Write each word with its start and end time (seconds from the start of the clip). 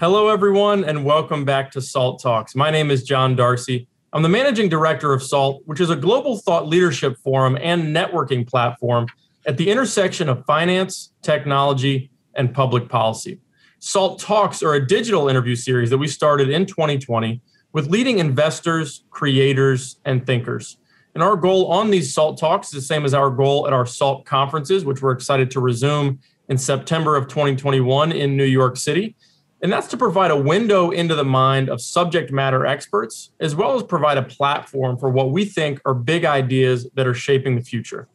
Hello, 0.00 0.28
everyone, 0.28 0.84
and 0.84 1.04
welcome 1.04 1.44
back 1.44 1.72
to 1.72 1.80
SALT 1.80 2.22
Talks. 2.22 2.54
My 2.54 2.70
name 2.70 2.92
is 2.92 3.02
John 3.02 3.34
Darcy. 3.34 3.88
I'm 4.12 4.22
the 4.22 4.28
managing 4.28 4.68
director 4.68 5.12
of 5.12 5.24
SALT, 5.24 5.62
which 5.64 5.80
is 5.80 5.90
a 5.90 5.96
global 5.96 6.36
thought 6.36 6.68
leadership 6.68 7.16
forum 7.16 7.58
and 7.60 7.92
networking 7.96 8.46
platform 8.46 9.08
at 9.44 9.56
the 9.56 9.68
intersection 9.68 10.28
of 10.28 10.46
finance, 10.46 11.12
technology, 11.20 12.12
and 12.36 12.54
public 12.54 12.88
policy. 12.88 13.40
SALT 13.80 14.20
Talks 14.20 14.62
are 14.62 14.74
a 14.74 14.86
digital 14.86 15.28
interview 15.28 15.56
series 15.56 15.90
that 15.90 15.98
we 15.98 16.06
started 16.06 16.48
in 16.48 16.64
2020 16.64 17.42
with 17.72 17.88
leading 17.88 18.20
investors, 18.20 19.02
creators, 19.10 19.98
and 20.04 20.24
thinkers. 20.24 20.76
And 21.14 21.24
our 21.24 21.34
goal 21.34 21.72
on 21.72 21.90
these 21.90 22.14
SALT 22.14 22.38
Talks 22.38 22.68
is 22.68 22.74
the 22.74 22.82
same 22.82 23.04
as 23.04 23.14
our 23.14 23.30
goal 23.30 23.66
at 23.66 23.72
our 23.72 23.84
SALT 23.84 24.26
conferences, 24.26 24.84
which 24.84 25.02
we're 25.02 25.10
excited 25.10 25.50
to 25.50 25.60
resume 25.60 26.20
in 26.48 26.56
September 26.56 27.16
of 27.16 27.26
2021 27.26 28.12
in 28.12 28.36
New 28.36 28.44
York 28.44 28.76
City. 28.76 29.16
And 29.60 29.72
that's 29.72 29.88
to 29.88 29.96
provide 29.96 30.30
a 30.30 30.36
window 30.36 30.90
into 30.90 31.16
the 31.16 31.24
mind 31.24 31.68
of 31.68 31.80
subject 31.80 32.30
matter 32.30 32.64
experts, 32.64 33.32
as 33.40 33.56
well 33.56 33.74
as 33.74 33.82
provide 33.82 34.16
a 34.16 34.22
platform 34.22 34.96
for 34.96 35.10
what 35.10 35.32
we 35.32 35.44
think 35.44 35.80
are 35.84 35.94
big 35.94 36.24
ideas 36.24 36.88
that 36.94 37.08
are 37.08 37.14
shaping 37.14 37.56
the 37.56 37.62
future. 37.62 38.06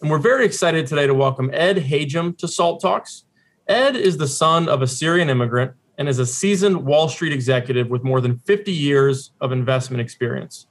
And 0.00 0.08
we're 0.08 0.18
very 0.18 0.44
excited 0.44 0.86
today 0.86 1.08
to 1.08 1.14
welcome 1.14 1.50
Ed 1.52 1.78
Hajim 1.78 2.38
to 2.38 2.46
SALT 2.46 2.80
Talks. 2.80 3.24
Ed 3.66 3.96
is 3.96 4.16
the 4.16 4.28
son 4.28 4.68
of 4.68 4.80
a 4.80 4.86
Syrian 4.86 5.28
immigrant 5.28 5.72
and 5.98 6.08
is 6.08 6.20
a 6.20 6.26
seasoned 6.26 6.84
Wall 6.84 7.08
Street 7.08 7.32
executive 7.32 7.88
with 7.88 8.04
more 8.04 8.20
than 8.20 8.38
50 8.38 8.70
years 8.70 9.32
of 9.40 9.50
investment 9.50 10.00
experience. 10.00 10.68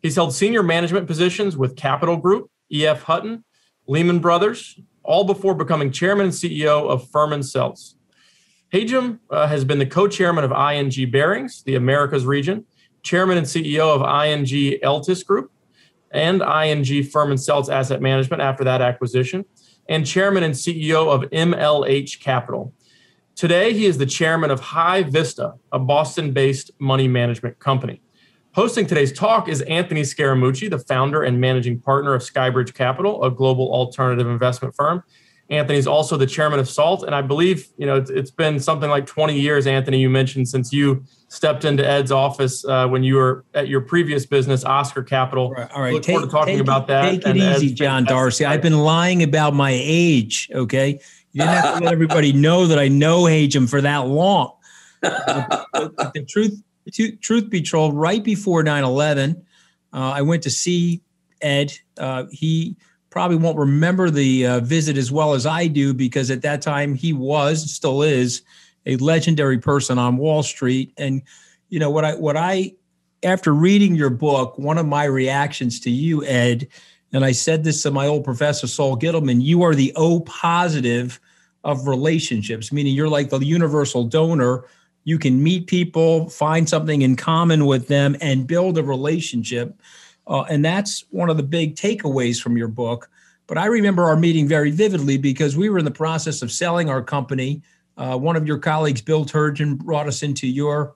He's 0.00 0.14
held 0.14 0.32
senior 0.32 0.62
management 0.62 1.08
positions 1.08 1.56
with 1.56 1.74
Capital 1.74 2.16
Group, 2.16 2.50
EF 2.72 3.02
Hutton, 3.02 3.42
Lehman 3.88 4.20
Brothers, 4.20 4.78
all 5.02 5.24
before 5.24 5.54
becoming 5.56 5.90
chairman 5.90 6.26
and 6.26 6.34
CEO 6.34 6.88
of 6.88 7.10
Furman 7.10 7.40
Selz. 7.40 7.95
Hajim 8.72 9.20
uh, 9.30 9.46
has 9.46 9.64
been 9.64 9.78
the 9.78 9.86
co-chairman 9.86 10.44
of 10.44 10.50
ING 10.50 11.10
Barings, 11.10 11.62
the 11.62 11.76
Americas 11.76 12.26
region, 12.26 12.64
chairman 13.02 13.38
and 13.38 13.46
CEO 13.46 13.88
of 13.88 14.00
ING 14.02 14.44
Eltis 14.82 15.24
Group, 15.24 15.52
and 16.10 16.42
ING 16.42 17.04
Furman 17.04 17.36
Selz 17.36 17.72
Asset 17.72 18.00
Management 18.00 18.42
after 18.42 18.64
that 18.64 18.82
acquisition, 18.82 19.44
and 19.88 20.04
chairman 20.04 20.42
and 20.42 20.54
CEO 20.54 21.12
of 21.12 21.30
MLH 21.30 22.20
Capital. 22.20 22.72
Today, 23.36 23.72
he 23.72 23.86
is 23.86 23.98
the 23.98 24.06
chairman 24.06 24.50
of 24.50 24.60
High 24.60 25.02
Vista, 25.02 25.54
a 25.70 25.78
Boston-based 25.78 26.70
money 26.80 27.06
management 27.06 27.58
company. 27.58 28.00
Hosting 28.54 28.86
today's 28.86 29.12
talk 29.12 29.48
is 29.48 29.60
Anthony 29.62 30.00
Scaramucci, 30.00 30.70
the 30.70 30.78
founder 30.78 31.22
and 31.22 31.38
managing 31.38 31.78
partner 31.78 32.14
of 32.14 32.22
Skybridge 32.22 32.72
Capital, 32.72 33.22
a 33.22 33.30
global 33.30 33.70
alternative 33.70 34.26
investment 34.26 34.74
firm. 34.74 35.02
Anthony's 35.48 35.86
also 35.86 36.16
the 36.16 36.26
chairman 36.26 36.58
of 36.58 36.68
SALT, 36.68 37.04
and 37.04 37.14
I 37.14 37.22
believe 37.22 37.68
you 37.76 37.86
know 37.86 37.96
it's, 37.96 38.10
it's 38.10 38.30
been 38.30 38.58
something 38.58 38.90
like 38.90 39.06
20 39.06 39.38
years. 39.38 39.66
Anthony, 39.66 40.00
you 40.00 40.10
mentioned 40.10 40.48
since 40.48 40.72
you 40.72 41.04
stepped 41.28 41.64
into 41.64 41.86
Ed's 41.86 42.10
office 42.10 42.64
uh, 42.64 42.88
when 42.88 43.04
you 43.04 43.14
were 43.14 43.44
at 43.54 43.68
your 43.68 43.80
previous 43.80 44.26
business, 44.26 44.64
Oscar 44.64 45.04
Capital. 45.04 45.46
All 45.46 45.52
right, 45.52 45.70
all 45.72 45.82
right. 45.82 45.92
Look 45.92 46.02
take, 46.02 46.14
forward 46.14 46.26
to 46.26 46.32
talking 46.32 46.60
about 46.60 46.84
it, 46.84 46.86
that. 46.88 47.10
Take 47.10 47.26
it 47.26 47.36
easy, 47.36 47.72
John 47.72 48.04
Darcy. 48.04 48.44
I've 48.44 48.62
been 48.62 48.78
lying 48.78 49.22
about 49.22 49.54
my 49.54 49.70
age. 49.72 50.50
Okay, 50.52 50.98
you 51.32 51.42
didn't 51.42 51.48
have 51.48 51.78
to 51.78 51.84
let 51.84 51.92
everybody 51.92 52.32
know 52.32 52.66
that 52.66 52.78
I 52.78 52.88
know 52.88 53.22
Hajim 53.22 53.70
for 53.70 53.80
that 53.80 53.98
long. 53.98 54.52
the 55.02 56.26
truth, 56.28 56.60
truth 57.20 57.50
be 57.50 57.62
told, 57.62 57.94
right 57.94 58.24
before 58.24 58.64
9/11, 58.64 59.42
uh, 59.92 59.96
I 59.96 60.22
went 60.22 60.42
to 60.42 60.50
see 60.50 61.02
Ed. 61.40 61.72
Uh, 61.96 62.24
he 62.32 62.76
probably 63.16 63.38
won't 63.38 63.56
remember 63.56 64.10
the 64.10 64.46
uh, 64.46 64.60
visit 64.60 64.98
as 64.98 65.10
well 65.10 65.32
as 65.32 65.46
I 65.46 65.68
do 65.68 65.94
because 65.94 66.30
at 66.30 66.42
that 66.42 66.60
time 66.60 66.94
he 66.94 67.14
was, 67.14 67.72
still 67.72 68.02
is, 68.02 68.42
a 68.84 68.96
legendary 68.96 69.56
person 69.56 69.98
on 69.98 70.18
Wall 70.18 70.42
Street. 70.42 70.92
And 70.98 71.22
you 71.70 71.78
know 71.78 71.88
what 71.88 72.04
I 72.04 72.14
what 72.16 72.36
I 72.36 72.74
after 73.22 73.54
reading 73.54 73.94
your 73.94 74.10
book, 74.10 74.58
one 74.58 74.76
of 74.76 74.84
my 74.84 75.04
reactions 75.04 75.80
to 75.80 75.90
you, 75.90 76.26
Ed, 76.26 76.68
and 77.10 77.24
I 77.24 77.32
said 77.32 77.64
this 77.64 77.82
to 77.84 77.90
my 77.90 78.06
old 78.06 78.22
professor 78.22 78.66
Sol 78.66 78.98
Gittleman, 78.98 79.40
you 79.40 79.62
are 79.62 79.74
the 79.74 79.94
O 79.96 80.20
positive 80.20 81.18
of 81.64 81.88
relationships, 81.88 82.70
meaning 82.70 82.94
you're 82.94 83.08
like 83.08 83.30
the 83.30 83.38
universal 83.38 84.04
donor. 84.04 84.66
You 85.04 85.18
can 85.18 85.42
meet 85.42 85.68
people, 85.68 86.28
find 86.28 86.68
something 86.68 87.00
in 87.00 87.16
common 87.16 87.64
with 87.64 87.88
them, 87.88 88.14
and 88.20 88.46
build 88.46 88.76
a 88.76 88.82
relationship. 88.82 89.74
Uh, 90.26 90.42
and 90.42 90.62
that's 90.62 91.06
one 91.12 91.30
of 91.30 91.38
the 91.38 91.42
big 91.42 91.76
takeaways 91.76 92.42
from 92.42 92.58
your 92.58 92.68
book. 92.68 93.08
But 93.46 93.58
I 93.58 93.66
remember 93.66 94.04
our 94.04 94.16
meeting 94.16 94.48
very 94.48 94.70
vividly 94.70 95.18
because 95.18 95.56
we 95.56 95.68
were 95.68 95.78
in 95.78 95.84
the 95.84 95.90
process 95.90 96.42
of 96.42 96.50
selling 96.50 96.90
our 96.90 97.02
company. 97.02 97.62
Uh, 97.96 98.18
one 98.18 98.36
of 98.36 98.46
your 98.46 98.58
colleagues, 98.58 99.00
Bill 99.00 99.24
Turgeon, 99.24 99.78
brought 99.78 100.06
us 100.06 100.22
into 100.22 100.46
your 100.46 100.94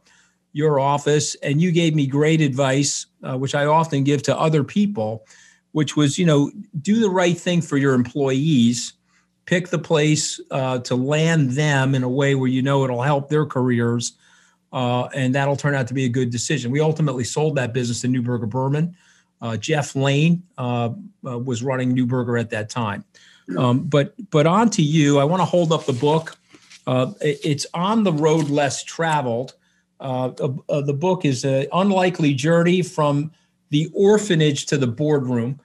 your 0.53 0.81
office, 0.81 1.37
and 1.37 1.63
you 1.63 1.71
gave 1.71 1.95
me 1.95 2.07
great 2.07 2.41
advice, 2.41 3.07
uh, 3.23 3.39
which 3.39 3.55
I 3.55 3.67
often 3.67 4.03
give 4.03 4.23
to 4.25 4.37
other 4.37 4.65
people, 4.65 5.25
which 5.71 5.97
was, 5.97 6.19
you 6.19 6.27
know, 6.27 6.51
do 6.81 6.99
the 6.99 7.09
right 7.09 7.39
thing 7.39 7.63
for 7.63 7.77
your 7.77 7.95
employees, 7.95 8.95
pick 9.45 9.69
the 9.69 9.79
place 9.79 10.41
uh, 10.51 10.81
to 10.81 10.97
land 10.97 11.53
them 11.53 11.95
in 11.95 12.03
a 12.03 12.09
way 12.09 12.35
where 12.35 12.49
you 12.49 12.63
know 12.63 12.83
it'll 12.83 13.03
help 13.03 13.29
their 13.29 13.47
careers, 13.47 14.15
uh, 14.73 15.05
and 15.15 15.35
that'll 15.35 15.57
turn 15.57 15.75
out 15.75 15.87
to 15.87 15.95
be 15.95 16.05
a 16.05 16.09
good 16.09 16.31
decision. 16.31 16.73
We 16.73 16.81
ultimately 16.81 17.25
sold 17.25 17.55
that 17.57 17.73
business 17.73 18.01
to 18.01 18.09
Neuberger 18.09 18.49
Berman. 18.49 18.97
Uh, 19.43 19.57
Jeff 19.57 19.97
Lane 19.97 20.43
uh, 20.59 20.91
uh, 21.27 21.39
was 21.39 21.63
running 21.63 21.95
Neuberger 21.97 22.39
at 22.39 22.51
that 22.51 22.71
time. 22.71 23.05
Um, 23.57 23.81
but 23.81 24.15
but 24.31 24.47
on 24.47 24.71
to 24.71 24.83
you. 24.83 25.19
I 25.19 25.25
want 25.25 25.41
to 25.41 25.45
hold 25.45 25.73
up 25.73 25.87
the 25.87 25.93
book. 25.93 26.37
Uh, 26.87 27.13
it's 27.21 27.67
on 27.75 28.05
the 28.05 28.13
road 28.13 28.49
less 28.49 28.83
traveled. 28.85 29.55
Uh, 29.99 30.29
the 30.29 30.97
book 30.99 31.25
is 31.25 31.45
an 31.45 31.67
unlikely 31.73 32.33
journey 32.33 32.83
from 32.83 33.31
the 33.71 33.91
orphanage 33.93 34.67
to 34.67 34.79
the 34.79 34.87
boardroom. 34.87 35.61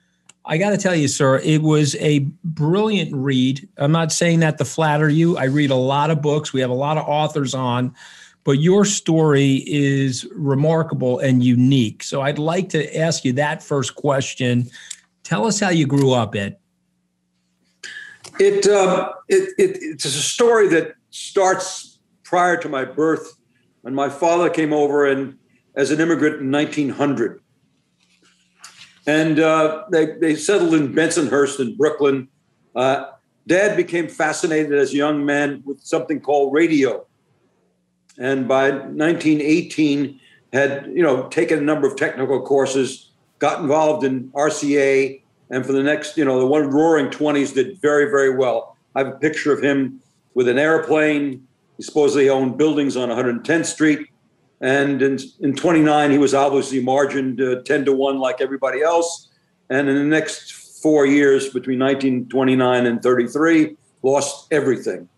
I 0.47 0.57
got 0.57 0.71
to 0.71 0.77
tell 0.77 0.95
you, 0.95 1.07
sir, 1.07 1.39
it 1.39 1.61
was 1.61 1.95
a 1.95 2.19
brilliant 2.43 3.15
read. 3.15 3.67
I'm 3.77 3.91
not 3.91 4.11
saying 4.11 4.41
that 4.41 4.57
to 4.59 4.65
flatter 4.65 5.09
you. 5.09 5.37
I 5.37 5.45
read 5.45 5.71
a 5.71 5.75
lot 5.75 6.11
of 6.11 6.21
books. 6.21 6.53
We 6.53 6.61
have 6.61 6.69
a 6.69 6.75
lot 6.75 6.97
of 6.97 7.07
authors 7.07 7.55
on 7.55 7.95
but 8.45 8.59
your 8.59 8.85
story 8.85 9.63
is 9.65 10.25
remarkable 10.33 11.17
and 11.19 11.43
unique. 11.43 12.03
So 12.03 12.21
I'd 12.21 12.37
like 12.37 12.69
to 12.69 12.97
ask 12.97 13.25
you 13.25 13.33
that 13.33 13.61
first 13.61 13.95
question. 13.95 14.69
Tell 15.23 15.47
us 15.47 15.59
how 15.59 15.69
you 15.69 15.87
grew 15.87 16.13
up, 16.13 16.35
Ed. 16.35 16.57
It, 18.39 18.67
uh, 18.67 19.13
it, 19.27 19.49
it, 19.57 19.77
it's 19.81 20.05
a 20.05 20.09
story 20.09 20.67
that 20.69 20.93
starts 21.09 21.97
prior 22.23 22.55
to 22.57 22.69
my 22.69 22.85
birth 22.85 23.35
when 23.81 23.95
my 23.95 24.09
father 24.09 24.49
came 24.49 24.73
over 24.73 25.07
and 25.07 25.37
as 25.75 25.89
an 25.89 25.99
immigrant 25.99 26.39
in 26.39 26.51
1900. 26.51 27.41
And 29.07 29.39
uh, 29.39 29.85
they, 29.91 30.17
they 30.17 30.35
settled 30.35 30.75
in 30.75 30.93
Bensonhurst 30.93 31.59
in 31.59 31.75
Brooklyn. 31.75 32.27
Uh, 32.75 33.07
Dad 33.47 33.75
became 33.75 34.07
fascinated 34.07 34.73
as 34.73 34.93
a 34.93 34.97
young 34.97 35.25
man 35.25 35.63
with 35.65 35.81
something 35.81 36.19
called 36.19 36.53
radio 36.53 37.05
and 38.17 38.47
by 38.47 38.71
1918 38.71 40.19
had 40.53 40.85
you 40.87 41.03
know 41.03 41.27
taken 41.27 41.59
a 41.59 41.61
number 41.61 41.87
of 41.87 41.95
technical 41.95 42.41
courses, 42.41 43.11
got 43.39 43.61
involved 43.61 44.03
in 44.03 44.29
RCA, 44.29 45.21
and 45.49 45.65
for 45.65 45.73
the 45.73 45.83
next 45.83 46.17
you 46.17 46.25
know 46.25 46.39
the 46.39 46.45
one 46.45 46.69
roaring 46.69 47.07
20s 47.07 47.53
did 47.53 47.77
very 47.79 48.09
very 48.09 48.35
well. 48.35 48.77
I 48.95 48.99
have 48.99 49.07
a 49.07 49.17
picture 49.17 49.51
of 49.51 49.61
him 49.61 50.01
with 50.33 50.47
an 50.47 50.57
airplane. 50.57 51.45
He 51.77 51.83
supposedly 51.83 52.29
owned 52.29 52.57
buildings 52.57 52.95
on 52.95 53.09
110th 53.09 53.65
Street, 53.65 54.07
and 54.61 55.01
in, 55.01 55.19
in 55.41 55.55
29 55.55 56.11
he 56.11 56.17
was 56.17 56.33
obviously 56.33 56.81
margined 56.81 57.41
uh, 57.41 57.61
10 57.63 57.85
to 57.85 57.93
one 57.93 58.19
like 58.19 58.39
everybody 58.39 58.81
else. 58.81 59.29
And 59.69 59.89
in 59.89 59.95
the 59.95 60.03
next 60.03 60.53
four 60.81 61.07
years, 61.07 61.45
between 61.45 61.79
1929 61.79 62.85
and 62.85 63.01
33, 63.01 63.75
lost 64.03 64.47
everything. 64.53 65.09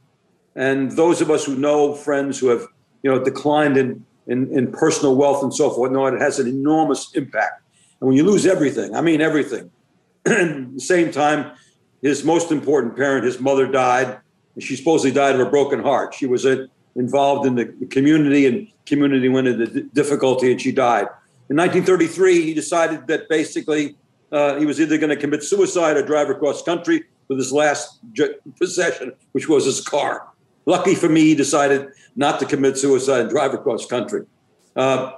And 0.56 0.92
those 0.94 1.22
of 1.22 1.30
us 1.30 1.46
who 1.46 1.56
know 1.56 1.94
friends 1.94 2.40
who 2.40 2.48
have 2.48 2.66
you 3.04 3.12
know, 3.12 3.24
declined 3.24 3.78
in, 3.78 4.06
in, 4.28 4.52
in 4.52 4.72
personal 4.72 5.16
wealth 5.16 5.44
and 5.44 5.54
so 5.54 5.70
forth. 5.70 5.92
No, 5.92 6.06
it 6.08 6.20
has 6.20 6.40
an 6.40 6.48
enormous 6.48 7.14
impact. 7.14 7.62
And 8.00 8.08
when 8.08 8.18
you 8.18 8.24
lose 8.24 8.46
everything, 8.46 8.96
I 8.96 9.02
mean 9.02 9.22
everything, 9.22 9.72
at 10.26 10.34
the 10.74 10.80
same 10.80 11.12
time, 11.12 11.52
his 12.02 12.24
most 12.24 12.52
important 12.52 12.96
parent, 12.96 13.26
his 13.26 13.40
mother, 13.40 13.68
died. 13.68 14.20
And 14.56 14.64
she 14.64 14.76
supposedly 14.76 15.12
died 15.12 15.36
of 15.36 15.42
a 15.42 15.50
broken 15.50 15.82
heart. 15.82 16.14
She 16.14 16.26
was 16.26 16.46
a, 16.46 16.64
uh, 16.64 16.68
involved 16.96 17.46
in 17.46 17.56
the 17.56 17.66
community, 17.92 18.48
and 18.48 18.68
community 18.88 19.30
went 19.30 19.48
into 19.48 19.84
difficulty, 19.94 20.52
and 20.52 20.60
she 20.60 20.72
died. 20.72 21.08
In 21.50 21.56
1933, 21.56 22.42
he 22.42 22.54
decided 22.54 23.06
that 23.08 23.30
basically 23.30 23.96
uh, 24.32 24.58
he 24.60 24.66
was 24.66 24.82
either 24.82 24.98
going 24.98 25.12
to 25.12 25.16
commit 25.16 25.44
suicide 25.44 25.96
or 25.96 26.02
drive 26.04 26.30
across 26.30 26.64
country 26.64 27.04
with 27.28 27.38
his 27.38 27.52
last 27.52 28.00
possession, 28.58 29.14
which 29.32 29.48
was 29.48 29.66
his 29.66 29.82
car. 29.82 30.28
Lucky 30.68 30.96
for 30.96 31.08
me, 31.08 31.22
he 31.22 31.34
decided 31.34 31.88
not 32.18 32.40
to 32.42 32.46
commit 32.46 32.78
suicide 32.78 33.22
and 33.22 33.30
drive 33.30 33.54
across 33.54 33.86
country. 33.86 34.26
Uh, 34.76 35.14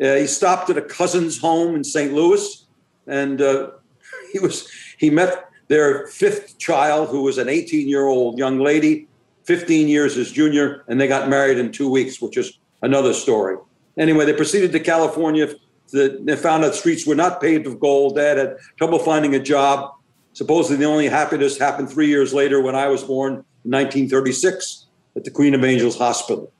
uh, 0.00 0.14
he 0.14 0.26
stopped 0.26 0.70
at 0.70 0.78
a 0.78 0.82
cousin's 0.82 1.36
home 1.36 1.74
in 1.74 1.82
St. 1.82 2.14
Louis, 2.14 2.64
and 3.08 3.42
uh, 3.42 3.72
he 4.32 4.38
was 4.38 4.70
he 4.96 5.10
met 5.10 5.50
their 5.66 6.06
fifth 6.06 6.58
child, 6.58 7.08
who 7.08 7.22
was 7.22 7.38
an 7.38 7.48
18 7.48 7.88
year 7.88 8.06
old 8.06 8.38
young 8.38 8.60
lady. 8.60 9.08
15 9.44 9.88
years 9.88 10.14
his 10.14 10.32
junior, 10.32 10.84
and 10.88 10.98
they 10.98 11.06
got 11.06 11.28
married 11.28 11.58
in 11.58 11.70
two 11.70 11.90
weeks, 11.90 12.22
which 12.22 12.38
is 12.38 12.58
another 12.80 13.12
story. 13.12 13.58
Anyway, 13.98 14.24
they 14.24 14.32
proceeded 14.32 14.72
to 14.72 14.80
California. 14.80 15.48
They 15.92 16.36
found 16.36 16.64
out 16.64 16.74
streets 16.74 17.06
were 17.06 17.14
not 17.14 17.42
paved 17.42 17.66
with 17.66 17.78
gold. 17.78 18.16
Dad 18.16 18.38
had 18.38 18.56
trouble 18.78 18.98
finding 18.98 19.34
a 19.34 19.38
job. 19.38 19.96
Supposedly, 20.32 20.78
the 20.78 20.90
only 20.90 21.08
happiness 21.08 21.58
happened 21.58 21.90
three 21.90 22.06
years 22.06 22.32
later 22.32 22.62
when 22.62 22.74
I 22.74 22.86
was 22.88 23.04
born 23.04 23.44
in 23.64 23.70
1936 23.70 24.83
at 25.16 25.24
the 25.24 25.30
Queen 25.30 25.54
of 25.54 25.64
Angels 25.64 25.96
Hospital. 25.96 26.52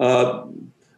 Uh, 0.00 0.44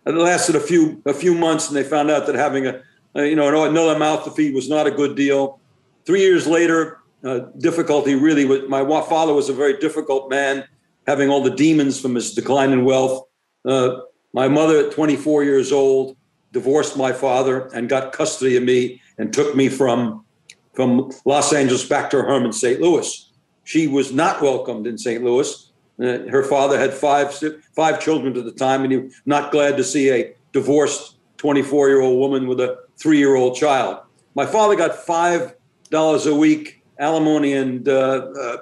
it 0.06 0.14
lasted 0.14 0.56
a 0.56 0.60
few 0.60 1.02
a 1.06 1.14
few 1.14 1.34
months, 1.34 1.68
and 1.68 1.76
they 1.76 1.84
found 1.84 2.10
out 2.10 2.26
that 2.26 2.34
having 2.34 2.66
a, 2.66 2.80
a 3.14 3.26
you 3.26 3.36
know 3.36 3.64
another 3.64 3.98
mouth 3.98 4.24
to 4.24 4.30
feed 4.30 4.54
was 4.54 4.68
not 4.68 4.86
a 4.86 4.90
good 4.90 5.16
deal. 5.16 5.60
Three 6.06 6.20
years 6.20 6.46
later, 6.46 6.98
uh, 7.24 7.40
difficulty 7.58 8.14
really 8.14 8.44
was 8.44 8.68
my 8.68 8.82
father 9.02 9.34
was 9.34 9.48
a 9.48 9.52
very 9.52 9.76
difficult 9.78 10.30
man, 10.30 10.64
having 11.06 11.28
all 11.28 11.42
the 11.42 11.50
demons 11.50 12.00
from 12.00 12.14
his 12.14 12.34
decline 12.34 12.72
in 12.72 12.84
wealth. 12.84 13.26
Uh, 13.64 14.00
my 14.32 14.48
mother, 14.48 14.86
at 14.86 14.92
24 14.92 15.44
years 15.44 15.72
old, 15.72 16.16
divorced 16.52 16.96
my 16.96 17.12
father 17.12 17.66
and 17.74 17.88
got 17.88 18.12
custody 18.12 18.56
of 18.56 18.62
me 18.62 19.00
and 19.18 19.32
took 19.32 19.54
me 19.54 19.68
from 19.68 20.24
from 20.72 21.10
Los 21.24 21.52
Angeles 21.52 21.86
back 21.86 22.10
to 22.10 22.22
her 22.22 22.28
home 22.28 22.44
in 22.44 22.52
St. 22.52 22.80
Louis. 22.80 23.30
She 23.64 23.86
was 23.86 24.12
not 24.12 24.40
welcomed 24.40 24.86
in 24.86 24.96
St. 24.96 25.22
Louis. 25.22 25.69
Uh, 26.00 26.28
her 26.30 26.42
father 26.42 26.78
had 26.78 26.94
five 26.94 27.38
five 27.74 28.00
children 28.00 28.36
at 28.36 28.44
the 28.44 28.52
time, 28.52 28.82
and 28.82 28.92
he 28.92 28.98
was 28.98 29.12
not 29.26 29.52
glad 29.52 29.76
to 29.76 29.84
see 29.84 30.10
a 30.10 30.34
divorced 30.52 31.16
24 31.36 31.88
year 31.88 32.00
old 32.00 32.18
woman 32.18 32.46
with 32.46 32.60
a 32.60 32.78
three 32.96 33.18
year 33.18 33.34
old 33.34 33.56
child. 33.56 33.98
My 34.34 34.46
father 34.46 34.76
got 34.76 34.94
five 34.94 35.54
dollars 35.90 36.26
a 36.26 36.34
week 36.34 36.82
alimony 36.98 37.52
and 37.54 37.88
uh, 37.88 38.30
uh, 38.40 38.56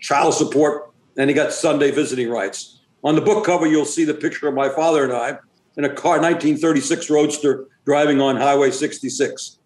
child 0.00 0.34
support, 0.34 0.92
and 1.16 1.28
he 1.28 1.34
got 1.34 1.52
Sunday 1.52 1.90
visiting 1.90 2.30
rights. 2.30 2.80
On 3.04 3.14
the 3.14 3.20
book 3.20 3.44
cover, 3.44 3.66
you'll 3.66 3.84
see 3.84 4.04
the 4.04 4.14
picture 4.14 4.48
of 4.48 4.54
my 4.54 4.68
father 4.68 5.04
and 5.04 5.12
I 5.12 5.38
in 5.76 5.84
a 5.84 5.88
car, 5.88 6.20
1936 6.20 7.08
Roadster, 7.08 7.68
driving 7.84 8.20
on 8.20 8.36
Highway 8.36 8.70
66. 8.70 9.58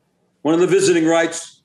One 0.43 0.55
of 0.55 0.61
the 0.61 0.67
visiting 0.67 1.07
rights, 1.07 1.63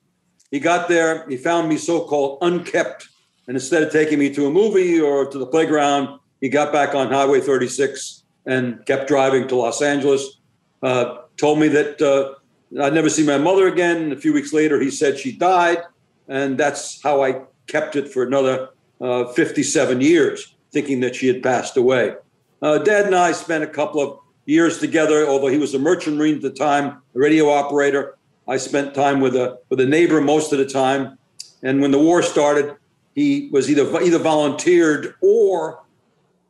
he 0.50 0.60
got 0.60 0.88
there, 0.88 1.28
he 1.28 1.36
found 1.36 1.68
me 1.68 1.78
so 1.78 2.06
called 2.06 2.40
unkept 2.42 3.10
and 3.48 3.56
instead 3.56 3.82
of 3.82 3.92
taking 3.92 4.20
me 4.20 4.34
to 4.34 4.48
a 4.48 4.52
movie 4.52 5.00
or 5.00 5.26
to 5.26 5.38
the 5.38 5.46
playground, 5.46 6.20
he 6.42 6.50
got 6.50 6.74
back 6.74 6.94
on 6.94 7.08
Highway 7.08 7.40
36 7.40 8.24
and 8.46 8.86
kept 8.86 9.08
driving 9.08 9.48
to 9.48 9.56
Los 9.56 9.82
Angeles. 9.82 10.40
Uh, 10.84 11.20
told 11.38 11.60
me 11.60 11.68
that 11.70 12.02
uh, 12.02 12.36
I'd 12.82 12.94
never 12.94 13.10
see 13.10 13.26
my 13.26 13.38
mother 13.38 13.68
again. 13.68 14.12
A 14.12 14.18
few 14.18 14.34
weeks 14.34 14.54
later, 14.54 14.80
he 14.80 14.92
said 14.92 15.18
she 15.18 15.32
died. 15.32 15.80
And 16.28 16.58
that's 16.58 17.02
how 17.02 17.24
I 17.24 17.42
kept 17.68 17.96
it 17.96 18.10
for 18.10 18.24
another 18.24 18.70
uh, 19.00 19.26
57 19.26 20.02
years, 20.02 20.56
thinking 20.72 21.00
that 21.00 21.16
she 21.16 21.28
had 21.28 21.42
passed 21.42 21.78
away. 21.78 22.16
Uh, 22.62 22.80
Dad 22.80 23.06
and 23.06 23.16
I 23.16 23.32
spent 23.32 23.64
a 23.64 23.68
couple 23.68 24.02
of 24.02 24.20
years 24.46 24.80
together, 24.80 25.26
although 25.26 25.48
he 25.48 25.58
was 25.58 25.74
a 25.74 25.80
merchant 25.80 26.18
marine 26.18 26.36
at 26.36 26.42
the 26.42 26.50
time, 26.50 27.02
a 27.16 27.20
radio 27.20 27.50
operator. 27.50 28.18
I 28.48 28.58
spent 28.58 28.94
time 28.94 29.22
with 29.22 29.36
a, 29.36 29.60
with 29.70 29.80
a 29.80 29.86
neighbor 29.86 30.20
most 30.20 30.52
of 30.52 30.60
the 30.60 30.66
time. 30.66 31.18
And 31.64 31.82
when 31.82 31.92
the 31.92 32.00
war 32.00 32.22
started, 32.22 32.76
he 33.18 33.50
was 33.52 33.68
either 33.68 33.84
either 34.00 34.20
volunteered 34.20 35.16
or 35.22 35.84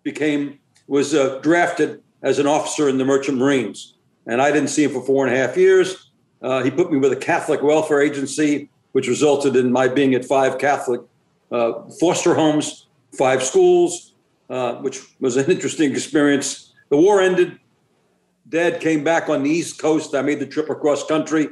became 0.03 0.59
was 0.87 1.15
uh, 1.15 1.39
drafted 1.41 2.03
as 2.21 2.39
an 2.39 2.45
officer 2.45 2.89
in 2.89 2.97
the 2.97 3.05
Merchant 3.05 3.37
Marines. 3.37 3.93
And 4.25 4.41
I 4.41 4.51
didn't 4.51 4.67
see 4.67 4.83
him 4.83 4.91
for 4.91 5.01
four 5.01 5.25
and 5.25 5.33
a 5.33 5.37
half 5.37 5.55
years. 5.55 6.11
Uh, 6.41 6.61
he 6.63 6.69
put 6.69 6.91
me 6.91 6.97
with 6.97 7.13
a 7.13 7.15
Catholic 7.15 7.63
welfare 7.63 8.01
agency, 8.01 8.69
which 8.91 9.07
resulted 9.07 9.55
in 9.55 9.71
my 9.71 9.87
being 9.87 10.13
at 10.13 10.25
five 10.25 10.57
Catholic 10.59 10.99
uh, 11.53 11.83
foster 12.01 12.35
homes, 12.35 12.87
five 13.17 13.41
schools, 13.41 14.13
uh, 14.49 14.75
which 14.75 14.99
was 15.21 15.37
an 15.37 15.49
interesting 15.49 15.89
experience. 15.91 16.73
The 16.89 16.97
war 16.97 17.21
ended. 17.21 17.59
Dad 18.49 18.81
came 18.81 19.05
back 19.05 19.29
on 19.29 19.43
the 19.43 19.49
East 19.49 19.79
Coast. 19.79 20.13
I 20.13 20.21
made 20.21 20.41
the 20.41 20.45
trip 20.45 20.69
across 20.69 21.05
country. 21.05 21.47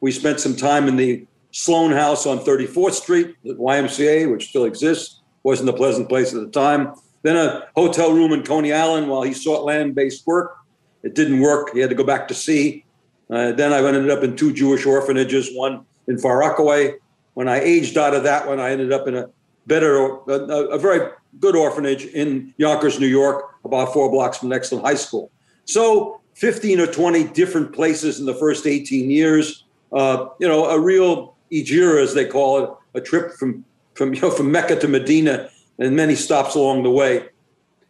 We 0.00 0.12
spent 0.12 0.40
some 0.40 0.56
time 0.56 0.88
in 0.88 0.96
the 0.96 1.26
Sloane 1.50 1.92
House 1.92 2.26
on 2.26 2.38
34th 2.38 2.92
Street 2.92 3.36
at 3.48 3.56
YMCA, 3.56 4.30
which 4.30 4.48
still 4.48 4.64
exists, 4.64 5.20
wasn't 5.42 5.68
a 5.68 5.72
pleasant 5.72 6.08
place 6.08 6.34
at 6.34 6.40
the 6.40 6.50
time. 6.50 6.92
Then 7.22 7.36
a 7.36 7.68
hotel 7.74 8.12
room 8.12 8.32
in 8.32 8.42
Coney 8.42 8.72
Island 8.72 9.08
while 9.08 9.22
he 9.22 9.32
sought 9.32 9.64
land 9.64 9.94
based 9.94 10.26
work. 10.26 10.56
It 11.02 11.14
didn't 11.14 11.40
work. 11.40 11.72
He 11.72 11.80
had 11.80 11.90
to 11.90 11.96
go 11.96 12.04
back 12.04 12.28
to 12.28 12.34
sea. 12.34 12.84
Uh, 13.30 13.52
then 13.52 13.72
I 13.72 13.78
ended 13.78 14.10
up 14.10 14.22
in 14.22 14.36
two 14.36 14.52
Jewish 14.52 14.86
orphanages, 14.86 15.50
one 15.54 15.84
in 16.06 16.18
Far 16.18 16.38
Rockaway. 16.38 16.94
When 17.34 17.48
I 17.48 17.60
aged 17.60 17.96
out 17.98 18.14
of 18.14 18.22
that 18.24 18.46
one, 18.46 18.58
I 18.58 18.70
ended 18.70 18.92
up 18.92 19.06
in 19.06 19.16
a 19.16 19.28
better, 19.66 19.96
a, 19.96 20.32
a 20.70 20.78
very 20.78 21.10
good 21.40 21.54
orphanage 21.54 22.06
in 22.06 22.54
Yonkers, 22.56 22.98
New 22.98 23.06
York, 23.06 23.54
about 23.64 23.92
four 23.92 24.10
blocks 24.10 24.38
from 24.38 24.52
Exton 24.52 24.80
High 24.80 24.94
School. 24.94 25.30
So 25.66 26.20
15 26.34 26.80
or 26.80 26.86
20 26.86 27.24
different 27.28 27.72
places 27.72 28.20
in 28.20 28.26
the 28.26 28.34
first 28.34 28.66
18 28.66 29.10
years. 29.10 29.64
Uh, 29.92 30.26
you 30.38 30.48
know, 30.48 30.66
a 30.66 30.78
real 30.78 31.36
Hijra, 31.52 32.02
as 32.02 32.14
they 32.14 32.26
call 32.26 32.64
it, 32.64 32.70
a 32.94 33.00
trip 33.00 33.32
from 33.32 33.64
from 33.94 34.14
you 34.14 34.20
know 34.20 34.30
from 34.30 34.52
Mecca 34.52 34.78
to 34.80 34.88
Medina, 34.88 35.50
and 35.78 35.96
many 35.96 36.14
stops 36.14 36.54
along 36.54 36.82
the 36.82 36.90
way. 36.90 37.28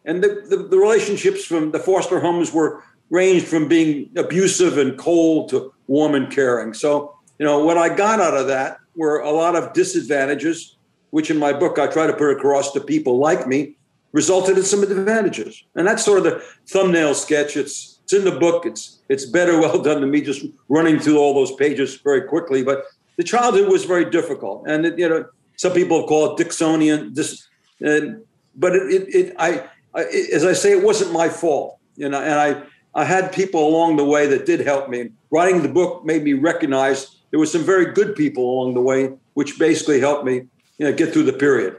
And 0.05 0.23
the, 0.23 0.43
the, 0.49 0.57
the 0.57 0.77
relationships 0.77 1.45
from 1.45 1.71
the 1.71 1.79
foster 1.79 2.19
homes 2.19 2.53
were 2.53 2.83
ranged 3.09 3.45
from 3.45 3.67
being 3.67 4.09
abusive 4.15 4.77
and 4.77 4.97
cold 4.97 5.49
to 5.49 5.73
warm 5.87 6.15
and 6.15 6.31
caring. 6.31 6.73
So, 6.73 7.15
you 7.37 7.45
know, 7.45 7.63
what 7.63 7.77
I 7.77 7.93
got 7.93 8.19
out 8.19 8.35
of 8.35 8.47
that 8.47 8.77
were 8.95 9.19
a 9.19 9.31
lot 9.31 9.55
of 9.55 9.73
disadvantages, 9.73 10.77
which 11.09 11.29
in 11.29 11.37
my 11.37 11.53
book 11.53 11.79
I 11.79 11.87
try 11.87 12.07
to 12.07 12.13
put 12.13 12.31
across 12.31 12.71
to 12.73 12.81
people 12.81 13.17
like 13.17 13.47
me, 13.47 13.75
resulted 14.11 14.57
in 14.57 14.63
some 14.63 14.83
advantages. 14.83 15.63
And 15.75 15.85
that's 15.87 16.03
sort 16.03 16.19
of 16.19 16.23
the 16.23 16.43
thumbnail 16.67 17.13
sketch. 17.13 17.57
It's 17.57 17.99
it's 18.03 18.13
in 18.13 18.25
the 18.25 18.39
book. 18.39 18.65
It's 18.65 18.99
it's 19.09 19.25
better 19.25 19.59
well 19.61 19.81
done 19.81 20.01
than 20.01 20.11
me 20.11 20.21
just 20.21 20.45
running 20.67 20.99
through 20.99 21.17
all 21.17 21.33
those 21.33 21.55
pages 21.55 21.97
very 21.97 22.23
quickly. 22.23 22.63
But 22.63 22.85
the 23.19 23.25
childhood 23.25 23.67
was 23.67 23.83
very 23.83 24.09
difficult, 24.09 24.65
and 24.65 24.85
it, 24.85 24.97
you 24.97 25.09
know 25.09 25.25
some 25.57 25.73
people 25.73 26.07
call 26.07 26.31
it 26.31 26.37
Dickensian. 26.37 27.13
This, 27.13 27.49
and, 27.81 28.23
but 28.55 28.73
it, 28.73 28.83
it, 28.93 29.15
it 29.15 29.35
I, 29.37 29.65
I, 29.93 30.03
as 30.33 30.45
I 30.45 30.53
say, 30.53 30.71
it 30.71 30.81
wasn't 30.81 31.11
my 31.11 31.27
fault, 31.27 31.79
you 31.97 32.07
know, 32.07 32.21
and 32.21 32.35
I 32.35 32.63
I 32.95 33.03
had 33.03 33.33
people 33.33 33.67
along 33.67 33.97
the 33.97 34.05
way 34.05 34.25
that 34.27 34.45
did 34.45 34.61
help 34.61 34.87
me. 34.87 35.09
Writing 35.31 35.61
the 35.61 35.67
book 35.67 36.05
made 36.05 36.23
me 36.23 36.31
recognize 36.31 37.17
there 37.31 37.41
were 37.41 37.45
some 37.45 37.65
very 37.65 37.91
good 37.91 38.15
people 38.15 38.43
along 38.53 38.73
the 38.73 38.81
way, 38.81 39.11
which 39.33 39.59
basically 39.59 39.99
helped 39.99 40.23
me, 40.23 40.35
you 40.77 40.85
know, 40.85 40.93
get 40.93 41.11
through 41.11 41.23
the 41.23 41.33
period. 41.33 41.75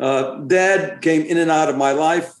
Uh, 0.00 0.36
Dad 0.46 1.02
came 1.02 1.20
in 1.20 1.36
and 1.36 1.50
out 1.50 1.68
of 1.68 1.76
my 1.76 1.92
life, 1.92 2.32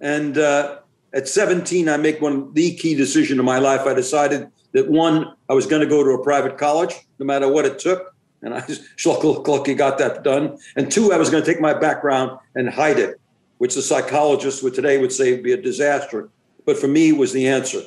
and 0.00 0.38
uh, 0.38 0.78
at 1.12 1.28
17, 1.28 1.86
I 1.86 1.98
make 1.98 2.22
one 2.22 2.54
the 2.54 2.74
key 2.76 2.94
decision 2.94 3.38
of 3.38 3.44
my 3.44 3.58
life. 3.58 3.82
I 3.82 3.92
decided 3.92 4.48
that 4.72 4.88
one, 4.88 5.34
I 5.48 5.54
was 5.54 5.66
going 5.66 5.82
to 5.82 5.88
go 5.88 6.04
to 6.04 6.10
a 6.10 6.22
private 6.22 6.58
college, 6.58 6.94
no 7.18 7.26
matter 7.26 7.48
what 7.48 7.64
it 7.64 7.78
took. 7.78 8.14
And 8.42 8.54
I 8.54 8.60
lucky 9.06 9.74
got 9.74 9.98
that 9.98 10.22
done. 10.22 10.58
And 10.76 10.90
two, 10.90 11.12
I 11.12 11.16
was 11.16 11.30
going 11.30 11.42
to 11.42 11.50
take 11.50 11.60
my 11.60 11.74
background 11.74 12.38
and 12.54 12.68
hide 12.68 12.98
it, 12.98 13.20
which 13.58 13.74
the 13.74 13.82
psychologists 13.82 14.62
would 14.62 14.74
today 14.74 14.98
would 14.98 15.12
say 15.12 15.32
would 15.32 15.42
be 15.42 15.52
a 15.52 15.60
disaster. 15.60 16.28
But 16.64 16.78
for 16.78 16.88
me, 16.88 17.12
was 17.12 17.32
the 17.32 17.48
answer. 17.48 17.82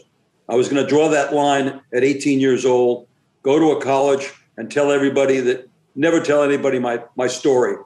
I 0.50 0.56
was 0.56 0.68
going 0.68 0.84
to 0.84 0.90
draw 0.90 1.08
that 1.10 1.34
line 1.34 1.82
at 1.94 2.04
18 2.04 2.40
years 2.40 2.66
old, 2.66 3.08
go 3.44 3.58
to 3.60 3.72
a 3.72 3.82
college 3.82 4.32
and 4.58 4.70
tell 4.72 4.92
everybody 4.92 5.40
that 5.40 5.70
never 5.96 6.20
tell 6.20 6.44
anybody 6.44 6.80
my, 6.80 7.02
my 7.16 7.28
story. 7.28 7.78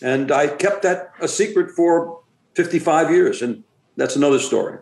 And 0.00 0.32
I 0.32 0.48
kept 0.48 0.82
that 0.82 1.12
a 1.20 1.28
secret 1.28 1.70
for 1.72 2.20
55 2.54 3.10
years. 3.10 3.42
And 3.42 3.62
that's 3.96 4.16
another 4.16 4.38
story. 4.38 4.78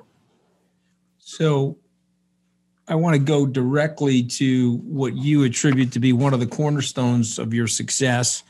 So 1.18 1.76
I 2.88 2.94
want 2.94 3.14
to 3.14 3.18
go 3.18 3.46
directly 3.46 4.22
to 4.22 4.76
what 4.78 5.16
you 5.16 5.42
attribute 5.42 5.92
to 5.92 6.00
be 6.00 6.12
one 6.12 6.32
of 6.32 6.40
the 6.40 6.46
cornerstones 6.46 7.38
of 7.38 7.52
your 7.52 7.66
success, 7.66 8.44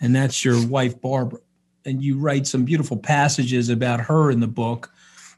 and 0.00 0.14
that's 0.14 0.44
your 0.44 0.64
wife, 0.66 1.00
Barbara. 1.00 1.40
And 1.84 2.02
you 2.02 2.16
write 2.16 2.46
some 2.46 2.64
beautiful 2.64 2.96
passages 2.96 3.68
about 3.68 4.00
her 4.00 4.30
in 4.30 4.38
the 4.38 4.46
book. 4.46 4.92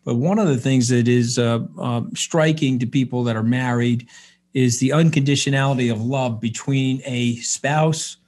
But 0.04 0.16
one 0.16 0.38
of 0.38 0.46
the 0.46 0.58
things 0.58 0.88
that 0.88 1.08
is 1.08 1.38
uh, 1.38 1.60
uh, 1.80 2.02
striking 2.14 2.78
to 2.80 2.86
people 2.86 3.24
that 3.24 3.36
are 3.36 3.42
married 3.42 4.06
is 4.52 4.78
the 4.78 4.90
unconditionality 4.90 5.90
of 5.90 6.02
love 6.02 6.40
between 6.40 7.00
a 7.06 7.36
spouse 7.36 8.18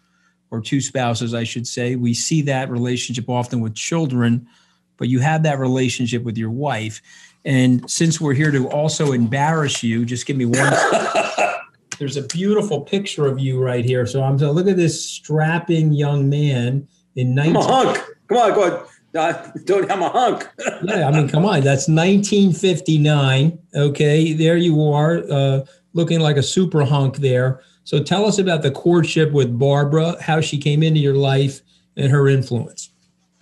or 0.50 0.62
two 0.62 0.80
spouses, 0.80 1.34
I 1.34 1.44
should 1.44 1.66
say. 1.66 1.96
We 1.96 2.14
see 2.14 2.40
that 2.42 2.70
relationship 2.70 3.28
often 3.28 3.60
with 3.60 3.74
children, 3.74 4.48
but 4.96 5.08
you 5.08 5.20
have 5.20 5.42
that 5.42 5.58
relationship 5.58 6.22
with 6.22 6.38
your 6.38 6.50
wife. 6.50 7.02
And 7.46 7.88
since 7.88 8.20
we're 8.20 8.34
here 8.34 8.50
to 8.50 8.68
also 8.68 9.12
embarrass 9.12 9.82
you, 9.82 10.04
just 10.04 10.26
give 10.26 10.36
me 10.36 10.46
one. 10.46 10.72
There's 11.98 12.16
a 12.16 12.22
beautiful 12.22 12.80
picture 12.80 13.26
of 13.26 13.38
you 13.38 13.62
right 13.62 13.84
here. 13.84 14.04
So 14.04 14.22
I'm 14.22 14.36
to 14.38 14.50
look 14.50 14.66
at 14.66 14.76
this 14.76 15.02
strapping 15.02 15.92
young 15.92 16.28
man 16.28 16.86
in 17.14 17.34
19. 17.34 17.54
19- 17.54 17.56
I'm 17.56 17.56
a 17.56 17.62
hunk. 17.62 18.04
Come 18.28 18.38
on, 18.38 18.54
go 18.54 18.62
ahead. 18.64 18.86
Uh, 19.14 19.50
don't 19.64 19.90
I'm 19.90 20.02
a 20.02 20.10
hunk. 20.10 20.46
yeah, 20.82 21.08
I 21.08 21.10
mean, 21.12 21.28
come 21.28 21.46
on. 21.46 21.62
That's 21.62 21.88
1959. 21.88 23.58
Okay, 23.74 24.32
there 24.34 24.58
you 24.58 24.82
are, 24.82 25.22
uh, 25.30 25.64
looking 25.94 26.20
like 26.20 26.36
a 26.36 26.42
super 26.42 26.84
hunk 26.84 27.18
there. 27.18 27.62
So 27.84 28.02
tell 28.02 28.26
us 28.26 28.38
about 28.38 28.62
the 28.62 28.72
courtship 28.72 29.32
with 29.32 29.58
Barbara, 29.58 30.20
how 30.20 30.42
she 30.42 30.58
came 30.58 30.82
into 30.82 31.00
your 31.00 31.14
life, 31.14 31.62
and 31.96 32.10
her 32.10 32.28
influence 32.28 32.90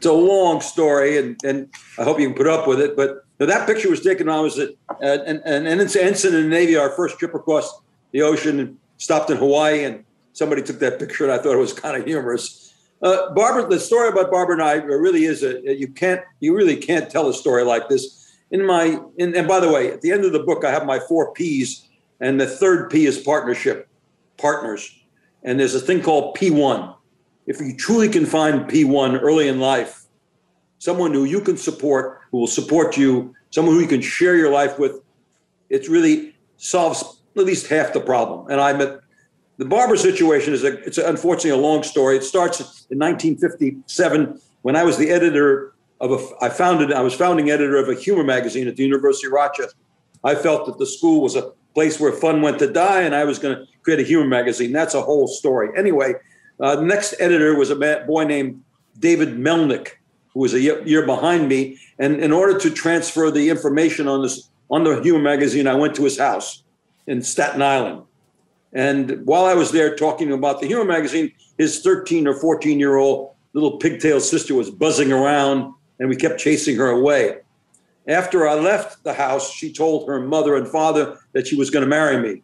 it's 0.05 0.11
a 0.11 0.13
long 0.13 0.61
story, 0.61 1.17
and, 1.17 1.37
and 1.45 1.71
I 1.99 2.05
hope 2.05 2.21
you 2.21 2.27
can 2.27 2.37
put 2.37 2.47
up 2.47 2.69
with 2.69 2.79
it. 2.79 2.95
But 2.95 3.24
that 3.39 3.67
picture 3.67 3.91
was 3.91 4.01
taken 4.01 4.27
when 4.27 4.37
I 4.37 4.41
was 4.41 4.59
at, 4.59 4.71
an, 5.01 5.43
an 5.45 5.67
ensign 5.67 6.35
in 6.35 6.43
the 6.43 6.49
Navy, 6.49 6.77
our 6.77 6.91
first 6.91 7.19
trip 7.19 7.35
across 7.35 7.81
the 8.13 8.23
ocean, 8.23 8.61
and 8.61 8.79
stopped 8.99 9.31
in 9.31 9.37
Hawaii, 9.37 9.85
and 9.85 10.05
somebody 10.33 10.63
took 10.63 10.79
that 10.79 10.99
picture, 10.99 11.25
and 11.25 11.33
I 11.33 11.39
thought 11.39 11.55
it 11.55 11.59
was 11.59 11.73
kind 11.73 11.97
of 11.97 12.05
humorous. 12.05 12.73
Uh, 13.03 13.33
Barbara, 13.35 13.69
the 13.69 13.81
story 13.81 14.09
about 14.09 14.31
Barbara 14.31 14.55
and 14.55 14.63
I 14.63 14.75
really 14.75 15.25
is 15.25 15.43
a 15.43 15.61
you 15.77 15.89
can't 15.89 16.23
you 16.41 16.57
really 16.57 16.77
can't 16.77 17.11
tell 17.11 17.29
a 17.29 17.35
story 17.35 17.65
like 17.65 17.89
this. 17.89 18.21
In 18.51 18.65
my 18.65 18.99
in, 19.19 19.35
and 19.35 19.49
by 19.49 19.61
the 19.61 19.71
way, 19.71 19.91
at 19.91 20.01
the 20.01 20.13
end 20.13 20.25
of 20.25 20.33
the 20.33 20.39
book, 20.39 20.65
I 20.65 20.71
have 20.71 20.87
my 20.87 21.01
four 21.01 21.33
P's, 21.33 21.89
and 22.21 22.41
the 22.41 22.47
third 22.47 22.89
P 22.91 23.07
is 23.07 23.19
partnership, 23.19 23.89
partners, 24.39 24.97
and 25.43 25.59
there's 25.59 25.75
a 25.75 25.81
thing 25.81 26.03
called 26.03 26.37
P1 26.37 26.95
if 27.47 27.61
you 27.61 27.77
truly 27.77 28.09
can 28.09 28.27
find 28.27 28.63
P1 28.63 29.21
early 29.21 29.49
in 29.49 29.61
life, 29.61 30.04
someone 30.85 31.15
who 31.15 31.25
you 31.25 31.41
can 31.41 31.57
support, 31.57 32.21
who 32.31 32.39
will 32.41 32.47
support 32.47 32.95
you, 32.95 33.35
someone 33.49 33.75
who 33.75 33.81
you 33.81 33.89
can 33.89 34.03
share 34.03 34.37
your 34.37 34.51
life 34.51 34.79
with, 34.79 35.01
it 35.71 35.89
really 35.89 36.37
solves 36.59 37.23
at 37.39 37.45
least 37.47 37.69
half 37.69 37.95
the 37.95 38.01
problem. 38.01 38.51
And 38.51 38.61
I 38.61 38.75
met 38.75 39.01
the 39.57 39.65
barber 39.65 39.97
situation 39.97 40.53
is 40.53 40.63
a, 40.63 40.79
it's 40.83 40.99
unfortunately 40.99 41.51
a 41.51 41.57
long 41.57 41.83
story. 41.85 42.17
It 42.17 42.25
starts 42.25 42.61
in 42.91 42.99
1957 42.99 44.39
when 44.61 44.77
I 44.77 44.85
was 44.85 44.99
the 44.99 45.09
editor 45.09 45.73
of 46.01 46.11
a, 46.13 46.45
I 46.45 46.51
founded, 46.51 46.93
I 46.93 47.01
was 47.01 47.15
founding 47.15 47.49
editor 47.51 47.79
of 47.79 47.89
a 47.89 47.95
humor 47.95 48.25
magazine 48.25 48.69
at 48.69 48.77
the 48.77 48.83
University 48.83 49.27
of 49.29 49.33
Rochester. 49.33 49.79
I 50.23 50.35
felt 50.35 50.67
that 50.67 50.77
the 50.79 50.87
school 50.87 51.23
was 51.23 51.35
a 51.35 51.53
place 51.73 51.99
where 51.99 52.13
fun 52.13 52.43
went 52.43 52.59
to 52.59 52.71
die, 52.71 53.03
and 53.03 53.15
I 53.15 53.25
was 53.25 53.39
going 53.39 53.57
to 53.57 53.65
create 53.83 54.01
a 54.01 54.03
humor 54.03 54.29
magazine. 54.29 54.73
That's 54.73 54.95
a 54.95 55.01
whole 55.01 55.29
story. 55.29 55.71
Anyway, 55.79 56.15
uh, 56.61 56.77
the 56.77 56.83
next 56.83 57.15
editor 57.21 57.57
was 57.57 57.71
a 57.71 58.05
boy 58.07 58.25
named 58.25 58.63
David 58.99 59.39
Melnick, 59.39 59.93
who 60.35 60.41
was 60.41 60.53
a 60.53 60.61
year 60.61 61.07
behind 61.07 61.49
me. 61.49 61.79
And 61.99 62.21
in 62.21 62.33
order 62.33 62.59
to 62.59 62.71
transfer 62.71 63.31
the 63.31 63.49
information 63.49 64.09
on 64.09 64.23
this 64.23 64.49
on 64.71 64.85
the 64.85 65.01
Humor 65.01 65.21
magazine, 65.21 65.67
I 65.67 65.75
went 65.75 65.95
to 65.97 66.05
his 66.05 66.19
house 66.19 66.65
in 67.07 67.23
Staten 67.23 67.63
Island. 67.63 68.03
And 68.73 69.25
while 69.25 69.45
I 69.45 69.55
was 69.55 69.71
there 69.71 69.95
talking 69.95 70.33
about 70.33 70.61
the 70.61 70.67
Humor 70.67 70.85
magazine, 70.85 71.33
his 71.57 71.81
13 71.81 72.27
or 72.27 72.35
14 72.35 72.81
year 72.81 72.97
old 72.97 73.35
little 73.53 73.79
pigtail 73.79 74.21
sister 74.21 74.55
was 74.55 74.71
buzzing 74.71 75.13
around, 75.13 75.73
and 76.01 76.09
we 76.09 76.17
kept 76.17 76.41
chasing 76.41 76.77
her 76.77 76.89
away. 76.89 77.39
After 78.09 78.49
I 78.49 78.55
left 78.55 79.05
the 79.05 79.15
house, 79.15 79.53
she 79.53 79.73
told 79.73 80.09
her 80.09 80.21
mother 80.21 80.57
and 80.57 80.67
father 80.67 81.19
that 81.33 81.47
she 81.47 81.57
was 81.57 81.71
going 81.71 81.85
to 81.85 81.89
marry 81.89 82.21
me. 82.21 82.43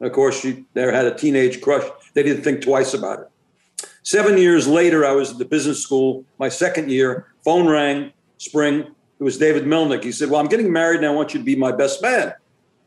Of 0.00 0.12
course, 0.12 0.40
she 0.40 0.64
there 0.74 0.92
had 0.92 1.04
a 1.04 1.14
teenage 1.14 1.60
crush. 1.60 1.84
They 2.14 2.22
didn't 2.22 2.42
think 2.42 2.62
twice 2.62 2.94
about 2.94 3.20
it. 3.20 3.88
Seven 4.04 4.36
years 4.38 4.66
later, 4.66 5.04
I 5.04 5.12
was 5.12 5.32
at 5.32 5.38
the 5.38 5.44
business 5.44 5.80
school, 5.80 6.24
my 6.38 6.48
second 6.48 6.90
year. 6.90 7.31
Phone 7.44 7.68
rang, 7.68 8.12
spring. 8.38 8.80
It 9.20 9.24
was 9.24 9.38
David 9.38 9.64
Melnick. 9.64 10.04
He 10.04 10.12
said, 10.12 10.30
Well, 10.30 10.40
I'm 10.40 10.48
getting 10.48 10.72
married 10.72 10.98
and 10.98 11.06
I 11.06 11.10
want 11.10 11.34
you 11.34 11.40
to 11.40 11.44
be 11.44 11.56
my 11.56 11.72
best 11.72 12.02
man. 12.02 12.32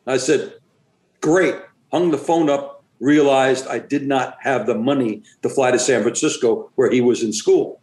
I 0.07 0.17
said, 0.17 0.53
Great. 1.21 1.55
Hung 1.91 2.11
the 2.11 2.17
phone 2.17 2.49
up, 2.49 2.83
realized 2.99 3.67
I 3.67 3.79
did 3.79 4.05
not 4.07 4.37
have 4.41 4.65
the 4.65 4.75
money 4.75 5.23
to 5.43 5.49
fly 5.49 5.71
to 5.71 5.79
San 5.79 6.01
Francisco 6.01 6.71
where 6.75 6.91
he 6.91 7.01
was 7.01 7.23
in 7.23 7.31
school. 7.31 7.81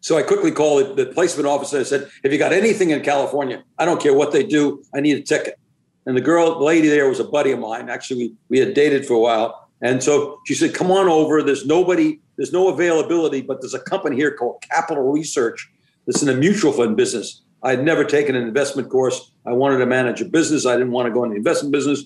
So 0.00 0.18
I 0.18 0.22
quickly 0.22 0.50
called 0.50 0.98
the 0.98 1.06
placement 1.06 1.46
office 1.46 1.72
and 1.72 1.80
I 1.80 1.84
said, 1.84 2.10
Have 2.22 2.32
you 2.32 2.38
got 2.38 2.52
anything 2.52 2.90
in 2.90 3.00
California? 3.00 3.64
I 3.78 3.86
don't 3.86 4.02
care 4.02 4.12
what 4.12 4.32
they 4.32 4.44
do. 4.44 4.82
I 4.94 5.00
need 5.00 5.16
a 5.16 5.22
ticket. 5.22 5.58
And 6.06 6.16
the 6.16 6.20
girl, 6.20 6.58
the 6.58 6.64
lady 6.64 6.88
there 6.88 7.08
was 7.08 7.20
a 7.20 7.24
buddy 7.24 7.52
of 7.52 7.58
mine. 7.58 7.88
Actually, 7.88 8.18
we, 8.18 8.34
we 8.50 8.58
had 8.58 8.74
dated 8.74 9.06
for 9.06 9.14
a 9.14 9.18
while. 9.18 9.68
And 9.80 10.02
so 10.02 10.40
she 10.46 10.54
said, 10.54 10.74
come 10.74 10.90
on 10.90 11.08
over. 11.08 11.42
There's 11.42 11.64
nobody, 11.66 12.20
there's 12.36 12.52
no 12.52 12.68
availability, 12.68 13.40
but 13.42 13.60
there's 13.60 13.74
a 13.74 13.80
company 13.80 14.16
here 14.16 14.32
called 14.32 14.62
Capital 14.70 15.12
Research 15.12 15.70
that's 16.06 16.22
in 16.22 16.28
the 16.28 16.34
mutual 16.34 16.72
fund 16.72 16.96
business. 16.96 17.42
I 17.62 17.70
had 17.70 17.84
never 17.84 18.04
taken 18.04 18.34
an 18.34 18.46
investment 18.46 18.90
course. 18.90 19.32
I 19.46 19.52
wanted 19.52 19.78
to 19.78 19.86
manage 19.86 20.20
a 20.20 20.26
business. 20.26 20.66
I 20.66 20.72
didn't 20.72 20.92
want 20.92 21.06
to 21.06 21.12
go 21.12 21.24
in 21.24 21.30
the 21.30 21.36
investment 21.36 21.72
business. 21.72 22.04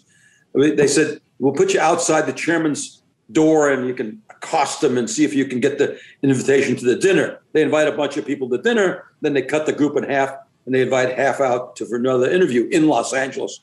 They 0.55 0.87
said, 0.87 1.21
we'll 1.39 1.53
put 1.53 1.75
you 1.75 1.81
outside 1.81 2.27
the 2.27 2.33
chairman's 2.33 3.03
door 3.33 3.71
and 3.71 3.87
you 3.87 3.95
can 3.95 4.23
accost 4.31 4.81
them 4.81 4.97
and 4.97 5.11
see 5.11 5.25
if 5.25 5.35
you 5.35 5.45
can 5.45 5.61
get 5.61 5.79
the 5.79 5.99
invitation 6.23 6.77
to 6.77 6.85
the 6.85 6.97
dinner. 6.97 7.41
They 7.53 7.63
invite 7.63 7.89
a 7.89 7.93
bunch 7.93 8.17
of 8.17 8.25
people 8.25 8.49
to 8.51 8.59
dinner, 8.59 9.05
then 9.21 9.35
they 9.35 9.43
cut 9.43 9.67
the 9.67 9.73
group 9.73 9.97
in 9.97 10.05
half 10.05 10.33
and 10.65 10.75
they 10.75 10.83
invite 10.83 11.17
half 11.17 11.41
out 11.41 11.77
to 11.77 11.87
for 11.87 11.97
another 11.97 12.31
interview 12.31 12.69
in 12.71 12.89
Los 12.89 13.13
Angeles. 13.13 13.61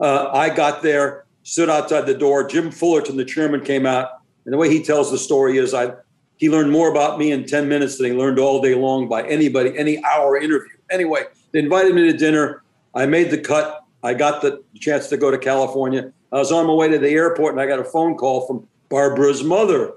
Uh, 0.00 0.28
I 0.32 0.50
got 0.50 0.82
there 0.82 1.24
stood 1.44 1.70
outside 1.70 2.06
the 2.06 2.14
door. 2.14 2.46
Jim 2.46 2.70
Fullerton, 2.70 3.16
the 3.16 3.24
chairman, 3.24 3.62
came 3.62 3.86
out. 3.86 4.21
And 4.44 4.52
the 4.52 4.58
way 4.58 4.68
he 4.68 4.82
tells 4.82 5.10
the 5.10 5.18
story 5.18 5.58
is 5.58 5.74
I 5.74 5.94
he 6.36 6.50
learned 6.50 6.72
more 6.72 6.90
about 6.90 7.20
me 7.20 7.30
in 7.30 7.46
10 7.46 7.68
minutes 7.68 7.98
than 7.98 8.06
he 8.06 8.12
learned 8.12 8.40
all 8.40 8.60
day 8.60 8.74
long 8.74 9.08
by 9.08 9.22
anybody, 9.22 9.78
any 9.78 10.02
hour 10.02 10.36
interview. 10.36 10.76
Anyway, 10.90 11.22
they 11.52 11.60
invited 11.60 11.94
me 11.94 12.10
to 12.10 12.18
dinner. 12.18 12.64
I 12.94 13.06
made 13.06 13.30
the 13.30 13.38
cut. 13.38 13.84
I 14.02 14.14
got 14.14 14.42
the 14.42 14.64
chance 14.74 15.06
to 15.08 15.16
go 15.16 15.30
to 15.30 15.38
California. 15.38 16.12
I 16.32 16.38
was 16.38 16.50
on 16.50 16.66
my 16.66 16.72
way 16.72 16.88
to 16.88 16.98
the 16.98 17.10
airport 17.10 17.54
and 17.54 17.60
I 17.60 17.66
got 17.66 17.78
a 17.78 17.84
phone 17.84 18.16
call 18.16 18.46
from 18.46 18.66
Barbara's 18.88 19.44
mother 19.44 19.92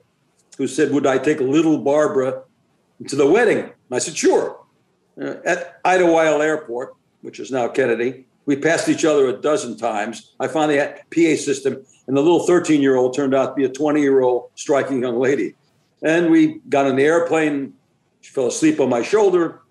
who 0.57 0.67
said, 0.67 0.91
Would 0.91 1.07
I 1.07 1.17
take 1.17 1.39
little 1.39 1.79
Barbara 1.79 2.43
to 3.07 3.15
the 3.15 3.25
wedding? 3.25 3.59
And 3.59 3.73
I 3.91 3.97
said, 3.97 4.15
Sure. 4.15 4.59
Uh, 5.19 5.35
at 5.45 5.79
Idlewild 5.83 6.41
Airport, 6.41 6.93
which 7.21 7.39
is 7.39 7.49
now 7.49 7.69
Kennedy, 7.69 8.25
we 8.45 8.55
passed 8.55 8.87
each 8.89 9.05
other 9.05 9.27
a 9.29 9.33
dozen 9.33 9.77
times. 9.77 10.35
I 10.39 10.47
finally 10.47 10.77
had 10.77 11.01
PA 11.09 11.35
system, 11.41 11.85
and 12.07 12.15
the 12.15 12.21
little 12.21 12.45
13 12.45 12.81
year 12.81 12.95
old 12.95 13.15
turned 13.15 13.33
out 13.33 13.47
to 13.47 13.53
be 13.55 13.65
a 13.65 13.69
20 13.69 14.01
year 14.01 14.21
old 14.21 14.49
striking 14.55 15.01
young 15.01 15.17
lady. 15.17 15.55
And 16.03 16.29
we 16.29 16.59
got 16.69 16.85
on 16.85 16.95
the 16.95 17.03
airplane. 17.03 17.73
She 18.21 18.31
fell 18.31 18.47
asleep 18.47 18.79
on 18.79 18.89
my 18.89 19.01
shoulder. 19.01 19.61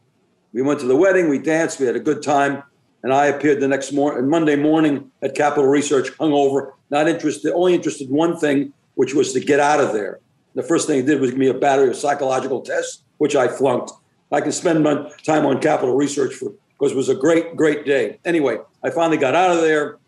We 0.52 0.62
went 0.62 0.80
to 0.80 0.86
the 0.86 0.96
wedding. 0.96 1.28
We 1.28 1.38
danced. 1.38 1.80
We 1.80 1.86
had 1.86 1.96
a 1.96 2.00
good 2.00 2.22
time. 2.22 2.62
And 3.02 3.12
I 3.12 3.26
appeared 3.26 3.60
the 3.60 3.68
next 3.68 3.92
morning, 3.92 4.30
Monday 4.30 4.56
morning 4.56 5.10
at 5.20 5.34
Capital 5.34 5.66
Research, 5.66 6.10
hungover, 6.12 6.72
not 6.90 7.06
interested, 7.06 7.52
only 7.52 7.74
interested 7.74 8.08
in 8.08 8.14
one 8.14 8.38
thing, 8.38 8.72
which 8.94 9.14
was 9.14 9.32
to 9.34 9.40
get 9.40 9.60
out 9.60 9.78
of 9.78 9.92
there. 9.92 10.20
The 10.54 10.62
first 10.62 10.86
thing 10.86 10.96
he 10.96 11.02
did 11.02 11.20
was 11.20 11.30
give 11.30 11.38
me 11.38 11.48
a 11.48 11.54
battery 11.54 11.88
of 11.88 11.96
psychological 11.96 12.62
tests, 12.62 13.02
which 13.18 13.36
I 13.36 13.48
flunked. 13.48 13.92
I 14.32 14.40
can 14.40 14.52
spend 14.52 14.82
my 14.82 15.10
time 15.22 15.44
on 15.44 15.60
Capital 15.60 15.94
Research 15.94 16.34
for 16.34 16.52
because 16.78 16.92
it 16.92 16.96
was 16.96 17.08
a 17.08 17.14
great, 17.14 17.56
great 17.56 17.84
day. 17.84 18.18
Anyway, 18.24 18.58
I 18.82 18.90
finally 18.90 19.16
got 19.16 19.34
out 19.34 19.50
of 19.50 19.60
there, 19.60 19.98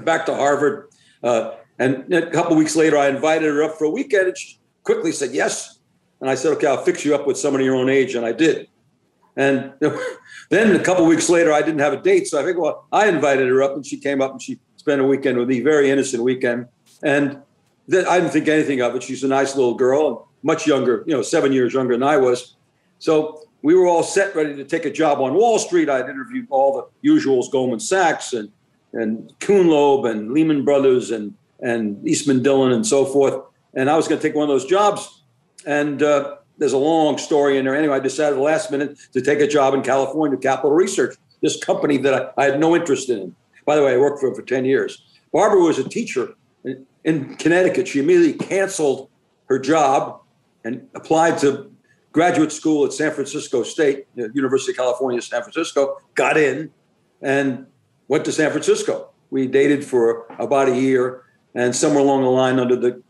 back 0.00 0.26
to 0.26 0.34
Harvard. 0.34 0.87
Uh, 1.22 1.54
and 1.78 2.12
a 2.12 2.30
couple 2.30 2.56
weeks 2.56 2.76
later, 2.76 2.96
I 2.96 3.08
invited 3.08 3.46
her 3.46 3.62
up 3.62 3.76
for 3.78 3.84
a 3.84 3.90
weekend. 3.90 4.28
And 4.28 4.38
she 4.38 4.58
quickly 4.82 5.12
said 5.12 5.32
yes. 5.32 5.78
And 6.20 6.28
I 6.28 6.34
said, 6.34 6.52
okay, 6.54 6.66
I'll 6.66 6.82
fix 6.82 7.04
you 7.04 7.14
up 7.14 7.26
with 7.26 7.38
somebody 7.38 7.64
your 7.64 7.76
own 7.76 7.88
age. 7.88 8.14
And 8.14 8.26
I 8.26 8.32
did. 8.32 8.68
And 9.36 9.72
then 10.50 10.74
a 10.74 10.82
couple 10.82 11.06
weeks 11.06 11.28
later, 11.28 11.52
I 11.52 11.60
didn't 11.60 11.78
have 11.78 11.92
a 11.92 12.02
date. 12.02 12.26
So 12.26 12.40
I 12.40 12.44
think, 12.44 12.58
well, 12.58 12.86
I 12.90 13.08
invited 13.08 13.48
her 13.48 13.62
up 13.62 13.74
and 13.74 13.86
she 13.86 13.98
came 13.98 14.20
up 14.20 14.32
and 14.32 14.42
she 14.42 14.58
spent 14.76 15.00
a 15.00 15.04
weekend 15.04 15.38
with 15.38 15.48
me, 15.48 15.60
very 15.60 15.90
innocent 15.90 16.22
weekend. 16.22 16.66
And 17.02 17.40
then 17.86 18.06
I 18.06 18.18
didn't 18.18 18.32
think 18.32 18.48
anything 18.48 18.80
of 18.80 18.96
it. 18.96 19.02
She's 19.02 19.22
a 19.22 19.28
nice 19.28 19.54
little 19.54 19.74
girl, 19.74 20.28
much 20.42 20.66
younger, 20.66 21.04
you 21.06 21.14
know, 21.14 21.22
seven 21.22 21.52
years 21.52 21.72
younger 21.72 21.94
than 21.94 22.02
I 22.02 22.16
was. 22.16 22.56
So 22.98 23.42
we 23.62 23.74
were 23.74 23.86
all 23.86 24.02
set, 24.02 24.34
ready 24.34 24.56
to 24.56 24.64
take 24.64 24.84
a 24.84 24.90
job 24.90 25.20
on 25.20 25.34
Wall 25.34 25.58
Street. 25.58 25.88
I'd 25.88 26.08
interviewed 26.08 26.46
all 26.50 26.90
the 27.02 27.08
usuals, 27.08 27.50
Goldman 27.50 27.80
Sachs 27.80 28.32
and 28.32 28.50
and 28.92 29.32
Kuhn 29.40 29.68
Loeb 29.68 30.04
and 30.04 30.32
Lehman 30.32 30.64
Brothers 30.64 31.10
and 31.10 31.34
and 31.60 32.06
Eastman 32.06 32.42
Dillon 32.42 32.72
and 32.72 32.86
so 32.86 33.04
forth. 33.04 33.42
And 33.74 33.90
I 33.90 33.96
was 33.96 34.08
going 34.08 34.20
to 34.20 34.26
take 34.26 34.36
one 34.36 34.44
of 34.44 34.48
those 34.48 34.64
jobs. 34.64 35.22
And 35.66 36.02
uh, 36.02 36.36
there's 36.56 36.72
a 36.72 36.78
long 36.78 37.18
story 37.18 37.58
in 37.58 37.64
there. 37.64 37.76
Anyway, 37.76 37.96
I 37.96 38.00
decided 38.00 38.34
at 38.34 38.36
the 38.36 38.42
last 38.42 38.70
minute 38.70 38.98
to 39.12 39.20
take 39.20 39.40
a 39.40 39.46
job 39.46 39.74
in 39.74 39.82
California, 39.82 40.38
Capital 40.38 40.70
Research, 40.70 41.16
this 41.42 41.62
company 41.62 41.96
that 41.98 42.32
I, 42.36 42.42
I 42.42 42.44
had 42.46 42.60
no 42.60 42.76
interest 42.76 43.10
in. 43.10 43.34
By 43.64 43.76
the 43.76 43.82
way, 43.82 43.94
I 43.94 43.96
worked 43.98 44.20
for 44.20 44.28
it 44.28 44.36
for 44.36 44.42
10 44.42 44.64
years. 44.64 45.02
Barbara 45.32 45.60
was 45.60 45.78
a 45.78 45.88
teacher 45.88 46.34
in, 46.64 46.86
in 47.04 47.36
Connecticut. 47.36 47.88
She 47.88 48.00
immediately 48.00 48.46
canceled 48.46 49.10
her 49.46 49.58
job 49.58 50.20
and 50.64 50.88
applied 50.94 51.38
to 51.38 51.70
graduate 52.12 52.52
school 52.52 52.84
at 52.84 52.92
San 52.92 53.12
Francisco 53.12 53.62
State, 53.62 54.06
University 54.14 54.72
of 54.72 54.78
California, 54.78 55.20
San 55.20 55.42
Francisco, 55.42 55.98
got 56.14 56.36
in 56.36 56.70
and 57.20 57.66
went 58.08 58.24
to 58.24 58.32
San 58.32 58.50
Francisco. 58.50 59.10
We 59.30 59.46
dated 59.46 59.84
for 59.84 60.26
about 60.38 60.68
a 60.68 60.76
year, 60.76 61.24
and 61.54 61.74
somewhere 61.74 62.02
along 62.02 62.22
the 62.22 62.30
line, 62.30 62.58
under 62.58 62.76
the 62.76 63.02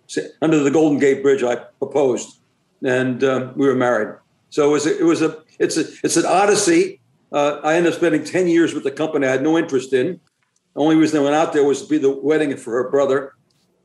under 0.43 0.59
the 0.59 0.71
Golden 0.71 0.99
Gate 0.99 1.23
Bridge, 1.23 1.43
I 1.43 1.57
proposed, 1.57 2.40
and 2.85 3.23
um, 3.25 3.52
we 3.57 3.67
were 3.67 3.75
married. 3.75 4.17
So 4.50 4.69
it 4.69 4.73
was 4.73 4.87
a, 4.87 4.99
it 4.99 5.05
was 5.05 5.23
a 5.23 5.43
it's 5.59 5.76
a 5.76 5.85
it's 6.02 6.17
an 6.17 6.26
odyssey. 6.26 7.00
Uh, 7.31 7.61
I 7.62 7.75
ended 7.75 7.93
up 7.93 7.99
spending 7.99 8.25
ten 8.25 8.49
years 8.49 8.75
with 8.75 8.85
the 8.85 8.90
company 8.90 9.26
I 9.26 9.31
had 9.31 9.43
no 9.43 9.59
interest 9.59 9.93
in. 9.93 10.21
The 10.75 10.81
only 10.81 10.97
reason 10.97 11.21
I 11.21 11.23
went 11.23 11.35
out 11.35 11.52
there 11.52 11.64
was 11.64 11.83
to 11.83 11.88
be 11.88 11.99
the 11.99 12.11
wedding 12.11 12.57
for 12.57 12.73
her 12.83 12.90
brother, 12.90 13.35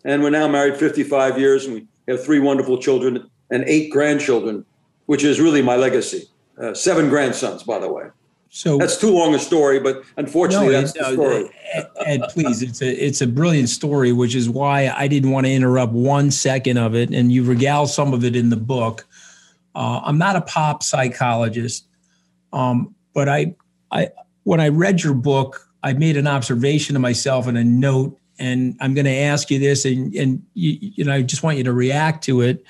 and 0.06 0.24
we're 0.24 0.30
now 0.30 0.48
married 0.48 0.78
55 0.78 1.40
years, 1.40 1.66
and 1.66 1.76
we 1.76 1.88
have 2.08 2.24
three 2.24 2.40
wonderful 2.40 2.78
children 2.78 3.30
and 3.50 3.64
eight 3.66 3.92
grandchildren 3.92 4.66
which 5.06 5.24
is 5.24 5.40
really 5.40 5.62
my 5.62 5.76
legacy. 5.76 6.30
Uh, 6.62 6.74
seven 6.74 7.10
grandsons, 7.10 7.64
by 7.64 7.80
the 7.80 7.92
way. 7.92 8.06
So 8.56 8.78
that's 8.78 8.98
too 8.98 9.10
long 9.10 9.34
a 9.34 9.40
story, 9.40 9.80
but 9.80 10.04
unfortunately, 10.16 10.68
no, 10.68 10.82
that's 10.82 10.94
the 10.94 11.14
story. 11.14 11.50
Ed, 11.74 11.88
Ed, 12.06 12.22
please, 12.30 12.62
it's 12.62 12.84
a 12.84 12.88
it's 12.88 13.20
a 13.20 13.26
brilliant 13.26 13.68
story, 13.68 14.12
which 14.12 14.36
is 14.36 14.48
why 14.48 14.94
I 14.96 15.08
didn't 15.08 15.32
want 15.32 15.48
to 15.48 15.52
interrupt 15.52 15.92
one 15.92 16.30
second 16.30 16.78
of 16.78 16.94
it, 16.94 17.10
and 17.10 17.32
you 17.32 17.44
regale 17.44 17.88
some 17.88 18.14
of 18.14 18.24
it 18.24 18.36
in 18.36 18.52
the 18.52 18.56
book. 18.56 19.08
Uh, 19.74 20.02
I'm 20.04 20.20
not 20.20 20.36
a 20.36 20.42
pop 20.42 20.84
psychologist, 20.84 21.88
um, 22.54 22.94
but 23.16 23.28
I, 23.28 23.56
I, 23.90 24.10
when 24.44 24.60
I 24.60 24.68
read 24.68 25.02
your 25.02 25.16
book, 25.16 25.68
I 25.82 25.94
made 25.94 26.16
an 26.16 26.28
observation 26.28 26.94
to 26.94 27.00
myself 27.00 27.48
and 27.48 27.58
a 27.58 27.64
note, 27.64 28.20
and 28.38 28.78
I'm 28.80 28.94
going 28.94 29.06
to 29.06 29.18
ask 29.18 29.50
you 29.50 29.58
this, 29.58 29.84
and 29.84 30.14
and 30.14 30.44
you, 30.54 30.78
you 30.80 31.06
know, 31.06 31.14
I 31.14 31.24
just 31.24 31.42
want 31.42 31.58
you 31.58 31.64
to 31.64 31.74
react 31.74 32.24
to 32.26 32.42
it. 32.42 32.64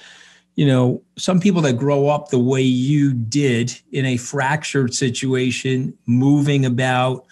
You 0.55 0.67
know, 0.67 1.01
some 1.17 1.39
people 1.39 1.61
that 1.63 1.73
grow 1.73 2.07
up 2.07 2.29
the 2.29 2.39
way 2.39 2.61
you 2.61 3.13
did 3.13 3.79
in 3.91 4.05
a 4.05 4.17
fractured 4.17 4.93
situation, 4.93 5.97
moving 6.05 6.65
about, 6.65 7.25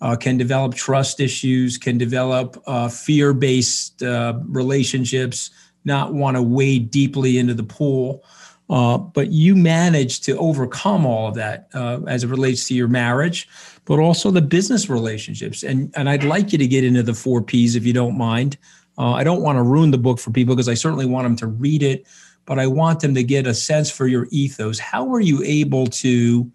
uh, 0.00 0.16
can 0.16 0.36
develop 0.36 0.74
trust 0.74 1.20
issues, 1.20 1.78
can 1.78 1.96
develop 1.96 2.62
uh, 2.66 2.88
fear 2.88 3.32
based 3.32 4.02
uh, 4.02 4.38
relationships, 4.46 5.50
not 5.84 6.12
want 6.12 6.36
to 6.36 6.42
wade 6.42 6.90
deeply 6.90 7.38
into 7.38 7.54
the 7.54 7.62
pool. 7.62 8.22
Uh, 8.68 8.98
but 8.98 9.30
you 9.30 9.54
managed 9.54 10.24
to 10.24 10.36
overcome 10.38 11.06
all 11.06 11.28
of 11.28 11.34
that 11.34 11.68
uh, 11.72 12.00
as 12.08 12.24
it 12.24 12.28
relates 12.28 12.66
to 12.66 12.74
your 12.74 12.88
marriage, 12.88 13.48
but 13.84 14.00
also 14.00 14.30
the 14.30 14.42
business 14.42 14.90
relationships. 14.90 15.62
And, 15.62 15.92
and 15.96 16.08
I'd 16.08 16.24
like 16.24 16.52
you 16.52 16.58
to 16.58 16.66
get 16.66 16.82
into 16.82 17.04
the 17.04 17.14
four 17.14 17.40
P's 17.40 17.76
if 17.76 17.86
you 17.86 17.92
don't 17.92 18.18
mind. 18.18 18.58
Uh, 18.98 19.12
I 19.12 19.24
don't 19.24 19.42
want 19.42 19.56
to 19.56 19.62
ruin 19.62 19.92
the 19.92 19.98
book 19.98 20.18
for 20.18 20.32
people 20.32 20.56
because 20.56 20.68
I 20.68 20.74
certainly 20.74 21.06
want 21.06 21.26
them 21.26 21.36
to 21.36 21.46
read 21.46 21.82
it, 21.82 22.06
but 22.46 22.58
I 22.58 22.66
want 22.68 23.00
them 23.00 23.14
to 23.14 23.22
get 23.22 23.46
a 23.46 23.54
sense 23.54 23.90
for 23.90 24.06
your 24.06 24.26
ethos. 24.30 24.78
How 24.78 25.04
were 25.04 25.20
you 25.20 25.42
able 25.44 25.86
to 25.88 26.50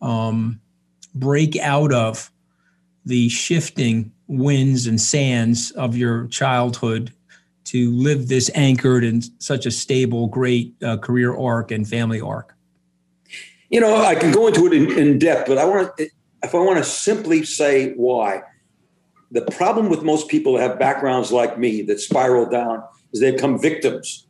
um, 0.00 0.60
break 1.14 1.56
out 1.58 1.92
of 1.92 2.30
the 3.06 3.28
shifting 3.30 4.12
winds 4.28 4.86
and 4.86 5.00
sands 5.00 5.70
of 5.72 5.96
your 5.96 6.26
childhood 6.28 7.12
to 7.64 7.90
live 7.92 8.28
this 8.28 8.50
anchored 8.54 9.02
and 9.02 9.24
such 9.38 9.64
a 9.66 9.70
stable, 9.70 10.26
great 10.26 10.74
uh, 10.82 10.98
career 10.98 11.34
arc 11.34 11.70
and 11.70 11.88
family 11.88 12.20
arc? 12.20 12.54
You 13.70 13.80
know, 13.80 13.96
I 13.96 14.14
can 14.14 14.30
go 14.30 14.46
into 14.46 14.66
it 14.66 14.72
in, 14.74 14.92
in 14.98 15.18
depth, 15.18 15.48
but 15.48 15.58
I 15.58 15.64
want 15.64 15.96
to, 15.96 16.08
if 16.42 16.54
I 16.54 16.58
want 16.58 16.78
to 16.78 16.84
simply 16.84 17.44
say 17.44 17.94
why, 17.94 18.42
the 19.30 19.42
problem 19.42 19.88
with 19.88 20.02
most 20.02 20.28
people 20.28 20.54
that 20.54 20.68
have 20.68 20.78
backgrounds 20.78 21.32
like 21.32 21.58
me 21.58 21.82
that 21.82 21.98
spiral 21.98 22.46
down 22.46 22.84
is 23.12 23.20
they 23.20 23.32
become 23.32 23.58
victims. 23.60 24.23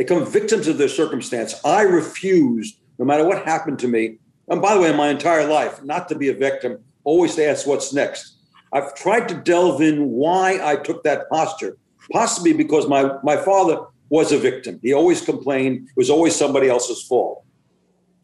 They 0.00 0.04
come 0.04 0.24
victims 0.24 0.66
of 0.66 0.78
their 0.78 0.88
circumstance. 0.88 1.60
I 1.62 1.82
refused, 1.82 2.78
no 2.98 3.04
matter 3.04 3.22
what 3.22 3.44
happened 3.44 3.78
to 3.80 3.86
me, 3.86 4.16
and 4.48 4.62
by 4.62 4.72
the 4.72 4.80
way, 4.80 4.88
in 4.88 4.96
my 4.96 5.08
entire 5.08 5.46
life, 5.46 5.84
not 5.84 6.08
to 6.08 6.14
be 6.14 6.30
a 6.30 6.34
victim, 6.34 6.78
always 7.04 7.34
to 7.34 7.44
ask 7.44 7.66
what's 7.66 7.92
next. 7.92 8.38
I've 8.72 8.94
tried 8.94 9.28
to 9.28 9.34
delve 9.34 9.82
in 9.82 10.08
why 10.08 10.58
I 10.64 10.76
took 10.76 11.02
that 11.02 11.28
posture, 11.28 11.76
possibly 12.10 12.54
because 12.54 12.88
my, 12.88 13.12
my 13.22 13.36
father 13.36 13.82
was 14.08 14.32
a 14.32 14.38
victim. 14.38 14.80
He 14.82 14.94
always 14.94 15.20
complained, 15.20 15.86
it 15.90 15.96
was 15.98 16.08
always 16.08 16.34
somebody 16.34 16.70
else's 16.70 17.02
fault. 17.02 17.44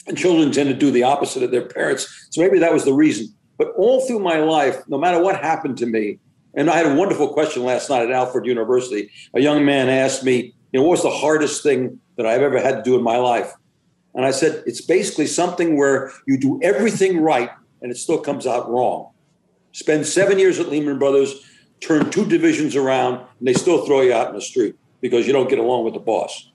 And 0.06 0.16
children 0.16 0.52
tend 0.52 0.70
to 0.70 0.74
do 0.74 0.90
the 0.90 1.02
opposite 1.02 1.42
of 1.42 1.50
their 1.50 1.68
parents. 1.68 2.28
So 2.30 2.40
maybe 2.40 2.58
that 2.60 2.72
was 2.72 2.86
the 2.86 2.94
reason. 2.94 3.28
But 3.58 3.74
all 3.76 4.00
through 4.06 4.20
my 4.20 4.38
life, 4.38 4.82
no 4.88 4.96
matter 4.96 5.22
what 5.22 5.42
happened 5.42 5.76
to 5.76 5.86
me, 5.86 6.20
and 6.54 6.70
I 6.70 6.78
had 6.78 6.86
a 6.86 6.94
wonderful 6.94 7.34
question 7.34 7.64
last 7.64 7.90
night 7.90 8.04
at 8.04 8.12
Alfred 8.12 8.46
University. 8.46 9.10
A 9.34 9.42
young 9.42 9.66
man 9.66 9.90
asked 9.90 10.24
me, 10.24 10.54
know, 10.76 10.82
what 10.82 10.92
was 10.92 11.02
the 11.02 11.10
hardest 11.10 11.62
thing 11.62 12.00
that 12.16 12.26
I've 12.26 12.42
ever 12.42 12.60
had 12.60 12.76
to 12.76 12.82
do 12.82 12.96
in 12.96 13.02
my 13.02 13.16
life? 13.16 13.52
And 14.14 14.24
I 14.24 14.30
said, 14.30 14.62
it's 14.66 14.80
basically 14.80 15.26
something 15.26 15.76
where 15.76 16.10
you 16.26 16.38
do 16.38 16.58
everything 16.62 17.20
right 17.20 17.50
and 17.82 17.92
it 17.92 17.96
still 17.96 18.18
comes 18.18 18.46
out 18.46 18.70
wrong. 18.70 19.10
Spend 19.72 20.06
seven 20.06 20.38
years 20.38 20.58
at 20.58 20.68
Lehman 20.68 20.98
Brothers, 20.98 21.34
turn 21.80 22.10
two 22.10 22.24
divisions 22.24 22.74
around, 22.74 23.16
and 23.38 23.46
they 23.46 23.52
still 23.52 23.84
throw 23.84 24.00
you 24.00 24.14
out 24.14 24.28
in 24.28 24.34
the 24.34 24.40
street 24.40 24.74
because 25.02 25.26
you 25.26 25.32
don't 25.32 25.50
get 25.50 25.58
along 25.58 25.84
with 25.84 25.92
the 25.92 26.00
boss. 26.00 26.50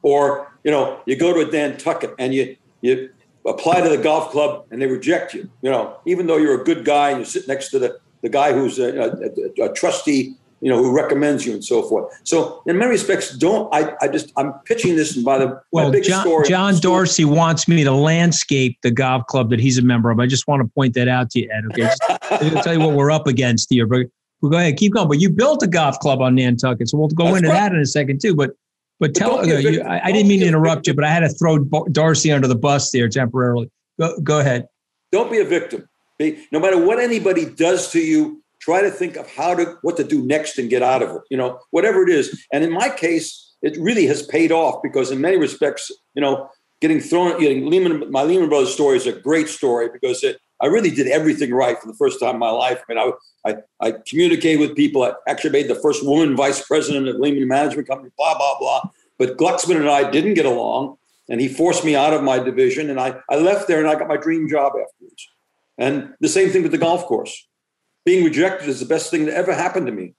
Or, 0.00 0.50
you 0.64 0.70
know, 0.70 1.00
you 1.04 1.16
go 1.16 1.34
to 1.34 1.46
a 1.46 1.52
Nantucket 1.52 2.14
and 2.18 2.34
you 2.34 2.56
you 2.80 3.10
apply 3.46 3.80
to 3.80 3.88
the 3.88 3.98
golf 3.98 4.30
club 4.30 4.66
and 4.70 4.80
they 4.80 4.86
reject 4.86 5.34
you. 5.34 5.48
You 5.62 5.70
know, 5.70 5.98
even 6.06 6.26
though 6.26 6.36
you're 6.36 6.60
a 6.60 6.64
good 6.64 6.84
guy 6.84 7.10
and 7.10 7.20
you 7.20 7.24
sit 7.24 7.46
next 7.48 7.70
to 7.70 7.78
the, 7.78 7.98
the 8.22 8.28
guy 8.28 8.52
who's 8.52 8.78
a, 8.78 8.98
a, 9.58 9.64
a 9.64 9.72
trustee 9.72 10.36
you 10.62 10.70
know, 10.70 10.80
who 10.80 10.94
recommends 10.94 11.44
you 11.44 11.52
and 11.52 11.64
so 11.64 11.82
forth. 11.82 12.18
So 12.22 12.62
in 12.66 12.78
many 12.78 12.92
respects, 12.92 13.36
don't 13.36 13.68
I, 13.74 13.94
I 14.00 14.06
just 14.06 14.32
I'm 14.36 14.52
pitching 14.64 14.94
this 14.94 15.16
by 15.16 15.38
the 15.38 15.60
well, 15.72 15.90
big 15.90 16.04
John, 16.04 16.24
story. 16.24 16.48
John 16.48 16.78
Darcy 16.78 17.24
wants 17.24 17.66
me 17.66 17.82
to 17.82 17.92
landscape 17.92 18.78
the 18.82 18.92
golf 18.92 19.26
club 19.26 19.50
that 19.50 19.58
he's 19.58 19.76
a 19.76 19.82
member 19.82 20.10
of. 20.10 20.20
I 20.20 20.26
just 20.26 20.46
want 20.46 20.62
to 20.62 20.68
point 20.72 20.94
that 20.94 21.08
out 21.08 21.30
to 21.30 21.40
you, 21.40 21.50
Ed. 21.52 21.64
Okay, 21.72 21.90
I'm 22.30 22.62
tell 22.62 22.72
you 22.72 22.80
what 22.80 22.92
we're 22.92 23.10
up 23.10 23.26
against 23.26 23.70
here, 23.70 23.86
but 23.86 24.06
we'll 24.40 24.52
go 24.52 24.56
ahead, 24.56 24.76
keep 24.76 24.94
going. 24.94 25.08
But 25.08 25.20
you 25.20 25.30
built 25.30 25.64
a 25.64 25.66
golf 25.66 25.98
club 25.98 26.22
on 26.22 26.36
Nantucket, 26.36 26.88
so 26.88 26.96
we'll 26.96 27.08
go 27.08 27.24
That's 27.24 27.38
into 27.38 27.48
right. 27.48 27.54
that 27.56 27.72
in 27.72 27.80
a 27.80 27.86
second 27.86 28.20
too. 28.20 28.36
But 28.36 28.52
but, 29.00 29.14
but 29.14 29.18
tell 29.18 29.44
you, 29.44 29.82
I, 29.82 30.00
I, 30.04 30.12
didn't 30.12 30.28
mean 30.28 30.40
to 30.40 30.46
interrupt 30.46 30.86
you, 30.86 30.94
but 30.94 31.02
I 31.02 31.08
had 31.08 31.20
to 31.20 31.28
throw 31.28 31.58
Darcy 31.58 32.30
under 32.30 32.46
the 32.46 32.54
bus 32.54 32.92
there 32.92 33.08
temporarily. 33.08 33.68
Go 33.98 34.16
go 34.20 34.38
ahead. 34.38 34.68
Don't 35.10 35.28
be 35.28 35.40
a 35.40 35.44
victim. 35.44 35.88
No 36.52 36.60
matter 36.60 36.78
what 36.78 37.00
anybody 37.00 37.46
does 37.46 37.90
to 37.90 38.00
you, 38.00 38.41
try 38.62 38.80
to 38.80 38.90
think 38.90 39.16
of 39.16 39.28
how 39.28 39.54
to 39.54 39.76
what 39.82 39.96
to 39.96 40.04
do 40.04 40.24
next 40.24 40.58
and 40.58 40.70
get 40.70 40.82
out 40.82 41.02
of 41.02 41.10
it 41.10 41.22
you 41.30 41.36
know 41.36 41.58
whatever 41.70 42.02
it 42.02 42.08
is. 42.08 42.46
And 42.52 42.64
in 42.64 42.72
my 42.72 42.88
case 42.88 43.54
it 43.60 43.76
really 43.78 44.06
has 44.06 44.26
paid 44.26 44.52
off 44.52 44.82
because 44.82 45.10
in 45.10 45.20
many 45.20 45.36
respects 45.36 45.90
you 46.14 46.22
know 46.22 46.48
getting 46.80 47.00
thrown 47.00 47.38
getting 47.40 47.66
lehman 47.66 48.10
my 48.10 48.22
lehman 48.22 48.48
brothers 48.48 48.72
story 48.72 48.96
is 48.96 49.06
a 49.06 49.12
great 49.12 49.48
story 49.48 49.88
because 49.92 50.22
it 50.22 50.40
i 50.60 50.66
really 50.66 50.90
did 50.90 51.08
everything 51.08 51.52
right 51.52 51.78
for 51.80 51.88
the 51.88 51.94
first 51.94 52.20
time 52.20 52.34
in 52.34 52.38
my 52.38 52.50
life. 52.50 52.80
I 52.88 52.94
mean 52.94 52.98
i 53.04 53.50
i, 53.50 53.56
I 53.86 53.94
communicated 54.06 54.60
with 54.60 54.76
people. 54.76 55.02
I 55.02 55.12
actually 55.28 55.50
made 55.50 55.68
the 55.68 55.82
first 55.86 56.06
woman 56.06 56.36
vice 56.36 56.64
president 56.66 57.08
of 57.08 57.16
lehman 57.16 57.48
management 57.48 57.88
company 57.88 58.10
blah 58.16 58.36
blah 58.38 58.58
blah. 58.58 58.82
But 59.18 59.36
glucksman 59.36 59.76
and 59.76 59.88
i 59.88 60.08
didn't 60.08 60.34
get 60.34 60.46
along 60.46 60.96
and 61.28 61.40
he 61.40 61.48
forced 61.48 61.84
me 61.84 61.94
out 61.96 62.12
of 62.12 62.22
my 62.22 62.38
division 62.38 62.90
and 62.90 62.98
i 63.00 63.08
i 63.28 63.36
left 63.36 63.66
there 63.68 63.80
and 63.80 63.88
i 63.88 63.94
got 63.94 64.08
my 64.08 64.20
dream 64.26 64.48
job 64.48 64.72
afterwards. 64.84 65.28
And 65.78 66.14
the 66.20 66.28
same 66.28 66.50
thing 66.50 66.62
with 66.62 66.72
the 66.72 66.84
golf 66.86 67.06
course 67.06 67.34
being 68.04 68.24
rejected 68.24 68.68
is 68.68 68.80
the 68.80 68.86
best 68.86 69.10
thing 69.10 69.26
that 69.26 69.34
ever 69.34 69.52
happened 69.54 69.86
to 69.86 69.92
me. 69.92 70.14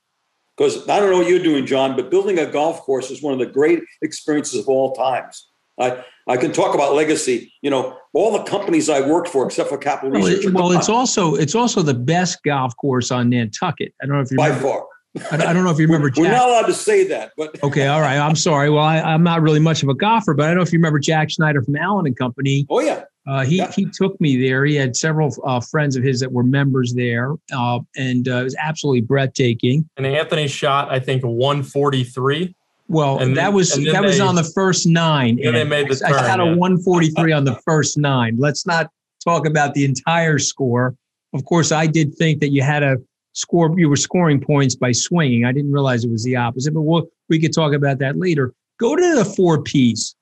Because 0.56 0.88
I 0.88 1.00
don't 1.00 1.10
know 1.10 1.17
what 1.17 1.28
you're 1.28 1.41
doing, 1.41 1.65
John, 1.65 1.96
but 1.96 2.12
building 2.12 2.38
a 2.38 2.46
golf 2.46 2.82
course 2.82 3.10
is 3.10 3.24
one 3.24 3.34
of 3.34 3.39
the 3.39 3.48
great 3.48 3.82
experiences 4.02 4.60
of 4.60 4.69
all 4.69 4.93
times. 4.93 5.48
I, 5.80 6.04
I 6.28 6.38
can 6.38 6.52
talk 6.52 6.76
about 6.76 6.93
legacy. 6.93 7.52
You 7.62 7.72
know, 7.72 7.98
all 8.13 8.32
the 8.32 8.43
companies 8.43 8.89
I 8.89 9.02
worked 9.02 9.30
for, 9.30 9.46
except 9.46 9.69
for 9.69 9.78
Capital 9.78 10.12
well, 10.12 10.28
Research. 10.28 10.46
It, 10.46 10.54
well, 10.54 10.72
it's 10.72 10.89
also 10.89 11.36
it's 11.36 11.56
also 11.56 11.82
the 11.82 11.96
best 11.96 12.43
golf 12.43 12.76
course 12.78 13.10
on 13.10 13.30
Nantucket. 13.30 13.93
I 14.02 14.06
don't 14.06 14.15
know 14.15 14.22
if 14.22 14.30
you 14.30 14.38
by 14.38 14.50
remember, 14.50 14.67
far. 14.67 14.86
I 15.32 15.54
don't 15.54 15.63
know 15.63 15.72
if 15.72 15.80
you 15.80 15.86
remember. 15.88 16.10
Jack. 16.10 16.24
We're 16.24 16.32
not 16.32 16.48
allowed 16.48 16.67
to 16.67 16.74
say 16.74 17.08
that, 17.08 17.32
but 17.36 17.62
okay, 17.63 17.88
all 17.88 18.02
right. 18.02 18.17
I'm 18.17 18.36
sorry. 18.36 18.69
Well, 18.69 18.84
I, 18.84 18.98
am 18.98 19.24
not 19.24 19.41
really 19.41 19.60
much 19.60 19.82
of 19.82 19.89
a 19.89 19.96
golfer, 19.96 20.34
but 20.36 20.43
I 20.43 20.48
don't 20.50 20.58
know 20.58 20.63
if 20.63 20.72
you 20.72 20.80
remember 20.80 21.00
Jack 21.00 21.32
Schneider 21.32 21.63
from 21.63 21.76
Allen 21.76 22.06
and 22.06 22.15
Company. 22.15 22.67
Oh 22.69 22.80
yeah, 22.80 23.06
uh, 23.25 23.45
he 23.45 23.57
yeah. 23.57 23.71
he 23.71 23.86
took 23.86 24.19
me 24.19 24.41
there. 24.41 24.65
He 24.65 24.75
had 24.75 24.95
several 24.95 25.33
uh, 25.45 25.62
friends 25.62 25.95
of 25.95 26.03
his 26.03 26.19
that 26.19 26.31
were 26.31 26.43
members 26.43 26.93
there, 26.93 27.33
uh, 27.53 27.79
and 27.95 28.27
uh, 28.27 28.38
it 28.38 28.43
was 28.43 28.55
absolutely 28.59 29.01
breathtaking. 29.01 29.89
And 29.95 30.05
Anthony 30.05 30.47
shot, 30.47 30.91
I 30.91 30.99
think, 30.99 31.23
143. 31.23 32.55
Well, 32.89 33.19
and 33.19 33.38
that 33.38 33.45
then, 33.45 33.53
was 33.53 33.71
that 33.71 33.83
they, 33.83 33.99
was 34.01 34.19
on 34.19 34.36
the 34.36 34.43
first 34.43 34.86
nine. 34.86 35.39
And 35.43 35.55
they 35.55 35.63
made 35.63 35.89
the 35.89 36.05
I, 36.05 36.09
turn, 36.09 36.19
I 36.19 36.27
shot 36.27 36.39
yeah. 36.39 36.53
a 36.53 36.57
143 36.57 37.31
on 37.31 37.45
the 37.45 37.55
first 37.65 37.97
nine. 37.97 38.36
Let's 38.38 38.65
not 38.65 38.89
talk 39.23 39.47
about 39.47 39.73
the 39.73 39.86
entire 39.86 40.38
score. 40.38 40.95
Of 41.33 41.45
course, 41.45 41.71
I 41.71 41.88
did 41.88 42.15
think 42.15 42.41
that 42.41 42.49
you 42.49 42.62
had 42.62 42.83
a 42.83 42.97
score. 43.31 43.73
You 43.77 43.88
were 43.88 43.95
scoring 43.95 44.41
points 44.41 44.75
by 44.75 44.91
swinging. 44.91 45.45
I 45.45 45.53
didn't 45.53 45.71
realize 45.71 46.03
it 46.03 46.12
was 46.12 46.25
the 46.25 46.36
opposite, 46.36 46.73
but 46.73 46.81
we'll, 46.81 47.07
we 47.29 47.39
could 47.39 47.53
talk 47.53 47.73
about 47.73 47.99
that 47.99 48.17
later. 48.17 48.53
Go 48.79 48.97
to 48.97 49.15
the 49.15 49.23
four 49.23 49.62
piece 49.62 50.13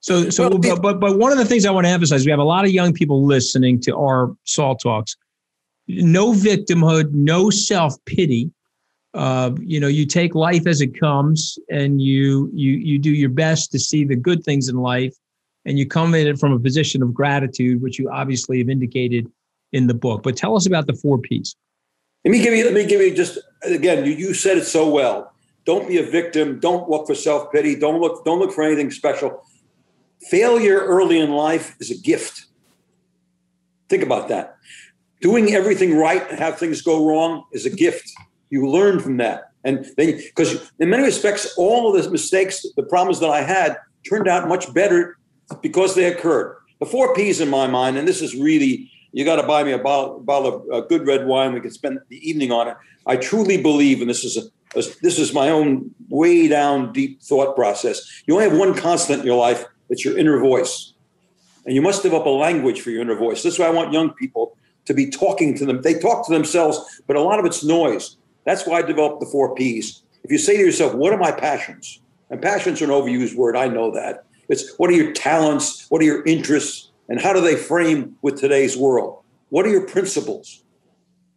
so, 0.00 0.30
so, 0.30 0.48
well, 0.48 0.58
but, 0.58 0.80
but, 0.80 1.00
but 1.00 1.18
one 1.18 1.30
of 1.30 1.36
the 1.36 1.44
things 1.44 1.66
I 1.66 1.70
want 1.70 1.84
to 1.86 1.90
emphasize, 1.90 2.24
we 2.24 2.30
have 2.30 2.40
a 2.40 2.44
lot 2.44 2.64
of 2.64 2.70
young 2.70 2.94
people 2.94 3.24
listening 3.24 3.80
to 3.82 3.96
our 3.96 4.34
Salt 4.44 4.80
Talks. 4.82 5.14
No 5.88 6.32
victimhood, 6.32 7.12
no 7.12 7.50
self 7.50 8.02
pity. 8.06 8.50
Uh, 9.12 9.50
you 9.60 9.78
know, 9.78 9.88
you 9.88 10.06
take 10.06 10.34
life 10.34 10.66
as 10.66 10.80
it 10.80 10.98
comes, 10.98 11.58
and 11.68 12.00
you 12.00 12.50
you 12.54 12.72
you 12.72 12.98
do 12.98 13.10
your 13.10 13.28
best 13.28 13.72
to 13.72 13.78
see 13.78 14.04
the 14.04 14.16
good 14.16 14.42
things 14.42 14.68
in 14.68 14.76
life, 14.76 15.14
and 15.66 15.78
you 15.78 15.86
come 15.86 16.14
at 16.14 16.26
it 16.26 16.38
from 16.38 16.52
a 16.52 16.58
position 16.58 17.02
of 17.02 17.12
gratitude, 17.12 17.82
which 17.82 17.98
you 17.98 18.08
obviously 18.08 18.58
have 18.58 18.70
indicated 18.70 19.30
in 19.72 19.86
the 19.86 19.94
book. 19.94 20.22
But 20.22 20.36
tell 20.36 20.56
us 20.56 20.66
about 20.66 20.86
the 20.86 20.94
four 20.94 21.18
P's. 21.18 21.56
Let 22.24 22.30
me 22.30 22.40
give 22.40 22.54
you. 22.54 22.64
Let 22.64 22.72
me 22.72 22.86
give 22.86 23.00
you 23.00 23.14
just 23.14 23.38
again. 23.64 24.06
You, 24.06 24.12
you 24.12 24.32
said 24.32 24.56
it 24.56 24.64
so 24.64 24.88
well. 24.88 25.32
Don't 25.66 25.88
be 25.88 25.98
a 25.98 26.04
victim. 26.04 26.58
Don't 26.60 26.88
look 26.88 27.06
for 27.06 27.14
self 27.14 27.52
pity. 27.52 27.74
Don't 27.74 28.00
look. 28.00 28.24
Don't 28.24 28.38
look 28.38 28.52
for 28.52 28.62
anything 28.62 28.90
special 28.92 29.44
Failure 30.28 30.80
early 30.80 31.18
in 31.18 31.30
life 31.30 31.76
is 31.80 31.90
a 31.90 31.96
gift. 31.96 32.46
Think 33.88 34.02
about 34.02 34.28
that. 34.28 34.56
Doing 35.20 35.54
everything 35.54 35.96
right 35.96 36.28
and 36.30 36.38
have 36.38 36.58
things 36.58 36.82
go 36.82 37.06
wrong 37.06 37.44
is 37.52 37.66
a 37.66 37.70
gift. 37.70 38.10
You 38.50 38.68
learn 38.68 39.00
from 39.00 39.16
that. 39.18 39.52
And 39.64 39.86
then, 39.96 40.16
because 40.16 40.70
in 40.78 40.90
many 40.90 41.02
respects, 41.02 41.54
all 41.56 41.94
of 41.94 42.02
the 42.02 42.10
mistakes, 42.10 42.64
the 42.76 42.82
problems 42.82 43.20
that 43.20 43.28
I 43.28 43.42
had 43.42 43.76
turned 44.08 44.28
out 44.28 44.48
much 44.48 44.72
better 44.72 45.18
because 45.60 45.94
they 45.94 46.04
occurred. 46.04 46.56
The 46.80 46.86
four 46.86 47.14
P's 47.14 47.40
in 47.40 47.50
my 47.50 47.66
mind, 47.66 47.98
and 47.98 48.08
this 48.08 48.22
is 48.22 48.34
really, 48.34 48.90
you 49.12 49.24
got 49.24 49.36
to 49.36 49.46
buy 49.46 49.62
me 49.64 49.72
a 49.72 49.78
bottle, 49.78 50.20
bottle 50.20 50.54
of 50.54 50.70
uh, 50.72 50.86
good 50.86 51.06
red 51.06 51.26
wine. 51.26 51.52
We 51.52 51.60
can 51.60 51.70
spend 51.70 51.98
the 52.08 52.16
evening 52.26 52.52
on 52.52 52.68
it. 52.68 52.76
I 53.06 53.16
truly 53.16 53.60
believe, 53.60 54.00
and 54.00 54.08
this 54.08 54.24
is 54.24 54.36
a 54.36 54.42
this 54.74 55.18
is 55.18 55.34
my 55.34 55.48
own 55.48 55.90
way 56.08 56.46
down 56.46 56.92
deep 56.92 57.20
thought 57.22 57.56
process. 57.56 58.22
You 58.26 58.34
only 58.34 58.48
have 58.48 58.58
one 58.58 58.74
constant 58.74 59.20
in 59.20 59.26
your 59.26 59.36
life. 59.36 59.64
It's 59.90 60.04
your 60.04 60.16
inner 60.16 60.38
voice. 60.38 60.94
And 61.66 61.74
you 61.74 61.82
must 61.82 62.02
develop 62.02 62.24
a 62.26 62.30
language 62.30 62.80
for 62.80 62.90
your 62.90 63.02
inner 63.02 63.16
voice. 63.16 63.42
This 63.42 63.54
is 63.54 63.58
why 63.58 63.66
I 63.66 63.70
want 63.70 63.92
young 63.92 64.10
people 64.14 64.56
to 64.86 64.94
be 64.94 65.10
talking 65.10 65.56
to 65.58 65.66
them. 65.66 65.82
They 65.82 65.98
talk 65.98 66.26
to 66.26 66.32
themselves, 66.32 67.02
but 67.06 67.16
a 67.16 67.20
lot 67.20 67.38
of 67.38 67.44
it's 67.44 67.62
noise. 67.62 68.16
That's 68.44 68.66
why 68.66 68.78
I 68.78 68.82
developed 68.82 69.20
the 69.20 69.26
four 69.26 69.54
P's. 69.54 70.02
If 70.24 70.30
you 70.30 70.38
say 70.38 70.56
to 70.56 70.62
yourself, 70.62 70.94
what 70.94 71.12
are 71.12 71.18
my 71.18 71.32
passions? 71.32 72.00
And 72.30 72.40
passions 72.40 72.80
are 72.80 72.84
an 72.84 72.90
overused 72.90 73.34
word. 73.34 73.56
I 73.56 73.68
know 73.68 73.90
that. 73.92 74.24
It's 74.48 74.76
what 74.76 74.90
are 74.90 74.94
your 74.94 75.12
talents? 75.12 75.86
What 75.90 76.00
are 76.00 76.04
your 76.04 76.24
interests? 76.24 76.90
And 77.08 77.20
how 77.20 77.32
do 77.32 77.40
they 77.40 77.56
frame 77.56 78.16
with 78.22 78.38
today's 78.38 78.76
world? 78.76 79.22
What 79.50 79.66
are 79.66 79.70
your 79.70 79.86
principles? 79.86 80.62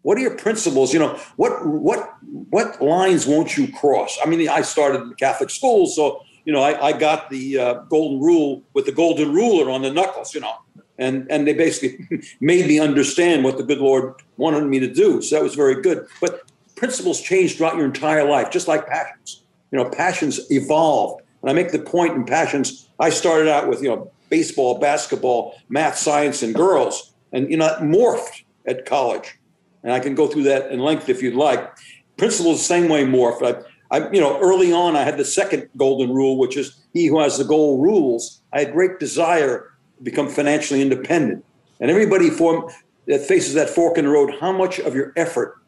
What 0.04 0.18
are 0.18 0.22
your 0.22 0.36
principles? 0.36 0.94
You 0.94 1.00
know, 1.00 1.20
what 1.36 1.66
what 1.66 2.14
what 2.50 2.82
lines 2.82 3.26
won't 3.26 3.58
you 3.58 3.72
cross? 3.72 4.18
I 4.24 4.30
mean, 4.30 4.48
I 4.48 4.62
started 4.62 5.02
in 5.02 5.14
Catholic 5.16 5.50
school, 5.50 5.88
so 5.88 6.22
you 6.46 6.54
know, 6.54 6.62
I, 6.62 6.88
I 6.88 6.94
got 6.94 7.30
the 7.30 7.58
uh, 7.58 7.74
golden 7.90 8.20
rule 8.20 8.64
with 8.74 8.86
the 8.86 8.92
golden 8.92 9.34
ruler 9.34 9.72
on 9.72 9.82
the 9.82 9.92
knuckles. 9.92 10.34
You 10.34 10.42
know, 10.42 10.56
and 10.98 11.28
and 11.30 11.48
they 11.48 11.54
basically 11.54 12.08
made 12.40 12.68
me 12.68 12.80
understand 12.80 13.44
what 13.44 13.58
the 13.58 13.64
good 13.64 13.80
Lord 13.80 14.16
wanted 14.38 14.66
me 14.66 14.80
to 14.80 14.92
do. 14.92 15.22
So 15.22 15.36
that 15.36 15.44
was 15.44 15.56
very 15.56 15.82
good. 15.82 16.08
But 16.22 16.42
principles 16.76 17.22
change 17.22 17.58
throughout 17.58 17.76
your 17.76 17.86
entire 17.86 18.28
life, 18.28 18.52
just 18.52 18.68
like 18.68 18.88
passions. 18.88 19.44
You 19.72 19.80
know, 19.80 19.90
passions 19.90 20.40
evolve. 20.52 21.22
And 21.42 21.50
I 21.50 21.54
make 21.54 21.72
the 21.72 21.80
point 21.80 22.14
in 22.14 22.26
passions. 22.26 22.88
I 23.00 23.10
started 23.10 23.48
out 23.48 23.68
with 23.68 23.82
you 23.82 23.90
know 23.90 24.12
baseball, 24.30 24.80
basketball, 24.80 25.56
math, 25.70 25.98
science, 25.98 26.44
and 26.44 26.56
girls, 26.56 27.14
and 27.32 27.50
you 27.50 27.58
know, 27.58 27.76
morphed 27.82 28.44
at 28.66 28.86
college 28.86 29.38
and 29.84 29.92
I 29.92 30.00
can 30.00 30.16
go 30.16 30.28
through 30.28 30.44
that 30.44 30.72
in 30.72 30.80
length 30.80 31.10
if 31.10 31.22
you'd 31.22 31.36
like. 31.36 31.72
Principles 32.18 32.66
same 32.66 32.90
way 32.90 33.06
morphed. 33.06 33.44
I, 33.44 33.62
I, 33.94 34.10
you 34.10 34.20
know, 34.20 34.40
early 34.42 34.74
on, 34.74 34.96
I 34.96 35.04
had 35.04 35.18
the 35.18 35.26
second 35.26 35.70
golden 35.78 36.12
rule, 36.12 36.40
which 36.40 36.58
is 36.58 36.82
he 36.94 37.06
who 37.06 37.20
has 37.20 37.38
the 37.38 37.44
goal 37.44 37.80
rules. 37.80 38.42
I 38.52 38.62
had 38.62 38.74
great 38.74 39.00
desire 39.00 39.72
to 39.98 40.04
become 40.04 40.28
financially 40.28 40.82
independent, 40.82 41.46
and 41.80 41.92
everybody 41.92 42.32
form, 42.32 42.72
that 43.06 43.22
faces 43.22 43.54
that 43.54 43.70
fork 43.70 44.00
in 44.00 44.06
the 44.06 44.12
road, 44.12 44.34
how 44.40 44.52
much 44.52 44.80
of 44.80 44.96
your 44.96 45.14
effort 45.16 45.60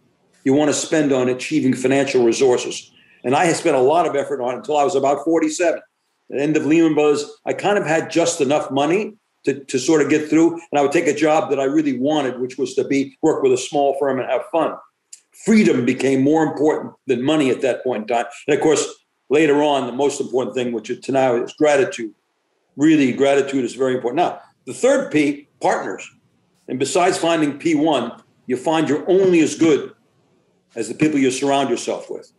you 0.43 0.53
want 0.53 0.69
to 0.69 0.73
spend 0.73 1.11
on 1.11 1.29
achieving 1.29 1.75
financial 1.75 2.25
resources. 2.25 2.91
And 3.23 3.35
I 3.35 3.45
had 3.45 3.57
spent 3.57 3.75
a 3.75 3.79
lot 3.79 4.07
of 4.07 4.15
effort 4.15 4.41
on 4.41 4.55
it 4.55 4.57
until 4.57 4.77
I 4.77 4.83
was 4.83 4.95
about 4.95 5.23
47. 5.23 5.77
At 5.77 5.83
the 6.29 6.41
end 6.41 6.57
of 6.57 6.65
Lehman 6.65 6.95
Brothers, 6.95 7.29
I 7.45 7.53
kind 7.53 7.77
of 7.77 7.85
had 7.85 8.09
just 8.09 8.41
enough 8.41 8.71
money 8.71 9.17
to, 9.43 9.63
to 9.65 9.77
sort 9.77 10.01
of 10.01 10.09
get 10.09 10.29
through. 10.29 10.53
And 10.53 10.79
I 10.79 10.81
would 10.81 10.91
take 10.91 11.07
a 11.07 11.13
job 11.13 11.51
that 11.51 11.59
I 11.59 11.65
really 11.65 11.99
wanted, 11.99 12.39
which 12.39 12.57
was 12.57 12.73
to 12.75 12.83
be 12.83 13.17
work 13.21 13.43
with 13.43 13.53
a 13.53 13.57
small 13.57 13.95
firm 13.99 14.19
and 14.19 14.29
have 14.29 14.45
fun. 14.51 14.75
Freedom 15.43 15.85
became 15.85 16.21
more 16.21 16.43
important 16.43 16.93
than 17.07 17.21
money 17.21 17.49
at 17.49 17.61
that 17.61 17.83
point 17.83 18.03
in 18.03 18.07
time. 18.07 18.25
And 18.47 18.55
of 18.55 18.61
course, 18.61 18.87
later 19.29 19.61
on, 19.61 19.85
the 19.85 19.93
most 19.93 20.21
important 20.21 20.55
thing, 20.55 20.71
which 20.71 20.89
is 20.89 20.99
to 21.01 21.11
now 21.11 21.35
is 21.35 21.53
gratitude. 21.53 22.13
Really, 22.77 23.11
gratitude 23.11 23.65
is 23.65 23.75
very 23.75 23.95
important. 23.95 24.17
Now, 24.17 24.41
the 24.65 24.73
third 24.73 25.11
P, 25.11 25.47
partners. 25.61 26.09
And 26.67 26.79
besides 26.79 27.17
finding 27.17 27.59
P1, 27.59 28.21
you 28.47 28.57
find 28.57 28.87
you're 28.87 29.09
only 29.09 29.41
as 29.41 29.55
good 29.55 29.93
as 30.75 30.87
the 30.87 30.95
people 30.95 31.19
you 31.19 31.31
surround 31.31 31.69
yourself 31.69 32.09
with. 32.09 32.31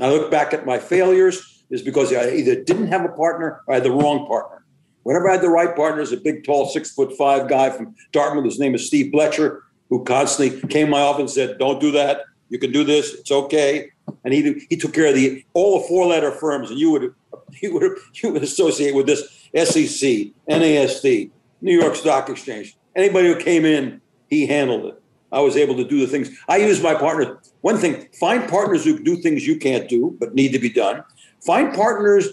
I 0.00 0.10
look 0.10 0.30
back 0.30 0.52
at 0.52 0.66
my 0.66 0.78
failures 0.78 1.64
is 1.70 1.82
because 1.82 2.12
I 2.12 2.30
either 2.30 2.62
didn't 2.62 2.88
have 2.88 3.04
a 3.04 3.08
partner 3.08 3.62
or 3.66 3.72
I 3.72 3.74
had 3.76 3.84
the 3.84 3.90
wrong 3.90 4.26
partner. 4.26 4.64
Whenever 5.02 5.28
I 5.28 5.32
had 5.32 5.42
the 5.42 5.48
right 5.48 5.74
partner, 5.74 6.02
is 6.02 6.12
a 6.12 6.16
big, 6.16 6.44
tall, 6.44 6.68
six 6.68 6.92
foot 6.92 7.12
five 7.16 7.48
guy 7.48 7.70
from 7.70 7.94
Dartmouth. 8.12 8.44
His 8.44 8.58
name 8.58 8.74
is 8.74 8.86
Steve 8.86 9.12
Bletcher, 9.12 9.60
who 9.88 10.04
constantly 10.04 10.60
came 10.68 10.90
my 10.90 11.00
office 11.00 11.20
and 11.20 11.30
said, 11.30 11.58
"Don't 11.58 11.80
do 11.80 11.90
that. 11.92 12.22
You 12.48 12.58
can 12.58 12.72
do 12.72 12.84
this. 12.84 13.14
It's 13.14 13.30
okay." 13.30 13.90
And 14.24 14.32
he 14.32 14.66
he 14.68 14.76
took 14.76 14.92
care 14.92 15.06
of 15.06 15.14
the 15.14 15.44
all 15.52 15.80
the 15.80 15.88
four 15.88 16.06
letter 16.06 16.30
firms, 16.30 16.70
and 16.70 16.78
you 16.78 16.90
would 16.90 17.14
you 17.62 17.74
would 17.74 17.92
you 18.14 18.32
would 18.32 18.42
associate 18.42 18.94
with 18.94 19.06
this 19.06 19.22
SEC, 19.54 20.32
NASD, 20.48 21.30
New 21.60 21.78
York 21.78 21.96
Stock 21.96 22.28
Exchange. 22.28 22.76
Anybody 22.94 23.28
who 23.28 23.36
came 23.36 23.64
in, 23.64 24.00
he 24.28 24.46
handled 24.46 24.86
it. 24.86 25.02
I 25.32 25.40
was 25.40 25.56
able 25.56 25.76
to 25.76 25.84
do 25.84 26.00
the 26.00 26.06
things. 26.06 26.30
I 26.48 26.56
use 26.58 26.82
my 26.82 26.94
partners. 26.94 27.52
One 27.60 27.78
thing: 27.78 28.08
find 28.18 28.48
partners 28.48 28.84
who 28.84 29.02
do 29.02 29.16
things 29.16 29.46
you 29.46 29.58
can't 29.58 29.88
do 29.88 30.16
but 30.18 30.34
need 30.34 30.52
to 30.52 30.58
be 30.58 30.70
done. 30.70 31.04
Find 31.44 31.74
partners 31.74 32.30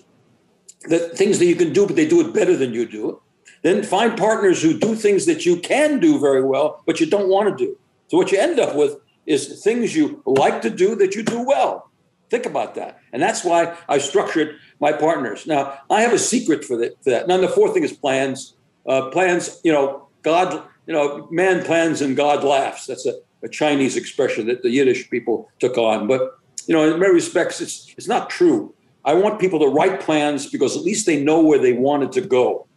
that 0.90 1.18
things 1.18 1.40
that 1.40 1.46
you 1.46 1.56
can 1.56 1.74
do, 1.74 1.86
but 1.86 1.96
they 1.96 2.08
do 2.08 2.22
it 2.22 2.34
better 2.34 2.56
than 2.56 2.74
you 2.74 2.86
do. 2.88 3.22
Then 3.64 3.82
find 3.82 4.18
partners 4.18 4.62
who 4.62 4.78
do 4.78 4.94
things 4.94 5.26
that 5.26 5.46
you 5.46 5.58
can 5.58 6.00
do 6.00 6.20
very 6.20 6.44
well, 6.44 6.84
but 6.86 7.00
you 7.00 7.08
don't 7.08 7.30
want 7.30 7.50
to 7.50 7.66
do. 7.66 7.78
So 8.10 8.18
what 8.18 8.32
you 8.32 8.38
end 8.38 8.60
up 8.60 8.76
with 8.76 8.98
is 9.26 9.64
things 9.64 9.96
you 9.96 10.22
like 10.26 10.62
to 10.62 10.70
do 10.70 10.96
that 10.96 11.16
you 11.16 11.24
do 11.24 11.42
well. 11.42 11.90
Think 12.30 12.46
about 12.46 12.76
that. 12.76 13.00
And 13.14 13.22
that's 13.22 13.44
why 13.44 13.76
I 13.88 14.00
structured 14.00 14.58
my 14.80 14.92
partners. 14.92 15.48
Now, 15.48 15.80
I 15.90 16.02
have 16.02 16.14
a 16.14 16.20
secret 16.20 16.66
for 16.66 16.76
that. 16.78 17.02
For 17.04 17.10
that. 17.12 17.28
Now, 17.28 17.38
the 17.38 17.48
fourth 17.48 17.74
thing 17.74 17.84
is 17.84 17.94
plans. 17.94 18.56
Uh, 18.86 19.10
plans, 19.10 19.62
you 19.64 19.72
know, 19.72 20.08
God, 20.24 20.62
you 20.86 20.94
know, 20.94 21.28
man 21.32 21.64
plans 21.64 22.02
and 22.02 22.18
God 22.18 22.44
laughs. 22.44 22.86
That's 22.86 23.06
a, 23.06 23.14
a 23.44 23.48
Chinese 23.48 23.96
expression 23.96 24.48
that 24.48 24.62
the 24.62 24.70
Yiddish 24.70 25.10
people 25.10 25.50
took 25.60 25.78
on. 25.78 26.08
But, 26.08 26.38
you 26.68 26.76
know, 26.76 26.92
in 26.92 27.00
many 27.00 27.14
respects, 27.14 27.62
it's, 27.62 27.94
it's 27.98 28.08
not 28.08 28.30
true. 28.30 28.74
I 29.06 29.14
want 29.14 29.40
people 29.40 29.60
to 29.60 29.68
write 29.68 30.02
plans 30.02 30.50
because 30.50 30.76
at 30.76 30.84
least 30.84 31.06
they 31.06 31.24
know 31.24 31.42
where 31.42 31.60
they 31.60 31.74
wanted 31.74 32.12
to 32.14 32.22
go. 32.22 32.68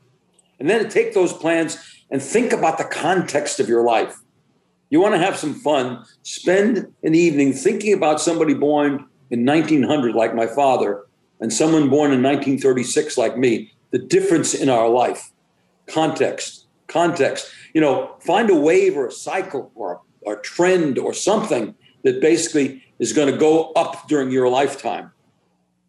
And 0.59 0.69
then 0.69 0.88
take 0.88 1.14
those 1.14 1.33
plans 1.33 1.79
and 2.11 2.23
think 2.23 2.53
about 2.53 2.79
the 2.79 2.85
context 2.85 3.61
of 3.61 3.69
your 3.69 3.83
life. 3.83 4.16
You 4.90 5.01
want 5.01 5.14
to 5.14 5.19
have 5.19 5.37
some 5.37 5.55
fun, 5.55 6.05
spend 6.23 6.92
an 7.03 7.14
evening 7.14 7.53
thinking 7.53 7.92
about 7.92 8.21
somebody 8.21 8.55
born 8.55 9.07
in 9.31 9.45
1900 9.45 10.14
like 10.14 10.35
my 10.35 10.47
father 10.47 11.05
and 11.40 11.53
someone 11.53 11.90
born 11.90 12.12
in 12.12 12.23
1936 12.23 13.19
like 13.19 13.37
me, 13.37 13.73
the 13.90 13.99
difference 13.99 14.55
in 14.55 14.69
our 14.69 14.88
life. 14.88 15.33
Context, 15.87 16.66
context. 16.87 17.51
You 17.75 17.81
know, 17.81 18.16
find 18.21 18.49
a 18.49 18.55
wave 18.55 18.97
or 18.97 19.09
a 19.09 19.12
cycle 19.12 19.71
or 19.75 20.01
a 20.27 20.37
trend 20.37 20.99
or 20.99 21.12
something 21.12 21.75
that 22.05 22.21
basically 22.21 22.85
is 22.99 23.12
going 23.12 23.31
to 23.31 23.38
go 23.38 23.73
up 23.73 24.09
during 24.09 24.31
your 24.31 24.49
lifetime. 24.49 25.12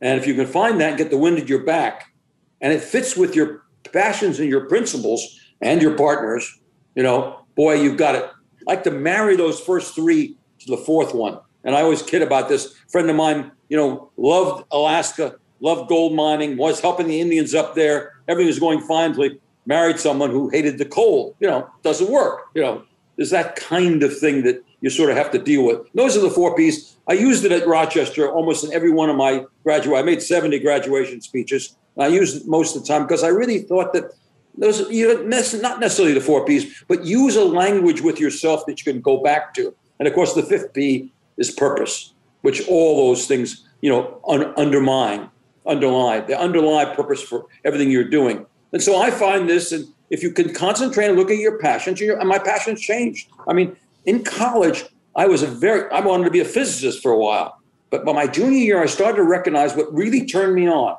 And 0.02 0.20
if 0.20 0.28
you 0.28 0.36
can 0.36 0.48
find 0.48 0.80
that 0.82 0.98
get 0.98 1.10
the 1.10 1.18
wind 1.18 1.38
at 1.38 1.48
your 1.48 1.64
back, 1.64 2.14
and 2.62 2.74
it 2.74 2.82
fits 2.82 3.16
with 3.16 3.36
your 3.36 3.64
passions 3.92 4.40
and 4.40 4.50
your 4.50 4.68
principles 4.68 5.40
and 5.62 5.82
your 5.82 5.96
partners, 5.96 6.60
you 6.96 7.04
know, 7.04 7.42
boy, 7.56 7.76
you've 7.76 7.98
got 7.98 8.16
it. 8.16 8.30
Like 8.66 8.84
to 8.84 8.92
marry 8.92 9.36
those 9.36 9.60
first 9.60 9.96
three 9.96 10.38
to 10.60 10.68
the 10.68 10.78
fourth 10.78 11.14
one. 11.14 11.40
And 11.64 11.76
I 11.76 11.82
always 11.82 12.02
kid 12.02 12.22
about 12.22 12.50
this. 12.50 12.74
A 12.74 12.90
friend 12.90 13.10
of 13.10 13.16
mine, 13.16 13.52
you 13.70 13.78
know, 13.78 14.10
loved 14.18 14.66
Alaska, 14.72 15.36
loved 15.60 15.90
gold 15.90 16.16
mining, 16.16 16.58
was 16.58 16.80
helping 16.80 17.08
the 17.08 17.20
Indians 17.20 17.54
up 17.54 17.76
there. 17.76 18.14
Everything 18.28 18.48
was 18.48 18.60
going 18.60 18.82
fine 18.82 19.12
until 19.12 19.24
he 19.24 19.40
married 19.66 20.00
someone 20.00 20.32
who 20.32 20.50
hated 20.50 20.78
the 20.78 20.86
cold. 20.86 21.36
You 21.40 21.48
know, 21.48 21.70
doesn't 21.84 22.10
work. 22.10 22.48
You 22.54 22.62
know, 22.62 22.84
there's 23.16 23.32
that 23.32 23.56
kind 23.56 24.04
of 24.04 24.18
thing 24.18 24.44
that 24.44 24.64
you 24.82 24.90
sort 24.90 25.10
of 25.10 25.18
have 25.18 25.32
to 25.32 25.40
deal 25.40 25.66
with. 25.66 25.80
Those 25.94 26.16
are 26.16 26.22
the 26.22 26.30
four 26.30 26.56
P's. 26.56 26.98
I 27.08 27.14
used 27.14 27.44
it 27.46 27.52
at 27.52 27.68
Rochester 27.68 28.30
almost 28.30 28.64
in 28.64 28.72
every 28.74 28.92
one 28.92 29.10
of 29.10 29.16
my 29.16 29.46
graduate. 29.64 30.00
I 30.00 30.04
made 30.04 30.22
70 30.22 30.60
graduation 30.60 31.22
speeches. 31.22 31.76
I 32.00 32.08
use 32.08 32.36
it 32.36 32.48
most 32.48 32.76
of 32.76 32.82
the 32.82 32.88
time 32.88 33.04
because 33.04 33.24
I 33.24 33.30
really 33.30 33.60
thought 33.60 33.94
that 33.94 34.14
those 34.58 34.90
you 34.90 35.24
not 35.28 35.80
necessarily 35.80 36.14
the 36.14 36.22
four 36.22 36.46
P's, 36.46 36.84
but 36.88 37.06
use 37.06 37.36
a 37.36 37.46
language 37.46 38.02
with 38.02 38.20
yourself 38.20 38.66
that 38.66 38.84
you 38.84 38.92
can 38.92 39.02
go 39.02 39.22
back 39.22 39.54
to. 39.56 39.74
And 40.00 40.08
of 40.08 40.14
course, 40.14 40.34
the 40.34 40.44
fifth 40.44 40.74
P 40.74 41.12
is 41.38 41.52
purpose, 41.52 42.14
which 42.42 42.68
all 42.68 43.08
those 43.08 43.28
things 43.28 43.68
you 43.82 43.90
know 43.90 44.20
un- 44.28 44.54
undermine, 44.58 45.30
underlie. 45.66 46.22
They 46.22 46.34
underlie 46.34 46.86
purpose 46.86 47.22
for 47.22 47.46
everything 47.64 47.92
you're 47.92 48.10
doing. 48.10 48.46
And 48.74 48.82
so 48.82 49.00
I 49.00 49.12
find 49.12 49.48
this, 49.48 49.72
and 49.72 49.86
if 50.10 50.24
you 50.24 50.32
can 50.32 50.54
concentrate 50.54 51.08
and 51.08 51.18
look 51.18 51.32
at 51.32 51.38
your 51.38 51.58
passions, 51.60 52.02
your, 52.02 52.20
and 52.20 52.28
my 52.28 52.40
passions 52.40 52.82
changed. 52.82 53.30
I 53.48 53.54
mean, 53.54 53.76
in 54.06 54.24
college, 54.24 54.86
I 55.16 55.28
was 55.28 55.42
a 55.44 55.48
very, 55.48 55.90
I 55.92 56.00
wanted 56.02 56.26
to 56.26 56.32
be 56.32 56.40
a 56.40 56.46
physicist 56.46 57.02
for 57.02 57.12
a 57.12 57.18
while. 57.18 57.60
But 57.90 58.06
by 58.06 58.14
my 58.14 58.28
junior 58.28 58.60
year, 58.60 58.84
I 58.84 58.86
started 58.86 59.18
to 59.18 59.24
recognize 59.24 59.76
what 59.76 59.94
really 59.94 60.26
turned 60.26 60.56
me 60.56 60.68
on. 60.68 60.98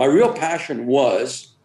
My 0.00 0.06
real 0.06 0.32
passion 0.32 0.86
was 0.86 1.56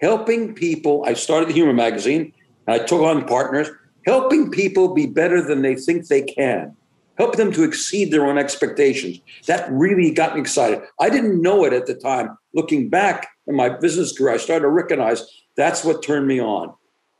helping 0.00 0.54
people. 0.54 1.04
I 1.06 1.12
started 1.12 1.50
the 1.50 1.52
Humor 1.52 1.74
Magazine 1.74 2.32
and 2.66 2.80
I 2.80 2.86
took 2.86 3.02
on 3.02 3.26
partners, 3.26 3.68
helping 4.06 4.50
people 4.50 4.94
be 4.94 5.04
better 5.04 5.42
than 5.42 5.60
they 5.60 5.74
think 5.74 6.06
they 6.06 6.22
can, 6.22 6.74
help 7.18 7.36
them 7.36 7.52
to 7.52 7.64
exceed 7.64 8.10
their 8.10 8.24
own 8.24 8.38
expectations. 8.38 9.20
That 9.46 9.70
really 9.70 10.10
got 10.10 10.36
me 10.36 10.40
excited. 10.40 10.80
I 11.00 11.10
didn't 11.10 11.42
know 11.42 11.66
it 11.66 11.74
at 11.74 11.84
the 11.84 11.94
time. 11.94 12.38
Looking 12.54 12.88
back 12.88 13.28
in 13.46 13.54
my 13.54 13.68
business 13.68 14.16
career, 14.16 14.32
I 14.32 14.38
started 14.38 14.62
to 14.62 14.68
recognize 14.68 15.26
that's 15.58 15.84
what 15.84 16.02
turned 16.02 16.26
me 16.26 16.40
on. 16.40 16.72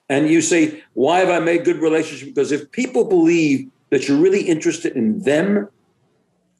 And 0.08 0.30
you 0.30 0.40
say, 0.40 0.82
why 0.94 1.18
have 1.18 1.28
I 1.28 1.40
made 1.40 1.66
good 1.66 1.82
relationships? 1.82 2.32
Because 2.32 2.50
if 2.50 2.72
people 2.72 3.04
believe 3.04 3.68
that 3.90 4.08
you're 4.08 4.16
really 4.16 4.40
interested 4.40 4.96
in 4.96 5.18
them, 5.18 5.68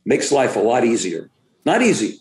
makes 0.04 0.30
life 0.30 0.54
a 0.54 0.60
lot 0.60 0.84
easier. 0.84 1.30
Not 1.64 1.80
easy. 1.80 2.18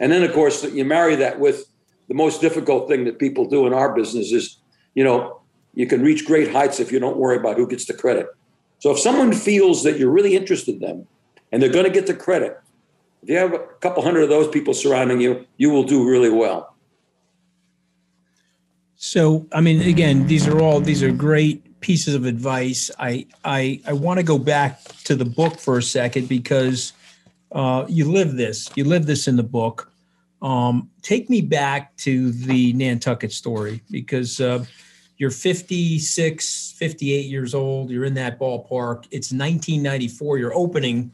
And 0.00 0.10
then, 0.10 0.22
of 0.22 0.32
course, 0.32 0.64
you 0.64 0.84
marry 0.84 1.16
that 1.16 1.38
with 1.38 1.66
the 2.08 2.14
most 2.14 2.40
difficult 2.40 2.88
thing 2.88 3.04
that 3.04 3.18
people 3.18 3.46
do 3.46 3.66
in 3.66 3.72
our 3.72 3.94
business 3.94 4.32
is, 4.32 4.58
you 4.94 5.04
know, 5.04 5.40
you 5.74 5.86
can 5.86 6.02
reach 6.02 6.26
great 6.26 6.52
heights 6.52 6.80
if 6.80 6.92
you 6.92 6.98
don't 6.98 7.16
worry 7.16 7.36
about 7.36 7.56
who 7.56 7.66
gets 7.66 7.86
the 7.86 7.94
credit. 7.94 8.28
So 8.78 8.90
if 8.90 8.98
someone 8.98 9.32
feels 9.32 9.82
that 9.84 9.98
you're 9.98 10.10
really 10.10 10.36
interested 10.36 10.76
in 10.76 10.80
them 10.80 11.06
and 11.50 11.62
they're 11.62 11.72
going 11.72 11.86
to 11.86 11.90
get 11.90 12.06
the 12.06 12.14
credit, 12.14 12.60
if 13.22 13.28
you 13.30 13.36
have 13.36 13.54
a 13.54 13.66
couple 13.80 14.02
hundred 14.02 14.22
of 14.24 14.28
those 14.28 14.48
people 14.48 14.74
surrounding 14.74 15.20
you, 15.20 15.46
you 15.56 15.70
will 15.70 15.84
do 15.84 16.08
really 16.08 16.30
well. 16.30 16.74
So, 18.96 19.46
I 19.52 19.60
mean, 19.60 19.80
again, 19.82 20.26
these 20.26 20.46
are 20.46 20.60
all 20.60 20.80
these 20.80 21.02
are 21.02 21.12
great 21.12 21.80
pieces 21.80 22.14
of 22.14 22.24
advice. 22.24 22.90
I 22.98 23.26
I 23.44 23.80
I 23.86 23.92
want 23.92 24.18
to 24.18 24.24
go 24.24 24.38
back 24.38 24.82
to 25.04 25.14
the 25.14 25.24
book 25.24 25.58
for 25.58 25.78
a 25.78 25.82
second 25.82 26.28
because 26.28 26.92
uh, 27.54 27.86
you 27.88 28.10
live 28.10 28.36
this. 28.36 28.68
You 28.74 28.84
live 28.84 29.06
this 29.06 29.28
in 29.28 29.36
the 29.36 29.44
book. 29.44 29.90
Um, 30.42 30.90
take 31.02 31.30
me 31.30 31.40
back 31.40 31.96
to 31.98 32.32
the 32.32 32.72
Nantucket 32.74 33.32
story 33.32 33.80
because 33.90 34.40
uh, 34.40 34.64
you're 35.16 35.30
56, 35.30 36.74
58 36.76 37.26
years 37.26 37.54
old. 37.54 37.90
You're 37.90 38.04
in 38.04 38.14
that 38.14 38.38
ballpark. 38.38 39.06
It's 39.10 39.32
1994. 39.32 40.38
You're 40.38 40.54
opening 40.54 41.12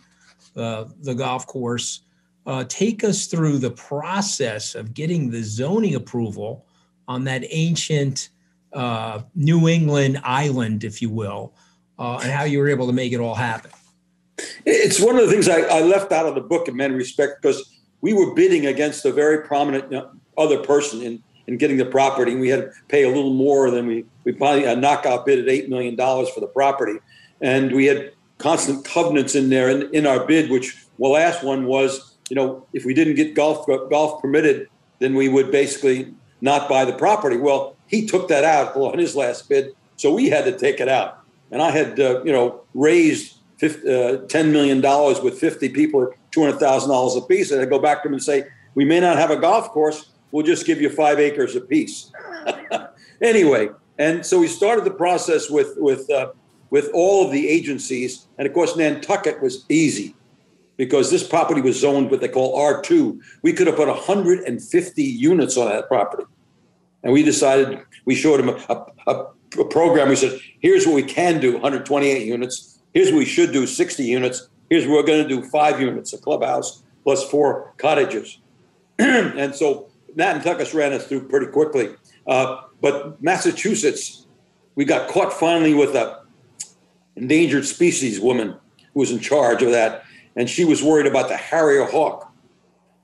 uh, 0.57 0.87
the 1.03 1.15
golf 1.15 1.47
course. 1.47 2.01
Uh, 2.47 2.65
take 2.69 3.05
us 3.05 3.27
through 3.27 3.59
the 3.59 3.71
process 3.71 4.75
of 4.75 4.95
getting 4.95 5.31
the 5.31 5.43
zoning 5.43 5.95
approval 5.95 6.67
on 7.07 7.23
that 7.25 7.45
ancient 7.51 8.31
uh, 8.73 9.21
New 9.35 9.69
England 9.69 10.21
island, 10.25 10.85
if 10.85 11.03
you 11.03 11.11
will, 11.11 11.53
and 11.99 12.31
how 12.31 12.45
you 12.45 12.59
were 12.59 12.69
able 12.69 12.87
to 12.87 12.95
make 12.95 13.13
it 13.13 13.21
all 13.21 13.35
happen. 13.35 13.71
It's 14.67 15.01
one 15.01 15.17
of 15.17 15.27
the 15.27 15.31
things 15.31 15.49
I, 15.49 15.61
I 15.61 15.81
left 15.81 16.13
out 16.13 16.27
of 16.27 16.35
the 16.35 16.41
book 16.41 16.69
in 16.69 16.77
many 16.77 16.95
respects 16.95 17.35
because 17.41 17.79
we 18.01 18.13
were 18.13 18.35
bidding 18.35 18.67
against 18.67 19.05
a 19.05 19.13
very 19.13 19.45
prominent 19.45 19.93
other 20.37 20.63
person 20.63 21.03
in, 21.03 21.23
in 21.47 21.57
getting 21.57 21.77
the 21.77 21.87
property. 21.87 22.33
And 22.33 22.41
we 22.41 22.49
had 22.49 22.61
to 22.61 22.73
pay 22.89 23.05
a 23.05 23.09
little 23.09 23.35
more 23.35 23.71
than 23.71 23.87
we, 23.87 24.05
we 24.25 24.33
finally 24.33 24.65
a 24.65 24.77
knockout 24.77 25.27
bid 25.27 25.39
at 25.39 25.47
$8 25.47 25.69
million 25.69 25.97
for 25.97 26.41
the 26.41 26.47
property. 26.47 26.99
And 27.41 27.73
we 27.73 27.87
had 27.87 28.13
constant 28.39 28.85
covenants 28.85 29.35
in 29.35 29.51
there 29.51 29.69
in, 29.69 29.93
in 29.95 30.07
our 30.07 30.27
bid, 30.27 30.51
which 30.51 30.77
the 30.99 31.09
last 31.09 31.43
one 31.43 31.67
was, 31.67 32.17
you 32.29 32.37
know, 32.37 32.67
if 32.73 32.85
we 32.85 32.95
didn't 32.95 33.15
get 33.15 33.35
golf 33.35 33.67
golf 33.67 34.21
permitted, 34.21 34.69
then 34.99 35.15
we 35.15 35.29
would 35.29 35.51
basically 35.51 36.13
not 36.41 36.69
buy 36.69 36.85
the 36.85 36.93
property. 36.93 37.37
Well, 37.37 37.77
he 37.87 38.07
took 38.07 38.29
that 38.29 38.45
out 38.45 38.77
on 38.77 38.99
his 38.99 39.17
last 39.17 39.49
bid, 39.49 39.75
so 39.97 40.15
we 40.15 40.29
had 40.29 40.45
to 40.45 40.57
take 40.57 40.81
it 40.81 40.89
out. 40.89 41.21
And 41.51 41.61
I 41.61 41.71
had, 41.71 41.99
uh, 41.99 42.23
you 42.23 42.33
know, 42.33 42.63
raised 42.75 43.35
50, 43.35 43.40
uh, 43.40 43.40
$10 43.61 44.53
million 44.53 44.81
with 45.23 45.39
50 45.39 45.69
people 45.71 46.03
at 46.05 46.33
$200,000 46.33 47.17
a 47.17 47.27
piece. 47.27 47.51
And 47.51 47.61
I 47.61 47.65
go 47.67 47.79
back 47.79 48.03
to 48.03 48.09
them 48.09 48.15
and 48.15 48.23
say, 48.23 48.45
we 48.75 48.85
may 48.85 49.01
not 49.01 49.17
have 49.17 49.31
a 49.31 49.37
golf 49.37 49.71
course. 49.71 50.11
We'll 50.31 50.47
just 50.47 50.67
give 50.67 50.81
you 50.81 50.89
five 50.91 51.19
acres 51.19 51.57
a 51.57 51.61
piece. 51.61 52.13
anyway, 53.23 53.71
and 53.99 54.25
so 54.25 54.39
we 54.39 54.47
started 54.47 54.85
the 54.85 54.93
process 54.93 55.51
with, 55.51 55.75
with, 55.77 56.09
uh, 56.11 56.31
with 56.71 56.91
all 56.95 57.27
of 57.27 57.33
the 57.33 57.49
agencies. 57.49 58.29
And 58.39 58.47
of 58.47 58.55
course, 58.55 58.77
Nantucket 58.77 59.43
was 59.43 59.67
easy 59.69 60.15
because 60.77 61.11
this 61.11 61.27
property 61.27 61.61
was 61.61 61.79
zoned 61.79 62.11
what 62.11 62.21
they 62.23 62.29
call 62.29 62.57
R2. 62.57 63.19
We 63.43 63.53
could 63.53 63.67
have 63.67 63.77
put 63.77 63.89
150 63.89 65.03
units 65.03 65.57
on 65.59 65.69
that 65.69 65.89
property. 65.89 66.25
And 67.03 67.13
we 67.13 67.23
decided, 67.23 67.81
we 68.05 68.15
showed 68.15 68.39
them 68.39 68.49
a, 68.49 68.87
a, 69.07 69.27
a 69.59 69.65
program. 69.67 70.09
We 70.09 70.17
said, 70.17 70.39
here's 70.61 70.87
what 70.87 70.95
we 70.95 71.03
can 71.03 71.41
do 71.41 71.53
128 71.55 72.27
units 72.27 72.80
Here's 72.93 73.13
we 73.13 73.25
should 73.25 73.53
do 73.53 73.67
60 73.67 74.05
units. 74.05 74.49
Here's 74.69 74.87
we're 74.87 75.03
going 75.03 75.23
to 75.23 75.29
do 75.29 75.43
five 75.43 75.81
units, 75.81 76.13
a 76.13 76.19
clubhouse 76.19 76.83
plus 77.05 77.29
four 77.29 77.73
cottages. 77.77 78.39
and 78.99 79.55
so 79.55 79.89
Nantucket 80.15 80.73
ran 80.75 80.93
us 80.93 81.07
through 81.07 81.29
pretty 81.29 81.47
quickly. 81.47 81.95
Uh, 82.27 82.63
but 82.81 83.23
Massachusetts, 83.23 84.27
we 84.75 84.85
got 84.85 85.09
caught 85.09 85.33
finally 85.33 85.75
with 85.75 85.95
a 85.95 86.23
endangered 87.17 87.67
species 87.67 88.21
woman 88.21 88.57
who 88.95 89.01
was 89.01 89.11
in 89.11 89.19
charge 89.19 89.63
of 89.63 89.71
that. 89.71 90.05
And 90.37 90.49
she 90.49 90.65
was 90.65 90.83
worried 90.83 91.07
about 91.07 91.29
the 91.29 91.37
Harrier 91.37 91.85
hawk. 91.85 92.33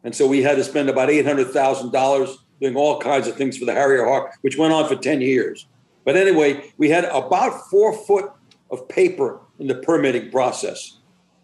And 0.05 0.15
so 0.15 0.27
we 0.27 0.43
had 0.43 0.57
to 0.57 0.65
spend 0.65 0.89
about 0.89 1.09
$800,000 1.09 2.37
doing 2.61 2.77
all 2.77 3.01
kinds 3.01 3.27
of 3.27 3.37
things 3.37 3.59
for 3.59 3.65
the 3.65 3.73
Harrier 3.73 4.05
hawk, 4.05 4.33
which 4.43 4.57
went 4.57 4.73
on 4.73 4.89
for 4.89 4.97
10 4.97 5.21
years. 5.21 5.67
But 6.05 6.17
anyway, 6.17 6.71
we 6.79 6.89
had 6.89 7.05
about 7.07 7.69
four 7.69 7.93
foot 7.93 8.31
of 8.71 8.89
paper 8.89 9.41
in 9.59 9.67
the 9.67 9.75
permitting 9.75 10.31
process, 10.31 10.99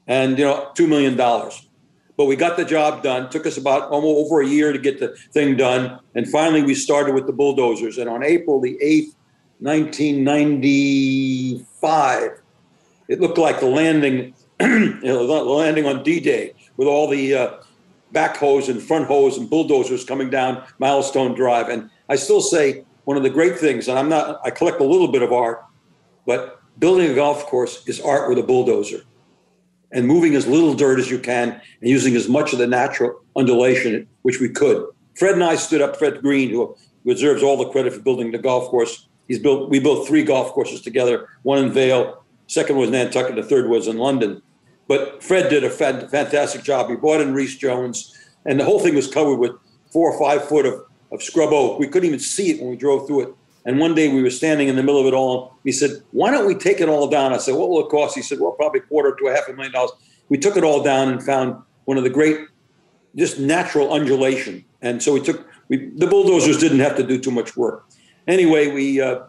and 0.07 0.38
you 0.38 0.44
know, 0.44 0.70
two 0.75 0.87
million 0.87 1.16
dollars. 1.16 1.68
But 2.16 2.27
we 2.27 2.37
got 2.37 2.57
the 2.57 2.64
job 2.64 3.03
done. 3.03 3.31
Took 3.31 3.46
us 3.46 3.57
about 3.57 3.90
almost 3.90 4.27
over 4.27 4.42
a 4.42 4.46
year 4.46 4.72
to 4.72 4.79
get 4.79 5.01
the 5.01 5.16
thing 5.33 5.57
done, 5.57 5.98
and 6.14 6.29
finally 6.29 6.62
we 6.62 6.75
started 6.75 7.14
with 7.14 7.27
the 7.27 7.33
bulldozers. 7.33 7.98
And 7.98 8.09
on 8.09 8.22
April 8.22 8.61
the 8.61 8.79
eighth, 8.83 9.14
nineteen 9.61 10.25
ninety 10.25 11.64
five, 11.81 12.40
it 13.09 13.20
looked 13.20 13.38
like 13.38 13.61
the 13.61 13.66
landing, 13.66 14.35
the 14.59 15.44
landing 15.46 15.87
on 15.87 16.03
D 16.03 16.20
Day 16.20 16.55
with 16.77 16.88
all 16.88 17.09
the 17.09 17.35
uh, 17.35 17.55
backhoes 18.12 18.68
and 18.68 18.83
front 18.83 19.07
hoes 19.07 19.38
and 19.38 19.48
bulldozers 19.48 20.05
coming 20.05 20.31
down 20.31 20.64
Milestone 20.79 21.35
Drive. 21.35 21.68
And 21.68 21.90
I 22.09 22.16
still 22.16 22.40
say 22.40 22.85
one 23.05 23.16
of 23.16 23.22
the 23.22 23.31
great 23.31 23.59
things, 23.59 23.88
and 23.88 23.98
I'm 23.98 24.09
not, 24.09 24.40
I 24.44 24.51
collect 24.51 24.81
a 24.81 24.85
little 24.85 25.09
bit 25.09 25.22
of 25.22 25.33
art, 25.33 25.64
but 26.27 26.62
building 26.83 27.09
a 27.09 27.14
golf 27.14 27.47
course 27.47 27.87
is 27.87 28.01
art 28.01 28.29
with 28.29 28.37
a 28.38 28.42
bulldozer 28.42 29.03
and 29.92 30.05
moving 30.05 30.35
as 30.35 30.49
little 30.49 30.75
dirt 30.75 30.99
as 30.99 31.09
you 31.09 31.16
can 31.16 31.51
and 31.51 31.88
using 31.88 32.16
as 32.16 32.29
much 32.29 32.53
of 32.53 32.59
the 32.59 32.66
natural 32.66 33.23
undulation 33.37 34.09
which 34.23 34.40
we 34.40 34.49
could. 34.49 34.85
Fred 35.16 35.35
and 35.35 35.45
I 35.45 35.55
stood 35.55 35.81
up, 35.81 35.97
Fred 35.97 36.21
Green, 36.21 36.51
who 36.51 36.77
deserves 37.07 37.40
all 37.40 37.57
the 37.57 37.68
credit 37.68 37.92
for 37.92 38.01
building 38.01 38.33
the 38.33 38.38
golf 38.38 38.68
course. 38.68 39.07
He's 39.29 39.38
built, 39.38 39.71
we 39.71 39.79
built 39.79 40.09
three 40.09 40.25
golf 40.25 40.51
courses 40.51 40.81
together, 40.81 41.29
one 41.45 41.59
in 41.59 41.73
Vail, 41.73 42.25
second 42.49 42.77
was 42.77 42.90
Nantucket, 42.90 43.37
the 43.37 43.45
third 43.45 43.68
was 43.68 43.87
in 43.87 43.97
London. 43.97 44.42
But 44.88 45.23
Fred 45.23 45.49
did 45.51 45.62
a 45.62 45.71
fantastic 45.71 46.64
job. 46.64 46.90
He 46.90 46.97
brought 46.97 47.21
in 47.21 47.33
Rees 47.33 47.57
Jones, 47.57 48.12
and 48.45 48.59
the 48.59 48.64
whole 48.64 48.81
thing 48.81 48.97
was 48.97 49.07
covered 49.07 49.37
with 49.37 49.53
four 49.92 50.12
or 50.12 50.18
five 50.18 50.49
foot 50.49 50.66
of, 50.66 50.85
of 51.12 51.23
scrub 51.23 51.53
oak. 51.53 51.79
We 51.79 51.87
couldn't 51.87 52.09
even 52.09 52.18
see 52.18 52.51
it 52.51 52.61
when 52.61 52.71
we 52.71 52.77
drove 52.77 53.07
through 53.07 53.21
it. 53.21 53.35
And 53.64 53.79
one 53.79 53.94
day 53.94 54.12
we 54.12 54.22
were 54.22 54.31
standing 54.31 54.68
in 54.68 54.77
the 54.77 54.83
middle 54.83 55.01
of 55.01 55.07
it 55.07 55.14
all. 55.14 55.57
He 55.64 55.72
said, 55.72 56.03
Why 56.11 56.31
don't 56.31 56.46
we 56.46 56.55
take 56.55 56.81
it 56.81 56.88
all 56.88 57.09
down? 57.09 57.33
I 57.33 57.38
said, 57.38 57.55
What 57.55 57.68
will 57.68 57.87
it 57.87 57.90
cost? 57.90 58.14
He 58.14 58.22
said, 58.22 58.40
Well, 58.40 58.53
probably 58.53 58.81
a 58.81 58.83
quarter 58.85 59.14
to 59.14 59.27
a 59.29 59.33
half 59.35 59.48
a 59.48 59.53
million 59.53 59.72
dollars. 59.72 59.92
We 60.29 60.38
took 60.38 60.57
it 60.57 60.64
all 60.64 60.83
down 60.83 61.09
and 61.09 61.22
found 61.22 61.62
one 61.85 61.96
of 61.96 62.05
the 62.05 62.11
great, 62.11 62.38
just 63.14 63.38
natural 63.38 63.92
undulation. 63.92 64.64
And 64.81 65.03
so 65.03 65.12
we 65.12 65.20
took, 65.20 65.46
we, 65.68 65.90
the 65.96 66.07
bulldozers 66.07 66.59
didn't 66.59 66.81
have 66.81 66.96
to 66.96 67.03
do 67.03 67.18
too 67.18 67.31
much 67.31 67.57
work. 67.57 67.87
Anyway, 68.27 68.68
we, 68.68 69.01
uh, 69.01 69.20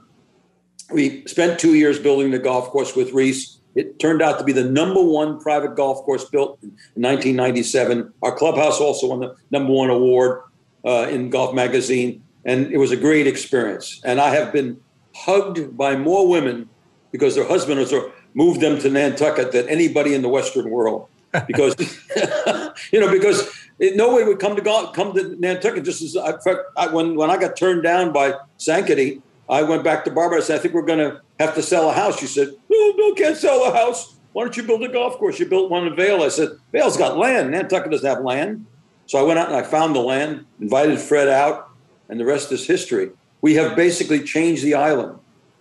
we 0.91 1.26
spent 1.28 1.60
two 1.60 1.76
years 1.76 2.00
building 2.00 2.32
the 2.32 2.39
golf 2.39 2.69
course 2.69 2.96
with 2.96 3.12
Rees. 3.12 3.60
It 3.76 4.00
turned 4.00 4.22
out 4.22 4.38
to 4.38 4.43
be 4.43 4.54
the 4.54 4.63
number 4.63 5.02
one 5.02 5.39
private 5.39 5.76
golf 5.76 6.04
course 6.06 6.26
built 6.26 6.60
in 6.62 6.69
1997. 7.02 8.13
Our 8.22 8.36
clubhouse 8.36 8.80
also 8.80 9.08
won 9.08 9.19
the 9.19 9.36
number 9.52 9.74
one 9.74 9.89
award 9.89 10.41
uh, 10.86 11.08
in 11.10 11.30
Golf 11.30 11.56
Magazine 11.56 12.24
and 12.45 12.71
it 12.71 12.77
was 12.77 12.91
a 12.91 12.97
great 12.97 13.27
experience. 13.27 14.01
And 14.03 14.19
I 14.19 14.34
have 14.36 14.51
been 14.51 14.79
hugged 15.15 15.77
by 15.77 15.95
more 15.95 16.27
women 16.27 16.69
because 17.12 17.36
their 17.36 17.47
husbands 17.47 17.93
are 17.93 18.12
moved 18.34 18.62
them 18.62 18.79
to 18.79 18.89
Nantucket 18.89 19.51
than 19.51 19.69
anybody 19.69 20.13
in 20.13 20.21
the 20.21 20.29
Western 20.29 20.69
world. 20.69 21.08
Because 21.47 21.75
you 22.91 22.99
know, 22.99 23.12
because 23.12 23.49
it, 23.79 23.95
nobody 23.95 24.25
would 24.25 24.39
come 24.39 24.56
to 24.56 24.62
go, 24.62 24.91
come 24.91 25.13
to 25.13 25.36
Nantucket. 25.39 25.84
Just 25.84 26.01
as 26.01 26.15
I, 26.15 26.34
I, 26.77 26.88
when 26.88 27.15
when 27.15 27.32
I 27.32 27.38
got 27.38 27.56
turned 27.56 27.84
down 27.84 28.13
by 28.13 28.34
Sankaty, 28.60 29.21
I 29.49 29.63
went 29.63 29.84
back 29.84 30.06
to 30.06 30.12
Barbara. 30.12 30.38
and 30.38 30.45
said, 30.45 30.60
"I 30.60 30.62
think 30.62 30.73
we're 30.75 30.84
going 30.84 30.99
to 30.99 31.21
have 31.39 31.56
to 31.56 31.63
sell 31.63 31.89
a 31.89 31.93
house." 31.93 32.19
She 32.19 32.27
said, 32.27 32.49
"No, 32.69 32.93
no, 32.97 33.13
can't 33.15 33.36
sell 33.36 33.65
a 33.65 33.73
house. 33.75 34.15
Why 34.34 34.43
don't 34.43 34.56
you 34.56 34.63
build 34.63 34.84
a 34.84 34.89
golf 34.89 35.17
course? 35.17 35.39
You 35.39 35.47
built 35.47 35.71
one 35.71 35.88
in 35.88 35.95
Vail." 35.95 36.21
I 36.21 36.29
said, 36.29 36.49
"Vail's 36.71 36.97
got 36.97 37.17
land. 37.17 37.49
Nantucket 37.49 37.91
doesn't 37.91 38.08
have 38.08 38.23
land." 38.23 38.67
So 39.08 39.19
I 39.19 39.23
went 39.23 39.39
out 39.39 39.47
and 39.47 39.56
I 39.56 39.63
found 39.63 39.95
the 39.95 40.01
land, 40.01 40.45
invited 40.62 40.99
Fred 40.99 41.27
out, 41.27 41.69
and 42.13 42.19
the 42.19 42.26
rest 42.26 42.52
is 42.52 42.67
history. 42.67 43.10
We 43.41 43.56
have 43.56 43.76
basically 43.76 44.21
changed 44.23 44.63
the 44.63 44.76
island. 44.76 45.17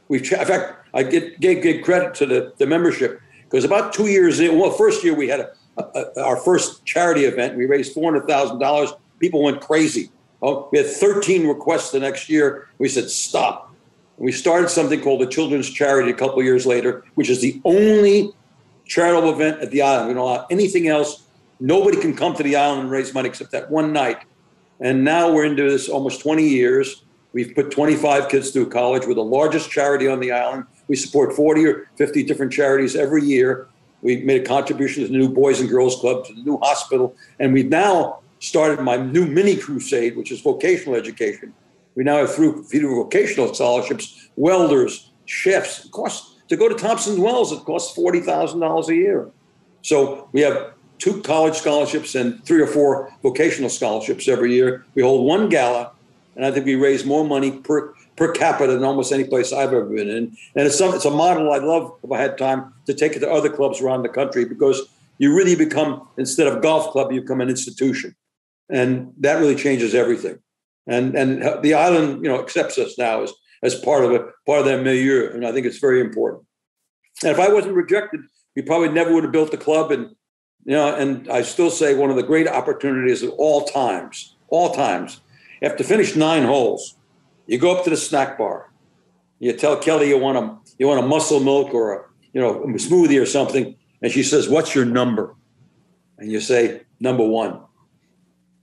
We've, 0.09 0.21
in 0.21 0.45
fact, 0.45 0.87
I 0.93 1.03
get, 1.03 1.41
gave, 1.41 1.83
credit 1.83 2.15
to 2.17 2.27
the, 2.27 2.53
the 2.59 2.67
membership 2.67 3.23
because 3.45 3.65
about 3.65 3.95
two 3.95 4.09
years 4.09 4.39
in, 4.39 4.59
well, 4.59 4.71
first 4.71 5.03
year 5.03 5.15
we 5.15 5.29
had 5.29 5.41
a, 5.41 5.51
a, 5.79 6.23
our 6.23 6.37
first 6.37 6.85
charity 6.85 7.25
event. 7.25 7.57
We 7.57 7.65
raised 7.65 7.95
four 7.95 8.13
hundred 8.13 8.29
thousand 8.29 8.59
dollars. 8.59 8.93
People 9.19 9.43
went 9.43 9.63
crazy. 9.63 10.11
Oh, 10.43 10.69
we 10.71 10.77
had 10.77 10.87
thirteen 10.87 11.49
requests 11.49 11.91
the 11.91 12.01
next 12.01 12.29
year. 12.29 12.69
We 12.77 12.91
said 12.91 13.09
stop. 13.09 13.73
And 14.19 14.27
we 14.27 14.33
started 14.33 14.69
something 14.69 15.01
called 15.01 15.23
the 15.23 15.27
Children's 15.27 15.71
Charity 15.71 16.11
a 16.11 16.15
couple 16.15 16.43
years 16.43 16.67
later, 16.67 17.03
which 17.15 17.31
is 17.31 17.41
the 17.41 17.63
only 17.65 18.31
charitable 18.85 19.33
event 19.33 19.63
at 19.63 19.71
the 19.71 19.81
island. 19.81 20.09
We 20.09 20.15
don't 20.15 20.25
allow 20.25 20.47
anything 20.51 20.87
else. 20.87 21.23
Nobody 21.61 21.99
can 21.99 22.15
come 22.15 22.35
to 22.35 22.43
the 22.43 22.57
island 22.57 22.83
and 22.83 22.91
raise 22.91 23.15
money 23.15 23.31
except 23.31 23.53
that 23.53 23.71
one 23.71 23.95
night. 23.95 24.19
And 24.83 25.05
now 25.05 25.33
we're 25.33 25.45
into 25.45 25.63
this 25.63 25.89
almost 25.89 26.21
20 26.21 26.43
years. 26.43 27.05
We've 27.33 27.55
put 27.55 27.71
25 27.71 28.29
kids 28.29 28.51
through 28.51 28.69
college. 28.69 29.07
We're 29.07 29.15
the 29.15 29.23
largest 29.23 29.71
charity 29.71 30.09
on 30.09 30.21
the 30.21 30.33
island. 30.33 30.67
We 30.89 30.97
support 30.97 31.35
40 31.35 31.67
or 31.67 31.91
50 31.97 32.25
different 32.25 32.53
charities 32.53 32.97
every 32.97 33.25
year. 33.25 33.69
We 34.03 34.17
made 34.23 34.43
a 34.43 34.45
contribution 34.45 35.05
to 35.05 35.09
the 35.09 35.17
new 35.17 35.29
Boys 35.29 35.61
and 35.61 35.71
Girls 35.71 35.97
Club, 36.01 36.27
to 36.27 36.35
the 36.35 36.43
new 36.43 36.59
hospital, 36.59 37.15
and 37.39 37.53
we've 37.53 37.69
now 37.69 38.19
started 38.41 38.81
my 38.83 38.97
new 38.97 39.25
mini 39.25 39.57
crusade, 39.57 40.17
which 40.17 40.33
is 40.33 40.41
vocational 40.41 40.97
education. 40.97 41.55
We 41.95 42.03
now 42.03 42.17
have 42.17 42.35
through, 42.35 42.65
vocational 42.65 43.55
scholarships, 43.55 44.29
welders, 44.35 45.13
chefs. 45.27 45.85
It 45.85 45.93
costs 45.93 46.41
to 46.49 46.57
go 46.57 46.69
to 46.69 46.75
Thompson 46.75 47.23
Wells. 47.23 47.53
It 47.53 47.61
costs 47.61 47.95
forty 47.95 48.21
thousand 48.21 48.59
dollars 48.59 48.89
a 48.89 48.95
year. 48.97 49.31
So 49.83 50.29
we 50.33 50.41
have 50.41 50.73
two 51.03 51.21
college 51.23 51.57
scholarships 51.57 52.15
and 52.15 52.45
three 52.45 52.63
or 52.63 52.67
four 52.67 53.13
vocational 53.25 53.69
scholarships 53.69 54.29
every 54.29 54.55
year. 54.55 54.85
We 54.95 55.03
hold 55.03 55.27
one 55.27 55.49
gala, 55.49 55.91
and 56.37 56.47
I 56.47 56.53
think 56.53 56.65
we 56.65 56.77
raise 56.77 57.05
more 57.05 57.25
money 57.27 57.51
per 57.51 57.93
per 58.15 58.31
capita 58.31 58.75
than 58.75 58.85
almost 58.85 59.11
any 59.11 59.25
place 59.25 59.53
I've 59.53 59.73
ever 59.73 59.85
been 59.85 60.09
in. 60.09 60.37
And 60.55 60.67
it's 60.67 60.79
some 60.79 60.95
it's 60.95 61.05
a 61.05 61.11
model 61.11 61.53
I'd 61.53 61.65
love 61.65 61.93
if 62.05 62.13
I 62.13 62.21
had 62.21 62.39
time 62.39 62.73
to 62.87 62.95
take 62.95 63.17
it 63.17 63.19
to 63.21 63.31
other 63.31 63.51
clubs 63.51 63.81
around 63.81 64.05
the 64.05 64.11
country 64.11 64.45
because 64.45 64.81
you 65.19 65.35
really 65.35 65.57
become 65.57 66.07
instead 66.19 66.47
of 66.47 66.63
golf 66.63 66.93
club, 66.93 67.11
you 67.11 67.21
become 67.21 67.41
an 67.41 67.51
institution, 67.51 68.15
and 68.71 69.13
that 69.19 69.41
really 69.41 69.57
changes 69.57 69.97
everything. 69.97 70.39
And 70.87 71.17
and 71.17 71.43
the 71.65 71.75
island, 71.75 72.23
you 72.23 72.31
know, 72.31 72.41
accepts 72.41 72.79
us 72.79 72.97
now 72.97 73.25
as 73.25 73.33
as 73.65 73.75
part 73.75 74.05
of 74.05 74.13
a 74.13 74.21
part 74.47 74.61
of 74.61 74.67
that 74.67 74.85
milieu, 74.85 75.33
and 75.35 75.45
I 75.45 75.51
think 75.51 75.67
it's 75.67 75.79
very 75.79 76.01
important. 76.01 76.45
And 77.25 77.33
if 77.33 77.41
I 77.41 77.53
wasn't 77.53 77.75
rejected, 77.75 78.21
we 78.55 78.63
probably 78.63 78.91
never 78.91 79.13
would 79.13 79.25
have 79.25 79.33
built 79.33 79.51
the 79.51 79.57
club 79.57 79.91
and 79.91 80.15
you 80.65 80.73
know, 80.73 80.95
and 80.95 81.29
I 81.29 81.43
still 81.43 81.71
say 81.71 81.95
one 81.95 82.11
of 82.11 82.17
the 82.17 82.23
great 82.23 82.47
opportunities 82.47 83.23
of 83.23 83.31
all 83.31 83.65
times, 83.65 84.37
all 84.49 84.75
times. 84.75 85.21
You 85.61 85.69
have 85.69 85.79
to 85.79 85.85
finish 85.85 86.17
nine 86.17 86.45
holes. 86.45 86.97
You 87.47 87.59
go 87.59 87.77
up 87.77 87.85
to 87.85 87.91
the 87.91 87.97
snack 87.97 88.39
bar. 88.39 88.71
You 89.39 89.53
tell 89.53 89.77
Kelly 89.77 90.09
you 90.09 90.19
want 90.19 90.39
a 90.39 90.57
you 90.79 90.87
want 90.87 91.05
a 91.05 91.07
muscle 91.07 91.41
milk 91.41 91.75
or 91.75 91.95
a 91.95 92.05
you 92.33 92.41
know 92.41 92.63
a 92.63 92.67
smoothie 92.67 93.21
or 93.21 93.27
something, 93.27 93.75
and 94.01 94.13
she 94.13 94.23
says, 94.23 94.49
"What's 94.49 94.75
your 94.75 94.85
number?" 94.85 95.35
And 96.19 96.31
you 96.31 96.41
say, 96.41 96.83
"Number 97.01 97.27
one," 97.27 97.61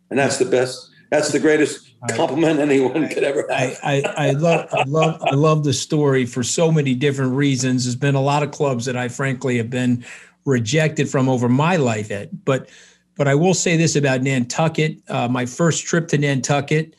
and 0.10 0.18
that's 0.18 0.38
the 0.38 0.46
best. 0.46 0.90
That's 1.10 1.32
the 1.32 1.40
greatest 1.40 1.90
compliment 2.12 2.60
anyone 2.60 3.10
could 3.10 3.24
ever 3.24 3.46
have. 3.50 3.78
I, 3.84 4.02
I, 4.06 4.28
I 4.28 4.32
love 4.32 4.70
I 4.72 4.84
love 4.84 5.22
I 5.22 5.36
love 5.36 5.64
the 5.66 5.74
story 5.74 6.26
for 6.26 6.44
so 6.44 6.72
many 6.72 6.96
different 6.96 7.34
reasons. 7.34 7.84
There's 7.84 7.96
been 7.98 8.16
a 8.16 8.22
lot 8.22 8.44
of 8.44 8.52
clubs 8.52 8.86
that 8.86 8.96
I 8.96 9.10
frankly 9.10 9.58
have 9.58 9.70
been 9.70 10.06
rejected 10.50 11.10
from 11.10 11.30
over 11.30 11.48
my 11.48 11.78
life 11.78 12.12
at. 12.12 12.46
But 12.46 12.70
but 13.16 13.28
I 13.28 13.36
will 13.36 13.54
say 13.54 13.76
this 13.76 13.96
about 13.96 14.22
Nantucket. 14.22 15.02
Uh, 15.10 15.28
my 15.28 15.46
first 15.46 15.86
trip 15.86 16.08
to 16.08 16.18
Nantucket, 16.18 16.96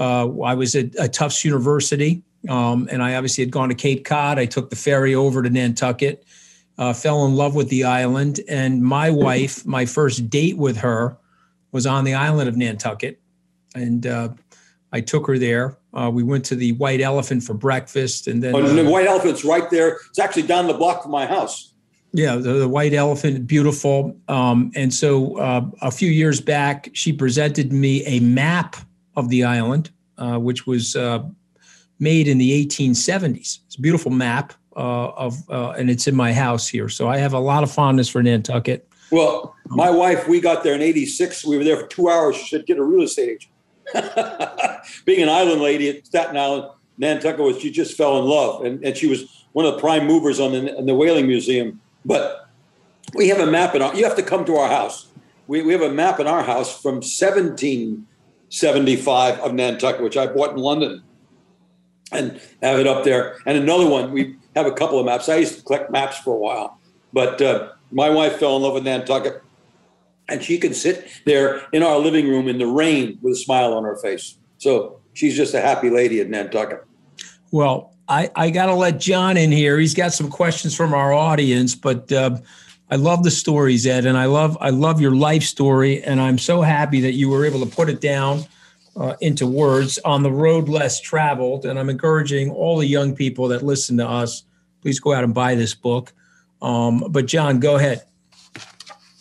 uh, 0.00 0.28
I 0.40 0.54
was 0.54 0.74
at, 0.74 0.96
at 0.96 1.12
Tufts 1.12 1.44
University, 1.44 2.24
um, 2.48 2.88
and 2.90 3.02
I 3.02 3.14
obviously 3.14 3.44
had 3.44 3.52
gone 3.52 3.68
to 3.68 3.74
Cape 3.76 4.04
Cod. 4.04 4.38
I 4.38 4.46
took 4.46 4.70
the 4.70 4.76
ferry 4.76 5.14
over 5.14 5.42
to 5.42 5.48
Nantucket, 5.48 6.24
uh, 6.76 6.92
fell 6.92 7.24
in 7.24 7.36
love 7.36 7.54
with 7.54 7.68
the 7.68 7.84
island, 7.84 8.40
and 8.48 8.82
my 8.82 9.10
wife, 9.10 9.64
my 9.64 9.86
first 9.86 10.28
date 10.28 10.58
with 10.58 10.76
her, 10.78 11.16
was 11.70 11.86
on 11.86 12.02
the 12.02 12.14
island 12.14 12.48
of 12.48 12.56
Nantucket, 12.56 13.20
and 13.76 14.06
uh, 14.08 14.30
I 14.92 15.00
took 15.00 15.26
her 15.28 15.38
there. 15.38 15.78
Uh, 15.94 16.10
we 16.12 16.22
went 16.22 16.44
to 16.46 16.56
the 16.56 16.72
White 16.72 17.00
Elephant 17.00 17.44
for 17.44 17.54
breakfast, 17.54 18.26
and 18.26 18.42
then 18.42 18.54
oh, 18.56 18.62
the 18.62 18.90
White 18.90 19.06
Elephant's 19.06 19.44
right 19.44 19.70
there. 19.70 19.98
It's 20.08 20.18
actually 20.18 20.42
down 20.44 20.66
the 20.66 20.74
block 20.74 21.02
from 21.02 21.12
my 21.12 21.26
house. 21.26 21.69
Yeah, 22.12 22.36
the, 22.36 22.54
the, 22.54 22.68
white 22.68 22.92
elephant, 22.92 23.46
beautiful. 23.46 24.16
Um, 24.26 24.72
and 24.74 24.92
so 24.92 25.38
uh, 25.38 25.64
a 25.80 25.90
few 25.90 26.10
years 26.10 26.40
back, 26.40 26.90
she 26.92 27.12
presented 27.12 27.72
me 27.72 28.04
a 28.04 28.18
map 28.20 28.76
of 29.16 29.28
the 29.28 29.44
island, 29.44 29.90
uh, 30.18 30.38
which 30.38 30.66
was 30.66 30.96
uh, 30.96 31.22
made 32.00 32.26
in 32.26 32.38
the 32.38 32.66
1870s. 32.66 33.60
It's 33.66 33.76
a 33.76 33.80
beautiful 33.80 34.10
map 34.10 34.54
uh, 34.74 35.10
of, 35.10 35.48
uh, 35.50 35.70
and 35.70 35.88
it's 35.88 36.08
in 36.08 36.16
my 36.16 36.32
house 36.32 36.66
here. 36.66 36.88
So 36.88 37.08
I 37.08 37.18
have 37.18 37.32
a 37.32 37.38
lot 37.38 37.62
of 37.62 37.70
fondness 37.70 38.08
for 38.08 38.22
Nantucket. 38.22 38.88
Well, 39.10 39.54
my 39.66 39.90
wife, 39.90 40.28
we 40.28 40.40
got 40.40 40.62
there 40.62 40.74
in 40.74 40.82
'86. 40.82 41.44
We 41.44 41.56
were 41.56 41.64
there 41.64 41.76
for 41.76 41.86
two 41.86 42.08
hours. 42.08 42.36
She 42.36 42.46
said, 42.46 42.66
"Get 42.66 42.78
a 42.78 42.84
real 42.84 43.02
estate 43.02 43.44
agent." 43.94 44.14
Being 45.04 45.22
an 45.22 45.28
island 45.28 45.60
lady 45.60 45.88
at 45.88 46.06
Staten 46.06 46.36
Island, 46.36 46.70
Nantucket 46.96 47.40
was 47.40 47.60
she 47.60 47.72
just 47.72 47.96
fell 47.96 48.18
in 48.20 48.24
love, 48.24 48.64
and, 48.64 48.84
and 48.84 48.96
she 48.96 49.08
was 49.08 49.46
one 49.52 49.66
of 49.66 49.74
the 49.74 49.80
prime 49.80 50.06
movers 50.06 50.38
on 50.38 50.52
the, 50.52 50.82
the 50.84 50.94
Whaling 50.94 51.26
Museum 51.26 51.80
but 52.04 52.48
we 53.14 53.28
have 53.28 53.40
a 53.40 53.46
map 53.46 53.74
in 53.74 53.80
our, 53.82 53.94
you 53.94 54.04
have 54.04 54.16
to 54.16 54.22
come 54.22 54.44
to 54.46 54.56
our 54.56 54.68
house. 54.68 55.08
We, 55.46 55.62
we 55.62 55.72
have 55.72 55.82
a 55.82 55.92
map 55.92 56.18
in 56.20 56.26
our 56.26 56.42
house 56.42 56.80
from 56.80 56.96
1775 56.96 59.38
of 59.40 59.54
Nantucket, 59.54 60.02
which 60.02 60.16
I 60.16 60.26
bought 60.26 60.52
in 60.52 60.58
London 60.58 61.02
and 62.12 62.40
have 62.62 62.78
it 62.78 62.86
up 62.86 63.04
there. 63.04 63.36
And 63.46 63.58
another 63.58 63.88
one, 63.88 64.12
we 64.12 64.36
have 64.54 64.66
a 64.66 64.72
couple 64.72 64.98
of 64.98 65.06
maps. 65.06 65.28
I 65.28 65.36
used 65.36 65.58
to 65.58 65.64
collect 65.64 65.90
maps 65.90 66.18
for 66.18 66.34
a 66.34 66.38
while, 66.38 66.78
but 67.12 67.42
uh, 67.42 67.72
my 67.90 68.10
wife 68.10 68.38
fell 68.38 68.56
in 68.56 68.62
love 68.62 68.74
with 68.74 68.84
Nantucket. 68.84 69.42
And 70.28 70.44
she 70.44 70.58
can 70.58 70.74
sit 70.74 71.08
there 71.26 71.62
in 71.72 71.82
our 71.82 71.98
living 71.98 72.28
room 72.28 72.46
in 72.46 72.58
the 72.58 72.66
rain 72.66 73.18
with 73.20 73.32
a 73.32 73.36
smile 73.36 73.74
on 73.74 73.82
her 73.82 73.96
face. 73.96 74.36
So 74.58 75.00
she's 75.12 75.36
just 75.36 75.54
a 75.54 75.60
happy 75.60 75.90
lady 75.90 76.20
in 76.20 76.30
Nantucket. 76.30 76.84
Well, 77.50 77.96
I, 78.10 78.28
I 78.34 78.50
got 78.50 78.66
to 78.66 78.74
let 78.74 78.98
John 78.98 79.36
in 79.36 79.52
here. 79.52 79.78
He's 79.78 79.94
got 79.94 80.12
some 80.12 80.28
questions 80.28 80.74
from 80.74 80.92
our 80.92 81.12
audience, 81.12 81.76
but 81.76 82.10
uh, 82.10 82.38
I 82.90 82.96
love 82.96 83.22
the 83.22 83.30
stories, 83.30 83.86
Ed, 83.86 84.04
and 84.04 84.18
I 84.18 84.24
love 84.24 84.58
I 84.60 84.70
love 84.70 85.00
your 85.00 85.14
life 85.14 85.44
story, 85.44 86.02
and 86.02 86.20
I'm 86.20 86.36
so 86.36 86.60
happy 86.60 87.00
that 87.02 87.12
you 87.12 87.28
were 87.28 87.44
able 87.44 87.64
to 87.64 87.72
put 87.72 87.88
it 87.88 88.00
down 88.00 88.42
uh, 88.96 89.14
into 89.20 89.46
words 89.46 90.00
on 90.04 90.24
the 90.24 90.32
road 90.32 90.68
less 90.68 91.00
traveled. 91.00 91.64
And 91.64 91.78
I'm 91.78 91.88
encouraging 91.88 92.50
all 92.50 92.78
the 92.78 92.86
young 92.86 93.14
people 93.14 93.46
that 93.48 93.62
listen 93.62 93.96
to 93.98 94.08
us, 94.08 94.42
please 94.82 94.98
go 94.98 95.14
out 95.14 95.22
and 95.22 95.32
buy 95.32 95.54
this 95.54 95.74
book. 95.74 96.12
Um, 96.60 97.04
but 97.10 97.26
John, 97.26 97.60
go 97.60 97.76
ahead. 97.76 98.02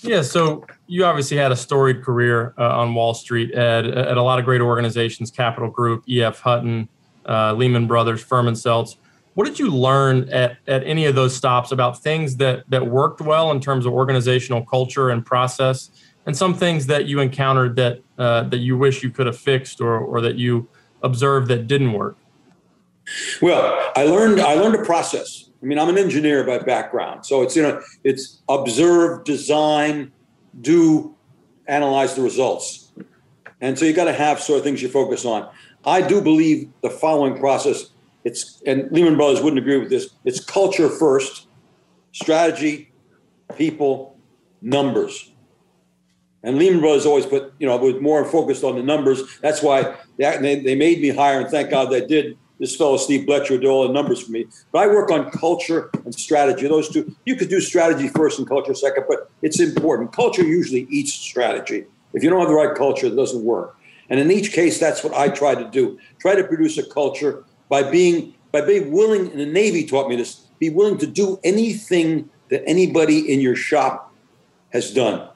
Yeah, 0.01 0.23
so 0.23 0.65
you 0.87 1.05
obviously 1.05 1.37
had 1.37 1.51
a 1.51 1.55
storied 1.55 2.01
career 2.01 2.55
uh, 2.57 2.79
on 2.79 2.95
Wall 2.95 3.13
Street, 3.13 3.53
Ed, 3.53 3.85
at 3.85 4.17
a 4.17 4.23
lot 4.23 4.39
of 4.39 4.45
great 4.45 4.61
organizations, 4.61 5.29
Capital 5.29 5.69
Group, 5.69 6.05
EF 6.09 6.39
Hutton 6.39 6.89
uh, 7.29 7.53
Lehman 7.53 7.87
Brothers, 7.87 8.21
Furman 8.21 8.55
Selz. 8.55 8.97
What 9.35 9.45
did 9.45 9.59
you 9.59 9.69
learn 9.69 10.27
at, 10.29 10.57
at 10.67 10.83
any 10.83 11.05
of 11.05 11.15
those 11.15 11.35
stops 11.35 11.71
about 11.71 12.01
things 12.01 12.35
that, 12.37 12.69
that 12.69 12.87
worked 12.87 13.21
well 13.21 13.51
in 13.51 13.61
terms 13.61 13.85
of 13.85 13.93
organizational 13.93 14.65
culture 14.65 15.11
and 15.11 15.25
process, 15.25 15.91
and 16.25 16.35
some 16.35 16.53
things 16.53 16.87
that 16.87 17.05
you 17.05 17.21
encountered 17.21 17.75
that, 17.77 18.01
uh, 18.17 18.43
that 18.43 18.57
you 18.57 18.77
wish 18.77 19.03
you 19.03 19.11
could 19.11 19.27
have 19.27 19.37
fixed 19.37 19.79
or, 19.79 19.97
or 19.99 20.19
that 20.21 20.35
you 20.35 20.67
observed 21.03 21.47
that 21.49 21.67
didn't 21.67 21.93
work? 21.93 22.17
Well, 23.41 23.91
I 23.95 24.03
learned 24.03 24.39
I 24.39 24.53
learned 24.53 24.75
a 24.75 24.83
process. 24.83 25.49
I 25.61 25.65
mean, 25.65 25.79
I'm 25.79 25.89
an 25.89 25.97
engineer 25.97 26.43
by 26.43 26.59
background, 26.59 27.25
so 27.25 27.41
it's 27.41 27.55
you 27.55 27.63
know 27.63 27.81
it's 28.03 28.41
observe, 28.47 29.23
design, 29.23 30.11
do, 30.61 31.15
analyze 31.67 32.15
the 32.15 32.21
results, 32.21 32.91
and 33.61 33.77
so 33.77 33.85
you 33.85 33.93
got 33.93 34.05
to 34.05 34.13
have 34.13 34.39
sort 34.39 34.59
of 34.59 34.63
things 34.63 34.81
you 34.81 34.89
focus 34.89 35.25
on. 35.25 35.49
I 35.85 36.01
do 36.01 36.21
believe 36.21 36.69
the 36.81 36.89
following 36.89 37.37
process. 37.37 37.89
It's 38.23 38.61
and 38.65 38.91
Lehman 38.91 39.15
Brothers 39.15 39.41
wouldn't 39.41 39.61
agree 39.61 39.77
with 39.77 39.89
this. 39.89 40.09
It's 40.25 40.43
culture 40.43 40.89
first, 40.89 41.47
strategy, 42.11 42.91
people, 43.55 44.17
numbers. 44.61 45.31
And 46.43 46.57
Lehman 46.57 46.79
Brothers 46.79 47.05
always 47.05 47.25
put, 47.25 47.53
you 47.59 47.67
know, 47.67 47.75
was 47.77 48.01
more 48.01 48.23
focused 48.25 48.63
on 48.63 48.75
the 48.75 48.83
numbers. 48.83 49.39
That's 49.41 49.61
why 49.61 49.95
they, 50.17 50.61
they 50.61 50.75
made 50.75 51.01
me 51.01 51.09
hire, 51.09 51.41
and 51.41 51.49
thank 51.49 51.69
God 51.69 51.91
they 51.91 52.05
did. 52.05 52.37
This 52.59 52.75
fellow 52.75 52.97
Steve 52.97 53.25
Bletcher 53.25 53.59
did 53.59 53.65
all 53.65 53.87
the 53.87 53.93
numbers 53.93 54.21
for 54.21 54.31
me. 54.31 54.45
But 54.73 54.79
I 54.79 54.87
work 54.87 55.11
on 55.11 55.31
culture 55.31 55.89
and 56.03 56.13
strategy. 56.13 56.67
Those 56.67 56.89
two, 56.89 57.15
you 57.25 57.37
could 57.37 57.49
do 57.49 57.61
strategy 57.61 58.09
first 58.09 58.37
and 58.37 58.47
culture 58.47 58.73
second, 58.73 59.05
but 59.07 59.31
it's 59.41 59.61
important. 59.61 60.11
Culture 60.11 60.43
usually 60.43 60.85
eats 60.89 61.13
strategy. 61.13 61.85
If 62.13 62.21
you 62.21 62.29
don't 62.29 62.39
have 62.39 62.49
the 62.49 62.55
right 62.55 62.75
culture, 62.75 63.07
it 63.07 63.15
doesn't 63.15 63.43
work. 63.43 63.77
And 64.09 64.19
in 64.19 64.31
each 64.31 64.51
case, 64.51 64.79
that's 64.79 65.03
what 65.03 65.13
I 65.13 65.29
try 65.29 65.55
to 65.55 65.69
do. 65.69 65.99
Try 66.19 66.35
to 66.35 66.43
produce 66.43 66.77
a 66.77 66.83
culture 66.89 67.43
by 67.69 67.83
being 67.83 68.33
by 68.51 68.61
being 68.61 68.91
willing, 68.91 69.29
and 69.29 69.39
the 69.39 69.45
Navy 69.45 69.85
taught 69.85 70.09
me 70.09 70.15
this, 70.15 70.47
be 70.57 70.69
willing 70.69 70.97
to 70.97 71.07
do 71.07 71.39
anything 71.43 72.29
that 72.49 72.63
anybody 72.67 73.31
in 73.31 73.39
your 73.39 73.55
shop 73.55 74.11
has 74.73 74.91
done. 74.91 75.29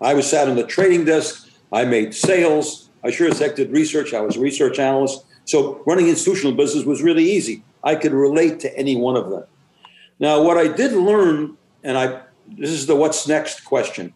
I 0.00 0.14
was 0.14 0.28
sat 0.28 0.48
on 0.48 0.56
the 0.56 0.64
trading 0.64 1.04
desk, 1.04 1.48
I 1.72 1.84
made 1.84 2.14
sales, 2.14 2.90
I 3.02 3.10
sure 3.10 3.28
as 3.28 3.38
heck 3.38 3.56
did 3.56 3.70
research, 3.70 4.12
I 4.12 4.20
was 4.20 4.36
a 4.36 4.40
research 4.40 4.78
analyst. 4.78 5.24
So 5.44 5.82
running 5.86 6.08
institutional 6.08 6.52
business 6.52 6.84
was 6.84 7.02
really 7.02 7.24
easy. 7.24 7.64
I 7.82 7.94
could 7.94 8.12
relate 8.12 8.60
to 8.60 8.78
any 8.78 8.96
one 8.96 9.16
of 9.16 9.30
them. 9.30 9.44
Now, 10.18 10.42
what 10.42 10.58
I 10.58 10.68
did 10.68 10.92
learn, 10.92 11.56
and 11.82 11.96
I 11.96 12.22
this 12.46 12.70
is 12.70 12.86
the 12.86 12.96
what's 12.96 13.28
next 13.28 13.64
question, 13.64 14.12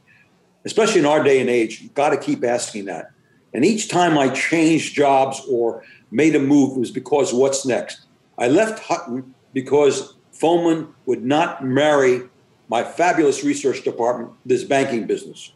especially 0.64 1.01
in 1.01 1.07
our 1.07 1.22
day 1.22 1.41
and 1.41 1.51
age, 1.51 1.80
you've 1.80 1.95
got 1.95 2.11
to 2.11 2.16
keep 2.16 2.45
asking 2.45 2.86
that. 2.86 3.11
And 3.55 3.64
each 3.64 3.88
time 3.88 4.16
I 4.18 4.28
changed 4.30 4.94
jobs 4.94 5.42
or 5.48 5.84
made 6.11 6.34
a 6.34 6.40
move, 6.40 6.76
it 6.76 6.80
was 6.80 6.90
because 6.90 7.32
what's 7.32 7.66
next? 7.66 8.07
I 8.38 8.48
left 8.48 8.82
Hutton 8.84 9.34
because 9.53 10.14
Fomon 10.32 10.92
would 11.07 11.24
not 11.24 11.64
marry 11.64 12.22
my 12.68 12.82
fabulous 12.82 13.44
research 13.44 13.82
department, 13.82 14.32
this 14.46 14.64
banking 14.64 15.07
business. 15.07 15.53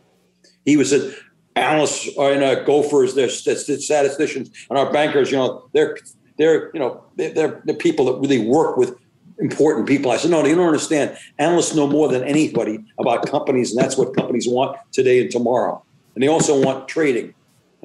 He 0.65 0.77
was 0.77 0.93
an 0.93 1.15
analyst 1.55 2.09
and 2.19 2.43
uh, 2.43 2.63
gophers, 2.65 3.15
they're 3.15 3.31
statisticians, 3.31 4.51
and 4.69 4.79
our 4.79 4.93
bankers, 4.93 5.31
you 5.31 5.39
know, 5.39 5.69
they're 5.73 5.97
they're 6.39 6.71
you 6.75 6.81
know 6.81 7.03
they're, 7.17 7.33
they're 7.33 7.63
the 7.65 7.75
people 7.75 8.05
that 8.07 8.21
really 8.21 8.47
work 8.47 8.77
with 8.77 8.95
important 9.39 9.87
people. 9.87 10.11
I 10.11 10.17
said, 10.17 10.31
no, 10.31 10.45
you 10.45 10.55
don't 10.55 10.67
understand. 10.67 11.17
Analysts 11.39 11.75
know 11.75 11.87
more 11.87 12.09
than 12.09 12.23
anybody 12.25 12.79
about 12.99 13.27
companies, 13.27 13.75
and 13.75 13.83
that's 13.83 13.97
what 13.97 14.15
companies 14.15 14.49
want 14.49 14.79
today 14.93 15.21
and 15.21 15.31
tomorrow. 15.31 15.83
And 16.15 16.23
they 16.23 16.29
also 16.29 16.63
want 16.63 16.89
trading. 16.89 17.35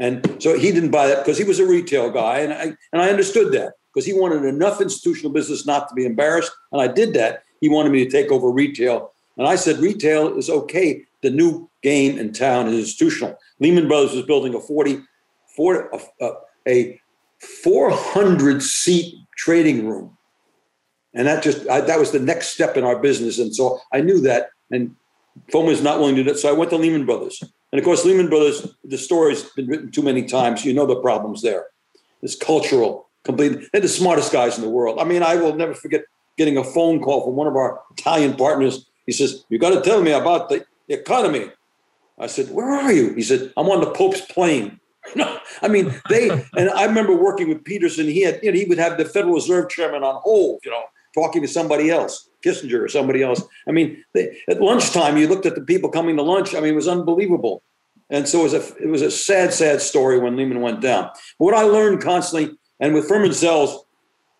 And 0.01 0.37
so 0.39 0.57
he 0.57 0.71
didn't 0.71 0.89
buy 0.89 1.05
that 1.05 1.19
because 1.19 1.37
he 1.37 1.43
was 1.43 1.59
a 1.59 1.65
retail 1.65 2.09
guy. 2.09 2.39
And 2.39 2.51
I, 2.51 2.75
and 2.91 3.01
I 3.03 3.09
understood 3.09 3.53
that 3.53 3.73
because 3.93 4.03
he 4.03 4.13
wanted 4.13 4.43
enough 4.45 4.81
institutional 4.81 5.31
business 5.31 5.67
not 5.67 5.87
to 5.89 5.95
be 5.95 6.07
embarrassed. 6.07 6.51
And 6.71 6.81
I 6.81 6.87
did 6.87 7.13
that. 7.13 7.43
He 7.61 7.69
wanted 7.69 7.91
me 7.91 8.03
to 8.03 8.09
take 8.09 8.31
over 8.31 8.49
retail. 8.49 9.13
And 9.37 9.47
I 9.47 9.55
said, 9.55 9.77
retail 9.77 10.35
is 10.39 10.49
okay, 10.49 11.03
the 11.21 11.29
new 11.29 11.69
game 11.83 12.17
in 12.17 12.33
town 12.33 12.67
is 12.67 12.79
institutional. 12.79 13.37
Lehman 13.59 13.87
Brothers 13.87 14.15
was 14.15 14.25
building 14.25 14.55
a 14.55 14.59
40, 14.59 15.03
40 15.55 15.97
a, 16.19 16.31
a 16.67 16.99
400 17.39 18.63
seat 18.63 19.15
trading 19.37 19.87
room. 19.87 20.17
And 21.13 21.27
that 21.27 21.43
just, 21.43 21.69
I, 21.69 21.79
that 21.81 21.99
was 21.99 22.11
the 22.11 22.19
next 22.19 22.47
step 22.47 22.75
in 22.75 22.83
our 22.83 22.99
business. 22.99 23.37
And 23.37 23.55
so 23.55 23.79
I 23.93 24.01
knew 24.01 24.19
that. 24.21 24.49
And 24.71 24.95
Fomon 25.51 25.71
is 25.71 25.81
not 25.81 25.99
willing 25.99 26.15
to 26.15 26.23
do 26.23 26.29
that. 26.31 26.39
So 26.39 26.49
I 26.49 26.53
went 26.53 26.71
to 26.71 26.77
Lehman 26.77 27.05
Brothers. 27.05 27.43
And 27.71 27.79
of 27.79 27.85
course, 27.85 28.05
Lehman 28.05 28.29
Brothers, 28.29 28.67
the 28.83 28.97
story's 28.97 29.43
been 29.43 29.67
written 29.67 29.91
too 29.91 30.01
many 30.01 30.23
times. 30.23 30.65
You 30.65 30.73
know 30.73 30.85
the 30.85 30.99
problems 30.99 31.41
there. 31.41 31.67
It's 32.21 32.35
cultural, 32.35 33.07
complete. 33.23 33.69
They're 33.71 33.81
the 33.81 33.87
smartest 33.87 34.31
guys 34.31 34.57
in 34.57 34.63
the 34.63 34.69
world. 34.69 34.99
I 34.99 35.03
mean, 35.03 35.23
I 35.23 35.35
will 35.35 35.55
never 35.55 35.73
forget 35.73 36.03
getting 36.37 36.57
a 36.57 36.63
phone 36.63 37.01
call 37.01 37.23
from 37.23 37.35
one 37.35 37.47
of 37.47 37.55
our 37.55 37.81
Italian 37.97 38.35
partners. 38.35 38.85
He 39.05 39.11
says, 39.11 39.45
You 39.49 39.57
got 39.57 39.71
to 39.71 39.81
tell 39.81 40.01
me 40.01 40.11
about 40.11 40.49
the 40.49 40.65
economy. 40.87 41.51
I 42.19 42.27
said, 42.27 42.49
Where 42.49 42.69
are 42.69 42.91
you? 42.91 43.13
He 43.13 43.23
said, 43.23 43.51
I'm 43.57 43.69
on 43.69 43.81
the 43.81 43.91
Pope's 43.91 44.21
plane. 44.21 44.79
No, 45.15 45.39
I 45.61 45.67
mean, 45.67 45.93
they, 46.09 46.29
and 46.29 46.69
I 46.69 46.85
remember 46.85 47.15
working 47.15 47.49
with 47.49 47.63
Peterson. 47.63 48.05
He 48.05 48.21
had, 48.21 48.39
you 48.43 48.51
know, 48.51 48.57
he 48.57 48.65
would 48.65 48.77
have 48.77 48.97
the 48.97 49.05
Federal 49.05 49.33
Reserve 49.33 49.69
chairman 49.69 50.03
on 50.03 50.15
hold, 50.21 50.61
you 50.63 50.71
know, 50.71 50.83
talking 51.13 51.41
to 51.41 51.47
somebody 51.47 51.89
else, 51.89 52.29
Kissinger 52.41 52.81
or 52.81 52.87
somebody 52.87 53.23
else. 53.23 53.43
I 53.67 53.71
mean, 53.71 54.03
they, 54.13 54.37
at 54.49 54.61
lunchtime, 54.61 55.17
you 55.17 55.27
looked 55.27 55.45
at 55.45 55.55
the 55.55 55.61
people 55.61 55.89
coming 55.89 56.17
to 56.17 56.23
lunch. 56.23 56.55
I 56.55 56.59
mean, 56.59 56.73
it 56.73 56.75
was 56.75 56.87
unbelievable. 56.87 57.63
And 58.09 58.27
so 58.27 58.41
it 58.41 58.43
was 58.43 58.53
a, 58.53 58.75
it 58.83 58.89
was 58.89 59.01
a 59.01 59.11
sad, 59.11 59.53
sad 59.53 59.81
story 59.81 60.19
when 60.19 60.35
Lehman 60.35 60.61
went 60.61 60.81
down. 60.81 61.05
But 61.39 61.45
what 61.45 61.53
I 61.53 61.63
learned 61.63 62.01
constantly, 62.01 62.57
and 62.79 62.93
with 62.93 63.07
Furman 63.07 63.31
Selz, 63.31 63.77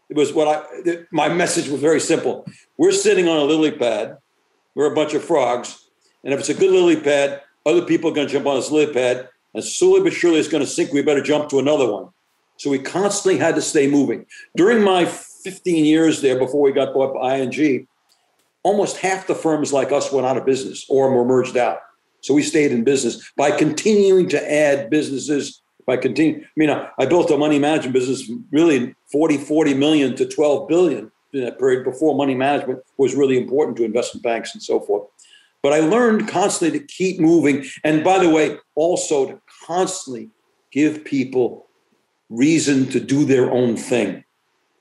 it 0.10 0.18
was 0.18 0.34
what 0.34 0.48
I, 0.48 1.06
my 1.12 1.30
message 1.30 1.70
was 1.70 1.80
very 1.80 2.02
simple. 2.02 2.46
We're 2.78 2.92
sitting 2.92 3.30
on 3.30 3.38
a 3.38 3.44
lily 3.44 3.72
pad. 3.72 4.18
We're 4.76 4.92
a 4.92 4.96
bunch 4.96 5.14
of 5.14 5.24
frogs. 5.24 5.88
And 6.24 6.34
if 6.34 6.40
it's 6.42 6.50
a 6.50 6.54
good 6.54 6.72
lily 6.72 7.00
pad, 7.00 7.42
other 7.66 7.84
people 7.84 8.12
are 8.12 8.14
going 8.14 8.28
to 8.28 8.34
jump 8.34 8.46
on 8.46 8.58
this 8.58 8.72
lily 8.72 8.94
pad 8.94 9.30
and 9.54 9.64
slowly 9.64 10.02
but 10.02 10.14
surely 10.14 10.40
it's 10.40 10.50
going 10.50 10.64
to 10.64 10.70
sink. 10.70 10.92
We 10.92 11.02
better 11.02 11.22
jump 11.22 11.50
to 11.50 11.60
another 11.60 11.90
one. 11.90 12.10
So 12.58 12.70
we 12.70 12.80
constantly 12.80 13.40
had 13.40 13.56
to 13.56 13.62
stay 13.62 13.88
moving. 13.88 14.26
During 14.56 14.84
my 14.84 15.06
15 15.06 15.86
years 15.86 16.22
there 16.22 16.38
before 16.38 16.62
we 16.62 16.72
got 16.72 16.94
bought 16.94 17.14
by 17.14 17.38
ING, 17.38 17.88
almost 18.64 18.98
half 18.98 19.28
the 19.28 19.36
firms 19.36 19.74
like 19.74 19.92
us 19.92 20.12
went 20.12 20.28
out 20.28 20.38
of 20.38 20.46
business 20.46 20.86
or 20.90 21.12
were 21.12 21.26
merged 21.26 21.58
out. 21.58 21.80
So 22.22 22.34
we 22.34 22.44
stayed 22.44 22.72
in 22.72 22.84
business 22.84 23.32
by 23.36 23.52
continuing 23.52 24.30
to 24.30 24.52
add 24.52 24.90
businesses. 24.90 25.62
By 25.88 25.98
continuing, 25.98 26.44
I 26.44 26.48
mean, 26.56 26.70
I, 26.70 27.06
built 27.08 27.32
a 27.32 27.38
money 27.38 27.58
management 27.58 27.94
business 27.94 28.32
really 28.52 28.96
40, 29.12 29.38
40 29.38 29.74
million 29.74 30.16
to 30.16 30.28
12 30.28 30.68
billion 30.68 31.12
in 31.34 31.42
that 31.42 31.58
period 31.58 31.84
before 31.84 32.16
money 32.16 32.36
management 32.36 32.80
was 32.98 33.16
really 33.16 33.38
important 33.38 33.78
to 33.78 33.84
investment 33.84 34.24
banks 34.24 34.54
and 34.54 34.62
so 34.62 34.80
forth. 34.80 35.08
But 35.64 35.74
I 35.74 35.80
learned 35.80 36.28
constantly 36.28 36.80
to 36.80 36.86
keep 36.86 37.20
moving. 37.20 37.66
And 37.84 38.04
by 38.04 38.20
the 38.20 38.30
way, 38.30 38.58
also 38.76 39.26
to 39.28 39.42
constantly 39.66 40.30
give 40.72 41.04
people 41.04 41.68
reason 42.30 42.88
to 42.90 43.00
do 43.00 43.26
their 43.26 43.52
own 43.52 43.76
thing. 43.76 44.24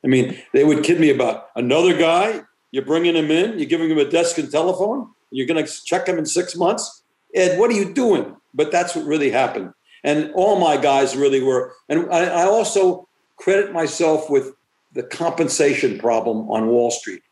I 0.05 0.07
mean, 0.07 0.39
they 0.53 0.65
would 0.65 0.85
kid 0.85 1.01
me 1.01 1.11
about 1.11 1.49
another 1.57 1.97
guy, 1.97 2.43
you're 2.71 2.85
bringing 2.85 3.17
him 3.17 3.31
in, 3.31 3.59
you're 3.59 3.69
giving 3.69 3.91
him 3.91 3.99
a 3.99 4.05
desk 4.05 4.39
and 4.39 4.51
telephone, 4.51 5.11
you're 5.31 5.47
going 5.47 5.65
to 5.65 5.73
check 5.85 6.07
him 6.07 6.19
in 6.19 6.27
six 6.27 6.57
months. 6.57 7.03
Ed, 7.35 7.59
what 7.59 7.71
are 7.71 7.75
you 7.75 7.93
doing? 7.93 8.37
But 8.55 8.73
that's 8.73 8.95
what 8.95 9.05
really 9.05 9.31
happened. 9.31 9.73
And 10.03 10.33
all 10.35 10.59
my 10.59 10.77
guys 10.77 11.17
really 11.17 11.43
were. 11.43 11.73
And 11.89 12.11
I, 12.11 12.25
I 12.27 12.45
also 12.45 13.09
credit 13.37 13.73
myself 13.73 14.29
with 14.31 14.55
the 14.93 15.03
compensation 15.03 15.99
problem 15.99 16.51
on 16.51 16.69
Wall 16.69 16.91
Street. 16.91 17.23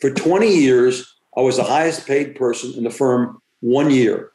For 0.00 0.10
20 0.10 0.48
years, 0.48 1.14
I 1.36 1.40
was 1.40 1.56
the 1.56 1.64
highest 1.64 2.06
paid 2.06 2.36
person 2.36 2.72
in 2.74 2.84
the 2.84 2.90
firm 2.90 3.40
one 3.60 3.90
year. 3.90 4.30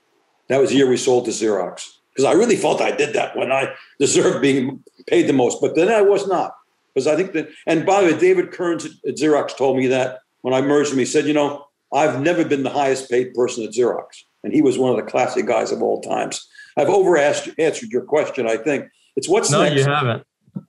That 0.50 0.60
was 0.60 0.70
the 0.70 0.76
year 0.76 0.90
we 0.90 0.98
sold 0.98 1.26
to 1.26 1.32
Xerox 1.32 1.88
because 2.10 2.26
I 2.26 2.34
really 2.34 2.56
felt 2.56 2.82
I 2.82 2.92
did 2.92 3.14
that 3.14 3.36
when 3.36 3.52
I 3.52 3.74
deserved 4.00 4.42
being 4.42 4.84
paid 5.08 5.28
the 5.28 5.34
most. 5.34 5.62
But 5.62 5.76
then 5.76 5.90
I 5.90 6.02
was 6.02 6.28
not 6.28 6.56
because 6.94 7.08
I 7.08 7.16
think 7.16 7.34
that. 7.34 7.50
And 7.66 7.86
by 7.86 8.02
the 8.02 8.12
way, 8.12 8.20
David 8.20 8.52
Kearns 8.52 8.86
at 8.86 9.16
Xerox 9.16 9.56
told 9.56 9.78
me 9.78 9.88
that 9.88 10.20
when 10.42 10.54
I 10.54 10.62
merged 10.62 10.92
him, 10.92 11.00
he 11.00 11.06
said, 11.06 11.26
"You 11.26 11.34
know, 11.34 11.66
I've 11.94 12.22
never 12.22 12.46
been 12.46 12.64
the 12.64 12.70
highest 12.70 13.10
paid 13.10 13.34
person 13.34 13.64
at 13.64 13.72
Xerox," 13.72 14.24
and 14.44 14.54
he 14.54 14.62
was 14.62 14.78
one 14.78 14.92
of 14.92 14.98
the 14.98 15.10
classic 15.10 15.46
guys 15.46 15.72
of 15.72 15.82
all 15.82 16.02
times. 16.02 16.48
I've 16.78 16.90
over 16.90 17.18
answered 17.18 17.90
your 17.90 18.04
question. 18.04 18.48
I 18.48 18.58
think 18.58 18.86
it's 19.16 19.28
what's 19.28 19.52
no, 19.52 19.64
next. 19.64 19.76
you 19.76 19.84
haven't. 19.84 20.24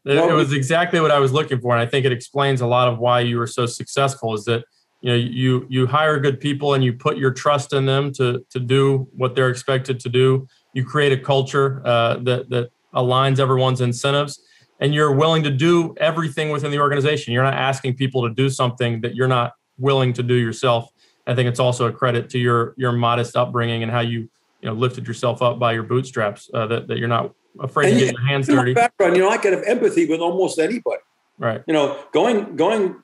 It, 0.05 0.15
no, 0.15 0.31
it 0.31 0.35
was 0.35 0.53
exactly 0.53 1.01
what 1.01 1.11
I 1.11 1.19
was 1.19 1.33
looking 1.33 1.61
for, 1.61 1.73
and 1.73 1.81
I 1.81 1.87
think 1.87 2.07
it 2.07 2.13
explains 2.13 2.61
a 2.61 2.67
lot 2.67 2.89
of 2.89 2.99
why 2.99 3.21
you 3.21 3.39
were 3.39 3.47
so 3.47 3.67
successful. 3.67 4.35
Is 4.35 4.45
that 4.45 4.65
you 5.03 5.11
know 5.11 5.17
you 5.17 5.67
you 5.69 5.87
hire 5.87 6.19
good 6.19 6.41
people 6.41 6.75
and 6.75 6.83
you 6.83 6.93
put 6.93 7.19
your 7.19 7.33
trust 7.33 7.73
in 7.73 7.85
them 7.85 8.13
to 8.15 8.45
to 8.51 8.59
do 8.59 9.09
what 9.15 9.35
they're 9.35 9.51
expected 9.51 10.01
to 10.01 10.09
do 10.09 10.47
you 10.73 10.85
create 10.85 11.13
a 11.13 11.19
culture 11.19 11.83
uh, 11.85 12.17
that 12.23 12.49
that 12.49 12.71
aligns 12.95 13.39
everyone's 13.39 13.81
incentives 13.81 14.41
and 14.81 14.95
you're 14.95 15.13
willing 15.13 15.43
to 15.43 15.51
do 15.51 15.95
everything 15.99 16.51
within 16.51 16.71
the 16.71 16.79
organization 16.79 17.33
you're 17.33 17.43
not 17.43 17.55
asking 17.55 17.95
people 17.95 18.27
to 18.27 18.33
do 18.35 18.49
something 18.49 19.01
that 19.01 19.15
you're 19.15 19.29
not 19.29 19.53
willing 19.79 20.13
to 20.13 20.23
do 20.23 20.35
yourself 20.35 20.91
i 21.27 21.35
think 21.35 21.49
it's 21.49 21.61
also 21.61 21.87
a 21.87 21.93
credit 21.93 22.31
to 22.31 22.39
your 22.39 22.75
your 22.77 22.93
modest 22.93 23.37
upbringing 23.37 23.83
and 23.83 23.91
how 23.91 24.01
you 24.01 24.21
you 24.61 24.69
know 24.69 24.73
lifted 24.73 25.07
yourself 25.07 25.43
up 25.43 25.59
by 25.59 25.73
your 25.73 25.83
bootstraps 25.83 26.51
uh, 26.55 26.67
that, 26.67 26.89
that 26.89 26.99
you're 26.99 27.09
not 27.09 27.33
afraid 27.61 27.91
and 27.91 27.99
to 27.99 28.05
get 28.07 28.15
your 28.15 28.27
hands 28.27 28.47
dirty 28.47 28.75
background 28.75 29.17
you 29.17 29.23
know 29.23 29.31
i 29.31 29.37
could 29.37 29.53
have 29.53 29.63
empathy 29.65 30.07
with 30.07 30.21
almost 30.21 30.59
anybody 30.59 31.03
right 31.39 31.63
you 31.67 31.75
know 31.75 32.03
going 32.13 32.57
going 32.57 32.97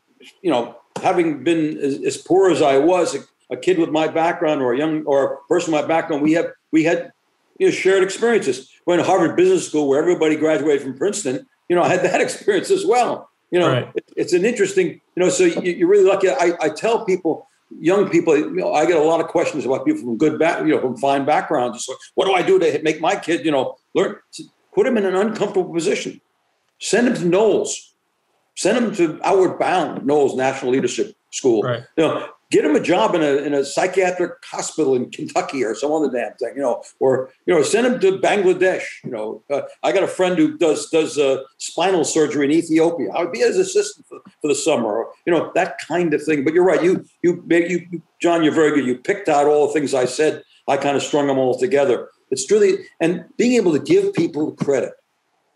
you 0.42 0.50
know 0.50 0.76
having 1.02 1.42
been 1.44 1.78
as, 1.78 2.02
as 2.02 2.16
poor 2.16 2.50
as 2.50 2.62
I 2.62 2.78
was, 2.78 3.14
a, 3.14 3.20
a, 3.50 3.56
kid 3.56 3.78
with 3.78 3.90
my 3.90 4.08
background 4.08 4.60
or 4.60 4.72
a 4.74 4.78
young 4.78 5.04
or 5.04 5.34
a 5.34 5.36
person 5.48 5.72
with 5.72 5.82
my 5.82 5.88
background, 5.88 6.22
we 6.22 6.32
have 6.32 6.46
we 6.72 6.84
had 6.84 7.12
you 7.58 7.66
know 7.66 7.72
shared 7.72 8.02
experiences. 8.02 8.70
Went 8.86 9.00
to 9.00 9.06
Harvard 9.06 9.36
Business 9.36 9.66
School 9.66 9.88
where 9.88 10.00
everybody 10.00 10.36
graduated 10.36 10.82
from 10.82 10.96
Princeton. 10.96 11.46
You 11.68 11.76
know, 11.76 11.82
I 11.82 11.88
had 11.88 12.02
that 12.02 12.20
experience 12.20 12.70
as 12.70 12.84
well. 12.86 13.30
You 13.50 13.60
know, 13.60 13.68
right. 13.68 13.90
it, 13.94 14.04
it's 14.16 14.32
an 14.32 14.44
interesting. 14.44 15.00
You 15.16 15.24
know, 15.24 15.28
so 15.28 15.44
you, 15.44 15.86
are 15.86 15.88
really 15.88 16.04
lucky. 16.04 16.28
I, 16.30 16.52
I 16.60 16.68
tell 16.68 17.04
people 17.04 17.48
young 17.80 18.08
people, 18.08 18.36
you 18.36 18.50
know, 18.50 18.72
I 18.72 18.86
get 18.86 18.96
a 18.96 19.02
lot 19.02 19.20
of 19.20 19.28
questions 19.28 19.66
about 19.66 19.84
people 19.84 20.02
from 20.02 20.16
good 20.16 20.38
back, 20.38 20.60
you 20.60 20.68
know, 20.68 20.80
from 20.80 20.96
fine 20.96 21.24
backgrounds. 21.24 21.84
So 21.84 21.94
what 22.14 22.26
do 22.26 22.32
I 22.32 22.42
do 22.42 22.58
to 22.58 22.82
make 22.82 23.00
my 23.00 23.16
kid, 23.16 23.44
you 23.44 23.50
know, 23.50 23.76
learn? 23.94 24.16
Put 24.74 24.86
him 24.86 24.96
in 24.96 25.04
an 25.04 25.14
uncomfortable 25.14 25.72
position. 25.72 26.20
Send 26.78 27.08
him 27.08 27.14
to 27.14 27.36
NOLS. 27.36 27.92
Send 28.56 28.76
them 28.76 28.94
to 28.96 29.20
Outward 29.24 29.58
Bound, 29.58 30.02
NOLS 30.02 30.36
National 30.36 30.72
Leadership 30.72 31.14
School. 31.30 31.62
Right. 31.62 31.82
You 31.96 32.04
know, 32.04 32.28
get 32.50 32.64
him 32.64 32.74
a 32.74 32.80
job 32.80 33.14
in 33.14 33.22
a, 33.22 33.36
in 33.36 33.54
a 33.54 33.64
psychiatric 33.64 34.32
hospital 34.44 34.94
in 34.94 35.10
Kentucky 35.10 35.64
or 35.64 35.74
some 35.74 35.92
other 35.92 36.10
damn 36.10 36.34
thing, 36.34 36.54
you 36.56 36.62
know, 36.62 36.82
or, 36.98 37.30
you 37.46 37.54
know, 37.54 37.62
send 37.62 37.86
him 37.86 38.00
to 38.00 38.18
Bangladesh. 38.18 38.84
You 39.04 39.10
know, 39.10 39.42
uh, 39.50 39.62
I 39.82 39.92
got 39.92 40.02
a 40.02 40.08
friend 40.08 40.38
who 40.38 40.56
does, 40.56 40.88
does 40.90 41.18
uh, 41.18 41.42
spinal 41.58 42.04
surgery 42.04 42.46
in 42.46 42.50
Ethiopia. 42.50 43.10
I 43.12 43.22
would 43.22 43.32
be 43.32 43.40
his 43.40 43.58
assistant 43.58 44.06
for, 44.06 44.20
for 44.40 44.48
the 44.48 44.54
summer, 44.54 44.86
or, 44.86 45.10
you 45.26 45.32
know, 45.32 45.52
that 45.54 45.78
kind 45.78 46.14
of 46.14 46.22
thing. 46.22 46.44
But 46.44 46.54
you're 46.54 46.64
right. 46.64 46.82
You, 46.82 47.04
you, 47.22 47.42
make 47.46 47.68
you, 47.68 48.02
John, 48.20 48.42
you're 48.42 48.54
very 48.54 48.74
good. 48.74 48.86
You 48.86 48.96
picked 48.96 49.28
out 49.28 49.46
all 49.46 49.66
the 49.66 49.72
things 49.72 49.94
I 49.94 50.06
said. 50.06 50.42
I 50.66 50.76
kind 50.76 50.96
of 50.96 51.02
strung 51.02 51.26
them 51.26 51.38
all 51.38 51.58
together. 51.58 52.08
It's 52.30 52.50
really, 52.50 52.84
and 53.00 53.24
being 53.36 53.54
able 53.54 53.72
to 53.72 53.78
give 53.78 54.12
people 54.12 54.52
credit 54.52 54.92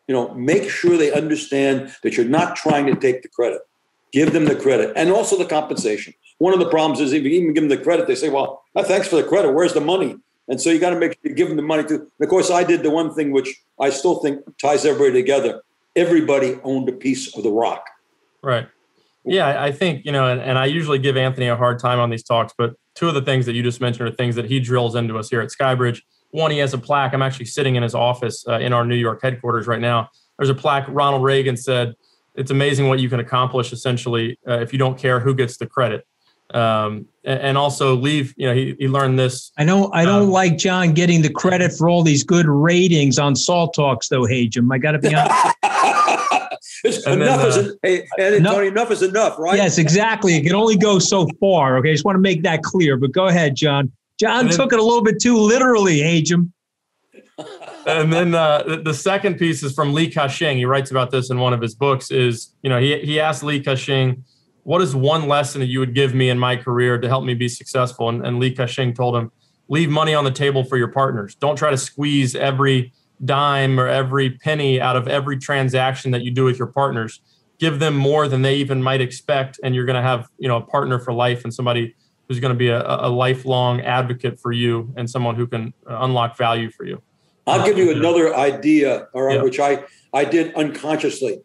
you 0.09 0.15
know, 0.15 0.35
make 0.35 0.69
sure 0.69 0.97
they 0.97 1.13
understand 1.13 1.95
that 2.03 2.17
you're 2.17 2.27
not 2.27 2.57
trying 2.57 2.87
to 2.87 2.95
take 2.95 3.23
the 3.23 3.29
credit. 3.29 3.61
Give 4.13 4.33
them 4.33 4.45
the 4.45 4.57
credit 4.57 4.93
and 4.95 5.11
also 5.11 5.39
the 5.39 5.47
compensation. 5.47 6.13
One 6.43 6.53
of 6.53 6.59
the 6.59 6.69
problems 6.69 6.99
is 7.01 7.13
if 7.13 7.23
you 7.23 7.31
even 7.31 7.55
give 7.55 7.63
them 7.63 7.69
the 7.69 7.83
credit, 7.83 8.09
they 8.09 8.17
say, 8.17 8.29
well, 8.29 8.65
oh, 8.75 8.83
thanks 8.83 9.07
for 9.07 9.17
the 9.17 9.23
credit. 9.23 9.53
Where's 9.53 9.75
the 9.75 9.81
money? 9.81 10.17
And 10.49 10.61
so 10.61 10.71
you 10.71 10.81
got 10.81 10.91
to 10.91 10.99
make 10.99 11.13
sure 11.13 11.31
you 11.31 11.35
give 11.35 11.47
them 11.47 11.57
the 11.57 11.63
money 11.63 11.85
too. 11.85 11.95
And 11.95 12.25
of 12.25 12.29
course, 12.29 12.51
I 12.51 12.65
did 12.65 12.83
the 12.83 12.91
one 12.91 13.15
thing 13.15 13.31
which 13.31 13.55
I 13.79 13.91
still 13.91 14.17
think 14.17 14.41
ties 14.61 14.85
everybody 14.85 15.13
together. 15.13 15.63
Everybody 15.95 16.59
owned 16.65 16.89
a 16.89 16.93
piece 16.93 17.37
of 17.37 17.45
the 17.45 17.51
rock. 17.51 17.87
Right. 18.43 18.67
Yeah, 19.25 19.63
I 19.63 19.71
think, 19.71 20.05
you 20.05 20.11
know, 20.11 20.27
and, 20.27 20.41
and 20.41 20.59
I 20.59 20.67
usually 20.67 20.99
give 20.99 21.17
Anthony 21.17 21.47
a 21.47 21.55
hard 21.55 21.79
time 21.79 22.01
on 22.01 22.11
these 22.11 22.25
talks, 22.25 22.53
but 22.59 22.75
two 22.97 23.07
of 23.07 23.15
the 23.15 23.23
things 23.23 23.47
that 23.47 23.55
you 23.55 23.63
just 23.63 23.81
mentioned 23.81 24.09
are 24.09 24.13
things 24.13 24.35
that 24.35 24.47
he 24.47 24.59
drills 24.59 24.97
into 24.97 25.17
us 25.17 25.31
here 25.31 25.41
at 25.41 25.51
Skybridge 25.51 26.01
one, 26.33 26.51
he 26.51 26.59
has 26.59 26.75
a 26.75 26.79
plaque. 26.79 27.13
I'm 27.13 27.23
actually 27.23 27.47
sitting 27.47 27.77
in 27.77 27.83
his 27.83 27.95
office 27.95 28.45
uh, 28.49 28.59
in 28.59 28.73
our 28.73 28.85
New 28.85 28.97
York 28.97 29.21
headquarters 29.23 29.67
right 29.67 29.81
now. 29.81 30.09
There's 30.39 30.49
a 30.49 30.55
plaque. 30.55 30.87
Ronald 30.89 31.23
Reagan 31.23 31.57
said, 31.57 31.95
"It's 32.35 32.51
amazing 32.51 32.89
what 32.89 32.99
you 33.01 33.09
can 33.09 33.21
accomplish, 33.21 33.73
essentially, 33.73 34.39
uh, 34.49 34.59
if 34.61 34.73
you 34.73 34.79
don't 34.79 34.99
care 34.99 35.21
who 35.21 35.35
gets 35.35 35.59
the 35.59 35.67
credit." 35.67 36.07
Um, 36.53 37.07
and, 37.25 37.41
and, 37.41 37.59
also 37.59 37.95
leave. 37.95 38.35
You 38.37 38.49
know, 38.49 38.55
he, 38.55 38.77
he 38.79 38.89
learned 38.89 39.19
this. 39.19 39.53
I 39.57 39.65
know. 39.65 39.91
I 39.93 40.05
don't 40.05 40.25
um, 40.25 40.31
like 40.31 40.59
John 40.59 40.93
getting 40.93 41.23
the 41.23 41.31
credit 41.31 41.73
for 41.73 41.89
all 41.89 42.03
these 42.03 42.25
good 42.25 42.47
ratings 42.47 43.19
on 43.19 43.35
Salt 43.37 43.75
Talks, 43.75 44.09
though. 44.09 44.23
Hajim, 44.23 44.73
I 44.73 44.79
got 44.79 44.93
to 44.93 44.99
be 44.99 45.15
honest. 45.15 47.07
enough 47.07 47.07
then, 47.07 47.23
uh, 47.23 47.47
is 47.47 47.77
hey, 47.83 48.37
enough, 48.37 48.55
Tony, 48.55 48.67
enough 48.69 48.91
is 48.91 49.03
enough, 49.03 49.39
right? 49.39 49.57
Yes, 49.57 49.79
exactly. 49.79 50.37
It 50.37 50.43
can 50.43 50.55
only 50.55 50.77
go 50.77 50.99
so 50.99 51.27
far. 51.41 51.79
Okay, 51.79 51.91
I 51.91 51.93
just 51.95 52.05
want 52.05 52.17
to 52.17 52.21
make 52.21 52.43
that 52.43 52.63
clear. 52.63 52.97
But 52.97 53.13
go 53.13 53.27
ahead, 53.29 53.55
John. 53.55 53.93
John 54.19 54.47
then, 54.47 54.57
took 54.57 54.73
it 54.73 54.79
a 54.79 54.83
little 54.83 55.03
bit 55.03 55.21
too 55.21 55.37
literally, 55.37 56.01
Hajim. 56.01 56.53
and 57.87 58.13
then 58.13 58.35
uh, 58.35 58.63
the, 58.63 58.77
the 58.79 58.95
second 58.95 59.39
piece 59.39 59.63
is 59.63 59.73
from 59.75 59.93
Li 59.93 60.11
Ka-shing. 60.11 60.59
He 60.59 60.65
writes 60.65 60.91
about 60.91 61.11
this 61.11 61.31
in 61.31 61.39
one 61.39 61.53
of 61.53 61.61
his 61.61 61.75
books. 61.75 62.11
Is 62.11 62.55
you 62.63 62.71
know 62.71 62.79
he 62.79 62.99
he 63.01 63.21
asked 63.21 63.43
Li 63.43 63.61
Ka-shing, 63.61 64.25
"What 64.65 64.83
is 64.83 64.95
one 64.95 65.29
lesson 65.29 65.61
that 65.61 65.67
you 65.67 65.81
would 65.81 65.95
give 65.95 66.15
me 66.15 66.31
in 66.31 66.39
my 66.39 66.57
career 66.57 66.99
to 66.99 67.09
help 67.09 67.25
me 67.25 67.35
be 67.35 67.49
successful?" 67.49 68.09
And, 68.09 68.25
and 68.27 68.39
Li 68.39 68.53
Ka-shing 68.53 68.95
told 68.95 69.17
him, 69.17 69.31
leave 69.69 69.89
money 69.89 70.15
on 70.15 70.25
the 70.25 70.31
table 70.31 70.65
for 70.65 70.77
your 70.77 70.89
partners. 70.89 71.35
Don't 71.35 71.57
try 71.57 71.71
to 71.71 71.79
squeeze 71.79 72.35
every 72.35 72.93
dime 73.25 73.81
or 73.81 73.89
every 73.89 74.31
penny 74.31 74.81
out 74.81 74.97
of 74.97 75.09
every 75.09 75.39
transaction 75.39 76.11
that 76.11 76.23
you 76.23 76.31
do 76.31 76.45
with 76.45 76.59
your 76.59 76.69
partners. 76.69 77.21
Give 77.59 77.79
them 77.79 77.97
more 77.97 78.29
than 78.29 78.43
they 78.43 78.57
even 78.57 78.83
might 78.83 79.01
expect, 79.01 79.59
and 79.63 79.75
you're 79.75 79.87
going 79.87 79.97
to 79.97 80.03
have 80.03 80.29
you 80.39 80.49
know 80.49 80.57
a 80.57 80.61
partner 80.61 80.99
for 80.99 81.13
life 81.13 81.45
and 81.45 81.55
somebody 81.55 81.95
who's 82.29 82.39
going 82.41 82.53
to 82.53 82.59
be 82.59 82.69
a, 82.69 82.83
a 82.85 83.09
lifelong 83.09 83.81
advocate 83.81 84.39
for 84.39 84.53
you 84.53 84.93
and 84.97 85.09
someone 85.09 85.37
who 85.37 85.47
can 85.47 85.73
uh, 85.89 85.99
unlock 86.01 86.37
value 86.37 86.71
for 86.71 86.85
you. 86.85 87.01
I'll 87.47 87.65
give 87.65 87.79
you 87.79 87.91
another 87.91 88.35
idea, 88.35 89.09
all 89.15 89.23
right, 89.23 89.37
yeah. 89.37 89.43
which 89.43 89.59
I 89.59 89.85
I 90.13 90.25
did 90.25 90.55
unconsciously. 90.55 91.41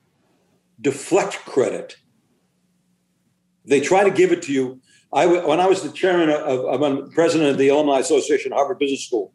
Deflect 0.82 1.38
credit. 1.45 1.95
They 3.68 3.82
try 3.82 4.03
to 4.03 4.11
give 4.11 4.32
it 4.32 4.41
to 4.43 4.53
you. 4.53 4.82
I 5.13 5.26
when 5.26 5.59
I 5.59 5.68
was 5.68 5.84
the 5.84 5.91
chairman 5.91 6.30
of, 6.30 6.82
of, 6.82 7.11
president 7.11 7.51
of 7.51 7.57
the 7.57 7.70
Alumni 7.70 7.99
Association, 7.99 8.51
Harvard 8.51 8.80
Business 8.80 9.05
School 9.05 9.34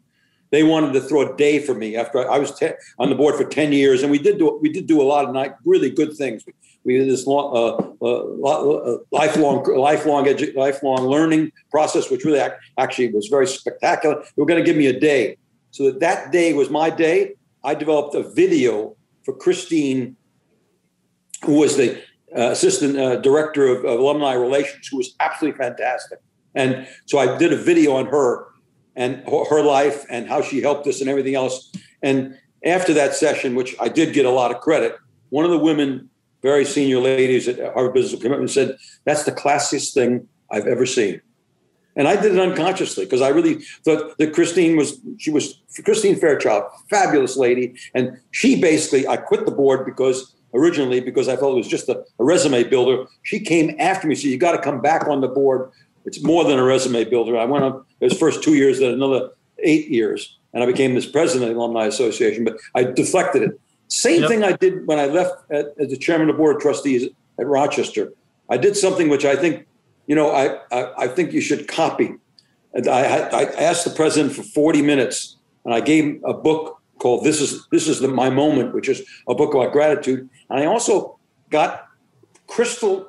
they 0.53 0.61
wanted 0.61 0.93
to 0.93 1.01
throw 1.01 1.33
a 1.33 1.35
day 1.35 1.57
for 1.57 1.73
me 1.73 1.95
after 1.95 2.29
I, 2.29 2.37
was 2.37 2.53
te- 2.53 2.73
on 2.99 3.09
the 3.09 3.15
board 3.15 3.33
for 3.33 3.43
10 3.43 3.73
years. 3.73 4.03
And 4.03 4.11
we 4.11 4.19
did 4.19 4.37
do, 4.37 4.59
we 4.61 4.71
did 4.71 4.85
do 4.85 5.01
a 5.01 5.03
lot 5.03 5.25
of 5.25 5.33
night, 5.33 5.53
really 5.65 5.89
good 5.89 6.13
things. 6.15 6.45
We 6.83 6.99
did 6.99 7.09
this 7.09 7.25
long, 7.25 7.57
uh, 7.57 8.05
uh, 8.05 8.81
uh 8.81 8.97
lifelong, 9.09 9.65
lifelong, 9.75 10.25
edu- 10.25 10.55
lifelong 10.55 11.07
learning 11.07 11.51
process, 11.71 12.11
which 12.11 12.23
really 12.23 12.37
ac- 12.37 12.53
actually 12.77 13.11
was 13.11 13.29
very 13.29 13.47
spectacular. 13.47 14.21
They 14.21 14.39
were 14.39 14.45
going 14.45 14.63
to 14.63 14.63
give 14.63 14.77
me 14.77 14.85
a 14.85 14.99
day. 14.99 15.37
So 15.71 15.89
that, 15.89 15.99
that 16.01 16.31
day 16.31 16.53
was 16.53 16.69
my 16.69 16.91
day. 16.91 17.33
I 17.63 17.73
developed 17.73 18.13
a 18.13 18.21
video 18.21 18.95
for 19.25 19.35
Christine, 19.35 20.17
who 21.45 21.61
was 21.61 21.77
the 21.77 21.99
uh, 22.35 22.51
assistant 22.51 22.97
uh, 22.97 23.17
director 23.17 23.67
of, 23.67 23.85
of 23.85 23.99
alumni 23.99 24.33
relations, 24.33 24.87
who 24.87 24.97
was 24.97 25.15
absolutely 25.19 25.57
fantastic. 25.57 26.19
And 26.55 26.87
so 27.05 27.19
I 27.19 27.37
did 27.37 27.53
a 27.53 27.57
video 27.57 27.95
on 27.95 28.05
her 28.07 28.47
and 28.95 29.23
her 29.27 29.61
life 29.61 30.05
and 30.09 30.27
how 30.27 30.41
she 30.41 30.61
helped 30.61 30.87
us 30.87 31.01
and 31.01 31.09
everything 31.09 31.35
else. 31.35 31.71
And 32.01 32.37
after 32.63 32.93
that 32.93 33.15
session, 33.15 33.55
which 33.55 33.75
I 33.79 33.89
did 33.89 34.13
get 34.13 34.25
a 34.25 34.29
lot 34.29 34.51
of 34.51 34.61
credit, 34.61 34.95
one 35.29 35.45
of 35.45 35.51
the 35.51 35.57
women, 35.57 36.09
very 36.41 36.65
senior 36.65 36.99
ladies 36.99 37.47
at 37.47 37.59
Harvard 37.73 37.93
Business 37.93 38.21
Commitment, 38.21 38.51
said, 38.51 38.77
That's 39.05 39.23
the 39.23 39.31
classiest 39.31 39.93
thing 39.93 40.27
I've 40.51 40.67
ever 40.67 40.85
seen. 40.85 41.21
And 41.95 42.07
I 42.07 42.19
did 42.19 42.33
it 42.33 42.39
unconsciously 42.39 43.05
because 43.05 43.21
I 43.21 43.29
really 43.29 43.61
thought 43.85 44.17
that 44.17 44.33
Christine 44.33 44.75
was, 44.75 44.99
she 45.19 45.29
was 45.29 45.61
Christine 45.83 46.15
Fairchild, 46.15 46.63
fabulous 46.89 47.37
lady. 47.37 47.75
And 47.93 48.17
she 48.31 48.59
basically, 48.59 49.07
I 49.07 49.17
quit 49.17 49.45
the 49.45 49.51
board 49.51 49.85
because 49.85 50.35
originally, 50.53 50.99
because 50.99 51.27
I 51.27 51.35
thought 51.35 51.51
it 51.51 51.57
was 51.57 51.67
just 51.67 51.89
a, 51.89 52.03
a 52.19 52.23
resume 52.23 52.63
builder. 52.63 53.05
She 53.23 53.39
came 53.39 53.75
after 53.79 54.07
me, 54.07 54.15
so 54.15 54.27
you 54.27 54.37
got 54.37 54.53
to 54.53 54.59
come 54.59 54.81
back 54.81 55.07
on 55.07 55.21
the 55.21 55.27
board 55.27 55.71
it's 56.05 56.23
more 56.23 56.43
than 56.43 56.59
a 56.59 56.63
resume 56.63 57.05
builder. 57.05 57.37
I 57.37 57.45
went 57.45 57.63
on 57.63 57.85
those 57.99 58.17
first 58.17 58.43
two 58.43 58.55
years, 58.55 58.79
then 58.79 58.93
another 58.93 59.31
eight 59.59 59.89
years, 59.89 60.37
and 60.53 60.63
I 60.63 60.65
became 60.65 60.95
this 60.95 61.05
president 61.05 61.49
of 61.49 61.55
the 61.55 61.61
Alumni 61.61 61.85
Association. 61.85 62.43
But 62.43 62.57
I 62.75 62.83
deflected 62.83 63.43
it. 63.43 63.59
Same 63.87 64.21
yep. 64.21 64.29
thing 64.29 64.43
I 64.43 64.53
did 64.53 64.87
when 64.87 64.99
I 64.99 65.05
left 65.05 65.49
at, 65.51 65.67
as 65.79 65.89
the 65.89 65.97
chairman 65.97 66.29
of 66.29 66.35
the 66.35 66.37
board 66.37 66.55
of 66.55 66.61
trustees 66.61 67.07
at 67.39 67.47
Rochester. 67.47 68.13
I 68.49 68.57
did 68.57 68.75
something 68.75 69.09
which 69.09 69.25
I 69.25 69.35
think, 69.35 69.65
you 70.07 70.15
know, 70.15 70.31
I 70.31 70.59
I, 70.71 71.03
I 71.03 71.07
think 71.07 71.31
you 71.31 71.41
should 71.41 71.67
copy. 71.67 72.15
And 72.73 72.87
I, 72.87 73.29
I 73.29 73.43
asked 73.43 73.85
the 73.85 73.91
president 73.91 74.33
for 74.33 74.41
40 74.41 74.81
minutes, 74.81 75.37
and 75.63 75.73
I 75.73 75.79
gave 75.79 76.03
him 76.05 76.21
a 76.25 76.33
book 76.33 76.81
called 77.03 77.23
"This 77.23 77.39
Is 77.39 77.67
This 77.69 77.87
Is 77.87 77.99
the, 77.99 78.07
My 78.07 78.29
Moment," 78.29 78.73
which 78.73 78.89
is 78.89 79.03
a 79.27 79.35
book 79.35 79.53
about 79.53 79.73
gratitude. 79.73 80.27
And 80.49 80.59
I 80.59 80.65
also 80.65 81.19
got 81.49 81.87
crystal 82.47 83.07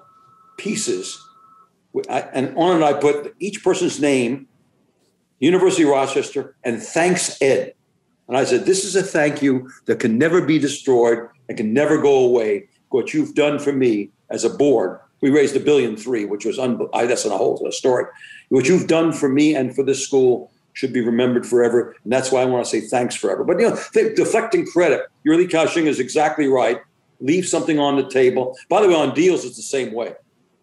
pieces 0.58 1.24
and 2.08 2.56
on 2.56 2.82
it 2.82 2.84
I 2.84 2.92
put 2.94 3.34
each 3.38 3.62
person's 3.62 4.00
name, 4.00 4.48
University 5.38 5.84
of 5.84 5.90
Rochester, 5.90 6.56
and 6.64 6.82
thanks 6.82 7.40
Ed. 7.40 7.74
And 8.28 8.36
I 8.36 8.44
said, 8.44 8.64
this 8.64 8.84
is 8.84 8.96
a 8.96 9.02
thank 9.02 9.42
you 9.42 9.70
that 9.84 10.00
can 10.00 10.18
never 10.18 10.44
be 10.44 10.58
destroyed 10.58 11.28
and 11.48 11.58
can 11.58 11.72
never 11.74 12.00
go 12.00 12.24
away. 12.24 12.68
What 12.88 13.12
you've 13.12 13.34
done 13.34 13.58
for 13.58 13.72
me 13.72 14.10
as 14.30 14.44
a 14.44 14.50
board. 14.50 15.00
We 15.20 15.30
raised 15.30 15.56
a 15.56 15.60
billion 15.60 15.96
three, 15.96 16.24
which 16.24 16.44
was 16.44 16.58
un- 16.58 16.88
that's 16.92 17.26
not 17.26 17.34
a 17.34 17.38
whole 17.38 17.70
story. 17.70 18.06
What 18.48 18.68
you've 18.68 18.86
done 18.86 19.12
for 19.12 19.28
me 19.28 19.54
and 19.54 19.74
for 19.74 19.82
this 19.82 20.04
school 20.04 20.50
should 20.74 20.92
be 20.92 21.00
remembered 21.00 21.46
forever, 21.46 21.96
and 22.04 22.12
that's 22.12 22.30
why 22.30 22.42
I 22.42 22.44
want 22.44 22.64
to 22.64 22.70
say 22.70 22.80
thanks 22.86 23.14
forever. 23.14 23.42
But 23.42 23.58
you 23.58 23.70
know, 23.70 23.78
deflecting 24.14 24.66
credit, 24.66 25.06
your 25.24 25.36
Li 25.36 25.46
Ka-shing 25.46 25.86
is 25.86 25.98
exactly 25.98 26.46
right. 26.46 26.80
Leave 27.20 27.48
something 27.48 27.78
on 27.78 27.96
the 27.96 28.08
table. 28.08 28.56
By 28.68 28.82
the 28.82 28.88
way, 28.88 28.94
on 28.94 29.14
deals, 29.14 29.44
it's 29.44 29.56
the 29.56 29.62
same 29.62 29.94
way. 29.94 30.14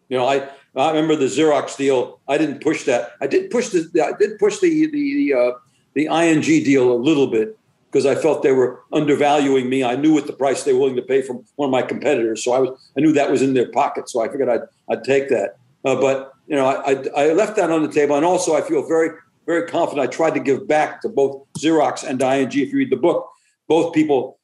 You 0.10 0.18
know, 0.18 0.28
I 0.28 0.48
I 0.76 0.90
remember 0.90 1.16
the 1.16 1.26
Xerox 1.26 1.76
deal. 1.76 2.20
I 2.28 2.38
didn't 2.38 2.62
push 2.62 2.84
that. 2.84 3.14
I 3.22 3.28
did 3.28 3.50
push 3.50 3.70
the. 3.70 3.90
I 4.04 4.12
did 4.18 4.38
push 4.38 4.60
the 4.60 4.86
the 4.88 5.12
the, 5.14 5.34
uh, 5.34 5.52
the 5.96 6.06
ING 6.08 6.42
deal 6.42 6.92
a 6.92 7.00
little 7.00 7.28
bit 7.28 7.58
because 7.90 8.06
I 8.06 8.16
felt 8.16 8.44
they 8.44 8.52
were 8.52 8.82
undervaluing 8.94 9.70
me. 9.70 9.84
I 9.84 9.96
knew 9.96 10.14
what 10.14 10.28
the 10.28 10.34
price 10.34 10.64
they 10.64 10.74
were 10.74 10.80
willing 10.80 10.96
to 10.98 11.02
pay 11.02 11.22
from 11.22 11.44
one 11.56 11.68
of 11.68 11.72
my 11.72 11.82
competitors, 11.82 12.44
so 12.44 12.52
I 12.54 12.60
was 12.60 12.92
I 12.98 13.02
knew 13.02 13.14
that 13.14 13.32
was 13.32 13.42
in 13.42 13.54
their 13.54 13.70
pocket. 13.70 14.10
So 14.10 14.22
I 14.22 14.28
figured 14.28 14.50
I'd 14.50 14.62
I'd 14.90 15.06
take 15.06 15.30
that. 15.30 15.58
Uh, 15.86 15.96
but 15.96 16.34
you 16.48 16.56
know, 16.58 16.68
I, 16.68 16.92
I 16.92 17.26
I 17.30 17.34
left 17.34 17.56
that 17.56 17.72
on 17.72 17.82
the 17.82 17.92
table, 17.92 18.16
and 18.16 18.26
also 18.26 18.56
I 18.56 18.62
feel 18.62 18.86
very 18.86 19.18
very 19.46 19.68
confident. 19.68 20.08
I 20.08 20.12
tried 20.12 20.34
to 20.36 20.40
give 20.40 20.68
back 20.68 21.02
to 21.02 21.10
both 21.10 21.46
Xerox 21.58 22.04
and 22.04 22.22
ING. 22.22 22.48
If 22.48 22.72
you 22.72 22.78
read 22.78 22.92
the 22.92 22.98
book, 22.98 23.30
both 23.68 23.94
people, 23.94 24.40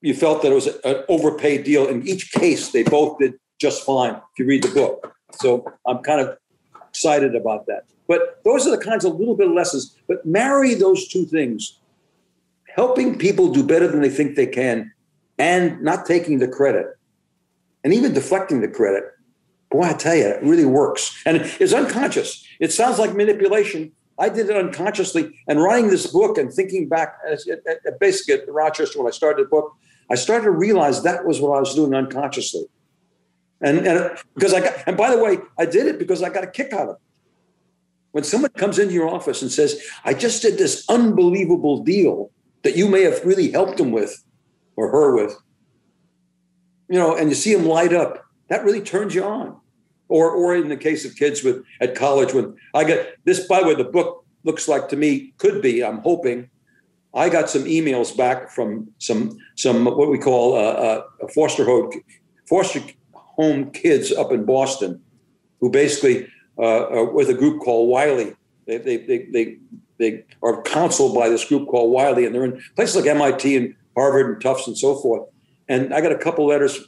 you 0.00 0.14
felt 0.14 0.42
that 0.42 0.52
it 0.52 0.54
was 0.54 0.66
an 0.66 1.04
overpaid 1.08 1.64
deal. 1.64 1.86
In 1.86 2.06
each 2.06 2.32
case, 2.32 2.70
they 2.72 2.82
both 2.82 3.18
did 3.18 3.34
just 3.60 3.84
fine. 3.84 4.14
If 4.14 4.38
you 4.38 4.46
read 4.46 4.62
the 4.62 4.74
book. 4.74 5.14
So 5.40 5.64
I'm 5.86 5.98
kind 5.98 6.20
of 6.20 6.36
excited 6.88 7.34
about 7.34 7.66
that. 7.66 7.84
But 8.06 8.40
those 8.44 8.66
are 8.66 8.70
the 8.70 8.84
kinds 8.84 9.04
of 9.04 9.14
little 9.14 9.36
bit 9.36 9.48
of 9.48 9.54
lessons. 9.54 9.96
But 10.06 10.24
marry 10.26 10.74
those 10.74 11.08
two 11.08 11.24
things 11.24 11.78
helping 12.74 13.16
people 13.18 13.52
do 13.52 13.62
better 13.62 13.86
than 13.86 14.00
they 14.00 14.10
think 14.10 14.34
they 14.34 14.46
can 14.46 14.92
and 15.38 15.80
not 15.80 16.06
taking 16.06 16.38
the 16.38 16.48
credit 16.48 16.86
and 17.84 17.94
even 17.94 18.12
deflecting 18.12 18.60
the 18.60 18.68
credit. 18.68 19.04
Boy, 19.70 19.82
I 19.82 19.92
tell 19.92 20.14
you, 20.14 20.26
it 20.26 20.42
really 20.42 20.64
works. 20.64 21.20
And 21.24 21.36
it's 21.36 21.72
unconscious. 21.72 22.46
It 22.60 22.72
sounds 22.72 22.98
like 22.98 23.14
manipulation. 23.14 23.92
I 24.18 24.28
did 24.28 24.48
it 24.48 24.56
unconsciously. 24.56 25.34
And 25.48 25.62
writing 25.62 25.90
this 25.90 26.06
book 26.06 26.38
and 26.38 26.52
thinking 26.52 26.88
back, 26.88 27.18
uh, 27.28 27.32
uh, 27.32 27.90
basically 28.00 28.34
at 28.34 28.52
Rochester 28.52 28.98
when 28.98 29.08
I 29.08 29.10
started 29.10 29.46
the 29.46 29.48
book, 29.48 29.74
I 30.10 30.14
started 30.14 30.44
to 30.44 30.50
realize 30.50 31.02
that 31.02 31.24
was 31.24 31.40
what 31.40 31.56
I 31.56 31.60
was 31.60 31.74
doing 31.74 31.94
unconsciously. 31.94 32.66
And, 33.60 33.86
and 33.86 34.16
because 34.34 34.52
I 34.52 34.60
got, 34.60 34.74
and 34.86 34.96
by 34.96 35.14
the 35.14 35.22
way, 35.22 35.38
I 35.58 35.66
did 35.66 35.86
it 35.86 35.98
because 35.98 36.22
I 36.22 36.28
got 36.28 36.44
a 36.44 36.48
kick 36.48 36.72
out 36.72 36.88
of 36.88 36.96
it. 36.96 37.02
When 38.12 38.22
someone 38.22 38.50
comes 38.52 38.78
into 38.78 38.94
your 38.94 39.08
office 39.08 39.42
and 39.42 39.50
says, 39.50 39.82
I 40.04 40.14
just 40.14 40.42
did 40.42 40.58
this 40.58 40.84
unbelievable 40.88 41.82
deal 41.82 42.30
that 42.62 42.76
you 42.76 42.88
may 42.88 43.02
have 43.02 43.24
really 43.24 43.50
helped 43.50 43.80
him 43.80 43.90
with 43.90 44.22
or 44.76 44.90
her 44.90 45.16
with, 45.16 45.36
you 46.88 46.98
know, 46.98 47.16
and 47.16 47.28
you 47.28 47.34
see 47.34 47.52
him 47.52 47.66
light 47.66 47.92
up, 47.92 48.24
that 48.48 48.64
really 48.64 48.80
turns 48.80 49.14
you 49.14 49.24
on. 49.24 49.60
Or, 50.08 50.30
or 50.30 50.54
in 50.54 50.68
the 50.68 50.76
case 50.76 51.04
of 51.04 51.16
kids 51.16 51.42
with 51.42 51.64
at 51.80 51.94
college, 51.94 52.34
when 52.34 52.56
I 52.74 52.84
got 52.84 53.06
this, 53.24 53.46
by 53.46 53.60
the 53.60 53.66
way, 53.66 53.74
the 53.74 53.84
book 53.84 54.24
looks 54.44 54.68
like 54.68 54.88
to 54.90 54.96
me 54.96 55.32
could 55.38 55.62
be, 55.62 55.82
I'm 55.82 55.98
hoping, 55.98 56.50
I 57.14 57.28
got 57.28 57.48
some 57.48 57.64
emails 57.64 58.14
back 58.16 58.50
from 58.50 58.90
some 58.98 59.38
some 59.54 59.84
what 59.84 60.10
we 60.10 60.18
call 60.18 60.56
uh, 60.56 60.58
uh, 60.58 61.28
foster 61.32 61.64
home 61.64 61.92
foster 62.48 62.80
home 63.12 63.70
kids 63.70 64.12
up 64.12 64.32
in 64.32 64.44
Boston 64.44 65.00
who 65.60 65.70
basically 65.70 66.28
uh, 66.58 66.88
are 66.88 67.04
with 67.04 67.30
a 67.30 67.34
group 67.34 67.62
called 67.62 67.88
Wily. 67.88 68.34
They, 68.66 68.78
they, 68.78 68.96
they, 68.98 69.26
they, 69.32 69.56
they 69.98 70.24
are 70.42 70.62
counseled 70.62 71.14
by 71.14 71.28
this 71.28 71.44
group 71.44 71.68
called 71.68 71.92
Wily, 71.92 72.26
and 72.26 72.34
they're 72.34 72.44
in 72.44 72.62
places 72.76 72.96
like 72.96 73.06
MIT 73.06 73.56
and 73.56 73.74
Harvard 73.96 74.26
and 74.26 74.42
Tufts 74.42 74.66
and 74.66 74.76
so 74.76 74.96
forth. 74.96 75.28
And 75.68 75.94
I 75.94 76.00
got 76.00 76.12
a 76.12 76.18
couple 76.18 76.46
letters, 76.46 76.78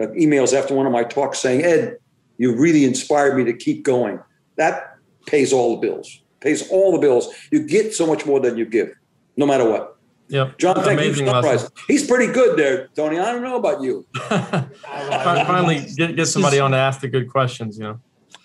uh, 0.00 0.08
emails 0.08 0.52
after 0.52 0.74
one 0.74 0.86
of 0.86 0.92
my 0.92 1.04
talks 1.04 1.38
saying, 1.38 1.64
Ed, 1.64 1.96
you 2.38 2.54
really 2.54 2.84
inspired 2.84 3.36
me 3.36 3.44
to 3.44 3.52
keep 3.52 3.82
going. 3.82 4.18
That 4.56 4.96
pays 5.26 5.52
all 5.52 5.78
the 5.78 5.86
bills, 5.86 6.20
pays 6.40 6.68
all 6.70 6.92
the 6.92 6.98
bills. 6.98 7.32
You 7.50 7.66
get 7.66 7.94
so 7.94 8.06
much 8.06 8.26
more 8.26 8.40
than 8.40 8.56
you 8.56 8.66
give, 8.66 8.92
no 9.36 9.46
matter 9.46 9.68
what. 9.68 9.96
Yep. 10.28 10.58
John, 10.58 10.74
thank 10.76 11.00
Amazing 11.00 11.26
you. 11.26 11.58
He's 11.86 12.06
pretty 12.06 12.32
good 12.32 12.58
there, 12.58 12.88
Tony. 12.96 13.18
I 13.18 13.32
don't 13.32 13.42
know 13.42 13.56
about 13.56 13.80
you. 13.82 14.06
Finally, 14.14 15.86
get, 15.96 16.16
get 16.16 16.26
somebody 16.26 16.58
on 16.58 16.72
to 16.72 16.76
ask 16.76 17.00
the 17.00 17.08
good 17.08 17.30
questions. 17.30 17.78
You 17.78 17.84
know. 17.84 18.00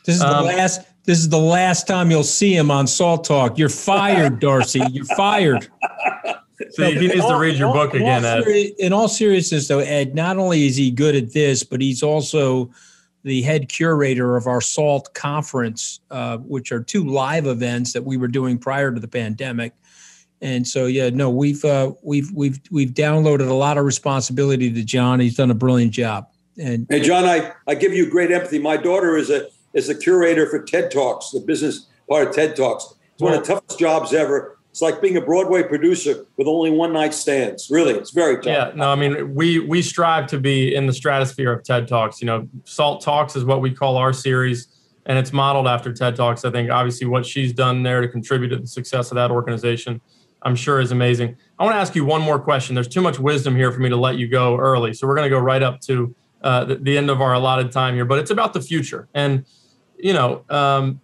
This 0.06 0.18
is 0.18 0.22
um, 0.22 0.46
the 0.46 0.54
last. 0.54 0.82
This 1.04 1.18
is 1.18 1.30
the 1.30 1.40
last 1.40 1.88
time 1.88 2.12
you'll 2.12 2.24
see 2.24 2.56
him 2.56 2.70
on 2.70 2.86
Salt 2.86 3.24
Talk. 3.24 3.58
You're 3.58 3.70
fired, 3.70 4.40
Darcy. 4.40 4.82
You're 4.92 5.06
fired. 5.06 5.68
So 6.70 6.86
he 6.86 7.08
needs 7.08 7.26
to 7.26 7.38
read 7.38 7.58
your 7.58 7.74
book 7.74 7.96
again, 7.96 8.24
Ed. 8.24 8.44
In 8.78 8.94
all 8.94 9.08
seriousness, 9.08 9.68
though, 9.68 9.80
Ed, 9.80 10.14
not 10.14 10.38
only 10.38 10.68
is 10.68 10.76
he 10.76 10.92
good 10.92 11.16
at 11.16 11.34
this, 11.34 11.64
but 11.64 11.82
he's 11.82 12.04
also 12.04 12.70
the 13.24 13.42
head 13.42 13.70
curator 13.70 14.36
of 14.36 14.48
our 14.48 14.62
SALT 14.62 15.14
conference, 15.14 16.00
uh, 16.10 16.38
which 16.38 16.72
are 16.72 16.82
two 16.82 17.06
live 17.06 17.46
events 17.46 17.94
that 17.94 18.04
we 18.04 18.18
were 18.18 18.28
doing 18.28 18.58
prior 18.58 18.92
to 18.92 19.00
the 19.00 19.08
pandemic. 19.08 19.74
And 20.42 20.68
so, 20.68 20.88
yeah, 20.88 21.10
no, 21.12 21.30
we've 21.30 21.64
uh, 21.64 21.94
we've 22.02 22.32
we've 22.32 22.60
we've 22.72 22.92
downloaded 22.92 23.48
a 23.48 23.54
lot 23.54 23.78
of 23.78 23.86
responsibility 23.86 24.74
to 24.74 24.84
John. 24.84 25.20
He's 25.20 25.36
done 25.36 25.52
a 25.52 25.56
brilliant 25.56 25.92
job. 25.92 26.28
And 26.58 26.88
hey, 26.90 27.00
John, 27.00 27.26
I, 27.26 27.54
I 27.68 27.76
give 27.76 27.94
you 27.94 28.10
great 28.10 28.32
empathy. 28.32 28.58
My 28.58 28.76
daughter 28.76 29.18
is 29.18 29.30
a 29.30 29.50
is 29.74 29.90
a 29.90 29.96
curator 29.96 30.48
for 30.48 30.60
TED 30.64 30.92
Talks, 30.92 31.32
the 31.32 31.40
business 31.40 31.88
part 32.10 32.28
of 32.28 32.36
TED 32.36 32.56
Talks. 32.56 32.96
It's 33.14 33.22
one 33.22 33.34
of 33.34 33.46
the 33.46 33.54
toughest 33.54 33.80
jobs 33.80 34.14
ever. 34.14 34.58
It's 34.72 34.82
like 34.82 35.02
being 35.02 35.18
a 35.18 35.22
Broadway 35.22 35.64
producer 35.64 36.26
with 36.38 36.48
only 36.48 36.72
one 36.72 36.94
night 36.94 37.14
stands. 37.14 37.70
Really, 37.70 37.94
it's 37.94 38.12
very 38.12 38.38
tough. 38.38 38.46
Yeah, 38.46 38.72
no, 38.74 38.90
I 38.90 38.96
mean, 38.96 39.36
we 39.36 39.60
we 39.60 39.82
strive 39.82 40.28
to 40.28 40.40
be 40.40 40.74
in 40.74 40.88
the 40.88 40.94
stratosphere 40.94 41.52
of 41.52 41.64
TED 41.64 41.90
Talks. 41.90 42.22
You 42.22 42.28
know, 42.28 42.48
Salt 42.64 43.02
Talks 43.02 43.36
is 43.36 43.44
what 43.44 43.60
we 43.60 43.72
call 43.72 43.98
our 43.98 44.14
series, 44.14 44.70
and 45.08 45.18
it's 45.18 45.34
modeled 45.34 45.68
after 45.68 45.92
TED 45.92 46.16
Talks. 46.16 46.46
I 46.46 46.52
think 46.52 46.72
obviously 46.72 47.06
what 47.06 47.26
she's 47.26 47.52
done 47.52 47.84
there 47.84 48.00
to 48.00 48.08
contribute 48.08 48.48
to 48.50 48.60
the 48.60 48.68
success 48.68 49.12
of 49.12 49.16
that 49.16 49.30
organization, 49.30 50.00
I'm 50.42 50.56
sure 50.56 50.80
is 50.80 50.94
amazing. 50.94 51.36
I 51.60 51.66
want 51.66 51.76
to 51.76 51.80
ask 51.80 51.94
you 51.94 52.06
one 52.06 52.22
more 52.22 52.40
question. 52.40 52.74
There's 52.74 52.88
too 52.88 53.02
much 53.02 53.20
wisdom 53.20 53.58
here 53.58 53.74
for 53.74 53.82
me 53.82 53.90
to 53.90 53.98
let 53.98 54.18
you 54.18 54.30
go 54.30 54.58
early, 54.58 54.94
so 54.94 55.06
we're 55.06 55.16
going 55.16 55.30
to 55.30 55.36
go 55.36 55.40
right 55.40 55.62
up 55.62 55.82
to 55.82 56.16
uh, 56.44 56.64
the, 56.64 56.76
the, 56.76 56.98
end 56.98 57.10
of 57.10 57.20
our 57.20 57.34
allotted 57.34 57.74
time 57.74 57.94
here. 57.94 58.06
But 58.06 58.20
it's 58.20 58.32
about 58.32 58.54
the 58.54 58.62
future, 58.62 59.10
and 59.14 59.46
you 59.98 60.14
know. 60.14 60.46
Um, 60.50 61.02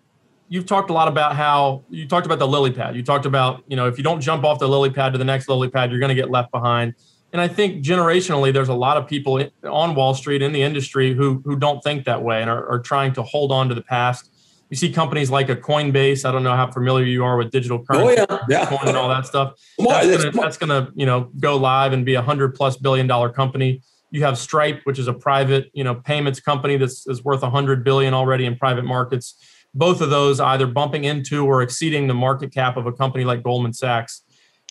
you've 0.50 0.66
talked 0.66 0.90
a 0.90 0.94
lot 0.94 1.08
about 1.08 1.36
how 1.36 1.84
you 1.90 2.08
talked 2.08 2.26
about 2.26 2.40
the 2.40 2.48
lily 2.48 2.72
pad. 2.72 2.96
You 2.96 3.04
talked 3.04 3.26
about, 3.26 3.64
you 3.68 3.76
know, 3.76 3.88
if 3.88 3.98
you 3.98 4.04
don't 4.04 4.22
jump 4.22 4.44
off 4.44 4.60
the 4.60 4.68
lily 4.68 4.90
pad 4.90 5.14
to 5.14 5.18
the 5.18 5.26
next 5.26 5.50
lily 5.50 5.70
pad, 5.70 5.92
you're 5.92 6.00
going 6.00 6.10
to 6.10 6.16
get 6.16 6.32
left 6.32 6.52
behind. 6.52 6.96
And 7.34 7.42
I 7.42 7.48
think 7.48 7.84
generationally, 7.84 8.54
there's 8.54 8.70
a 8.70 8.74
lot 8.74 8.96
of 8.98 9.08
people 9.08 9.44
on 9.64 9.96
Wall 9.96 10.14
Street 10.14 10.42
in 10.42 10.54
the 10.54 10.62
industry 10.62 11.14
who 11.14 11.42
who 11.44 11.58
don't 11.58 11.84
think 11.84 12.06
that 12.06 12.22
way 12.24 12.42
and 12.42 12.50
are, 12.50 12.66
are 12.70 12.80
trying 12.80 13.14
to 13.14 13.24
hold 13.24 13.52
on 13.52 13.68
to 13.70 13.76
the 13.76 13.82
past. 13.82 14.32
You 14.70 14.78
see 14.78 14.92
companies 14.92 15.30
like 15.30 15.50
a 15.50 15.56
Coinbase. 15.56 16.26
I 16.26 16.32
don't 16.32 16.44
know 16.44 16.56
how 16.56 16.72
familiar 16.72 17.06
you 17.06 17.24
are 17.24 17.38
with 17.38 17.52
digital 17.52 17.84
currency, 17.84 18.26
oh, 18.30 18.40
yeah. 18.50 18.66
Yeah. 18.70 18.88
And 18.88 18.98
all 18.98 19.10
that 19.10 19.26
stuff. 19.26 19.54
That's 19.78 20.58
going 20.58 20.70
to, 20.70 20.92
you 20.94 21.06
know, 21.06 21.30
go 21.40 21.56
live 21.58 21.94
and 21.94 22.06
be 22.06 22.16
a 22.16 22.22
hundred 22.22 22.56
plus 22.56 22.76
billion 22.78 23.08
dollar 23.08 23.30
company. 23.30 23.82
You 24.12 24.24
have 24.24 24.38
Stripe, 24.38 24.82
which 24.86 25.00
is 25.00 25.08
a 25.08 25.14
private, 25.14 25.70
you 25.74 25.84
know, 25.84 25.96
payments 25.96 26.40
company 26.40 26.78
that's 26.78 27.08
is 27.08 27.24
worth 27.24 27.44
a 27.44 27.50
hundred 27.50 27.84
billion 27.84 28.14
already 28.14 28.46
in 28.46 28.58
private 28.58 28.86
markets 28.86 29.36
both 29.74 30.02
of 30.02 30.10
those 30.10 30.40
either 30.40 30.68
bumping 30.68 31.04
into 31.04 31.46
or 31.46 31.62
exceeding 31.62 32.08
the 32.08 32.14
market 32.14 32.52
cap 32.54 32.78
of 32.78 32.86
a 32.86 32.92
company 32.92 33.24
like 33.24 33.44
Goldman 33.44 33.74
Sachs. 33.74 34.24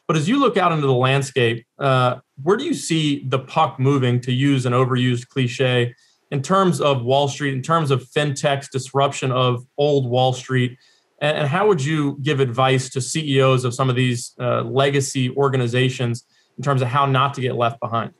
But 0.06 0.16
as 0.16 0.28
you 0.28 0.38
look 0.38 0.56
out 0.56 0.72
into 0.72 0.86
the 0.86 0.94
landscape, 0.94 1.66
uh, 1.78 2.16
where 2.42 2.56
do 2.56 2.64
you 2.64 2.74
see 2.74 3.24
the 3.28 3.40
puck 3.40 3.80
moving, 3.80 4.20
to 4.20 4.32
use 4.32 4.66
an 4.66 4.72
overused 4.72 5.28
cliche, 5.28 5.94
in 6.30 6.42
terms 6.42 6.80
of 6.80 7.02
Wall 7.02 7.28
Street, 7.28 7.54
in 7.54 7.62
terms 7.62 7.90
of 7.90 8.02
fintech's 8.04 8.68
disruption 8.68 9.32
of 9.32 9.64
old 9.78 10.08
Wall 10.08 10.32
Street? 10.32 10.78
And, 11.20 11.48
how 11.48 11.66
would 11.66 11.82
you 11.82 12.18
give 12.22 12.40
advice 12.40 12.90
to 12.90 13.00
CEOs 13.00 13.64
of 13.64 13.74
some 13.74 13.88
of 13.88 13.96
these 13.96 14.34
uh, 14.38 14.62
legacy 14.62 15.30
organizations 15.30 16.24
in 16.58 16.62
terms 16.62 16.82
of 16.82 16.88
how 16.88 17.06
not 17.06 17.34
to 17.34 17.40
get 17.40 17.54
left 17.54 17.80
behind? 17.80 18.12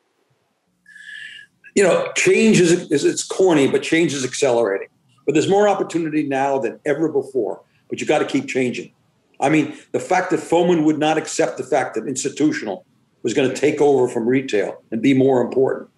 You 1.74 1.82
know, 1.82 2.10
change 2.16 2.58
is, 2.58 2.90
is 2.90 3.04
it's 3.04 3.22
corny, 3.22 3.68
but 3.68 3.82
change 3.82 4.14
is 4.14 4.24
accelerating. 4.24 4.88
But 5.26 5.34
there's 5.34 5.48
more 5.48 5.68
opportunity 5.68 6.22
now 6.22 6.58
than 6.58 6.80
ever 6.86 7.08
before. 7.08 7.60
But 7.90 8.00
you 8.00 8.06
got 8.06 8.20
to 8.20 8.24
keep 8.24 8.48
changing. 8.48 8.92
I 9.40 9.48
mean, 9.48 9.76
the 9.92 10.00
fact 10.00 10.30
that 10.30 10.40
Fomon 10.40 10.84
would 10.84 10.98
not 10.98 11.18
accept 11.18 11.58
the 11.58 11.64
fact 11.64 11.94
that 11.94 12.06
institutional 12.06 12.86
was 13.22 13.34
going 13.34 13.48
to 13.48 13.54
take 13.54 13.80
over 13.80 14.08
from 14.08 14.26
retail 14.26 14.82
and 14.90 15.02
be 15.02 15.12
more 15.12 15.40
important, 15.42 15.90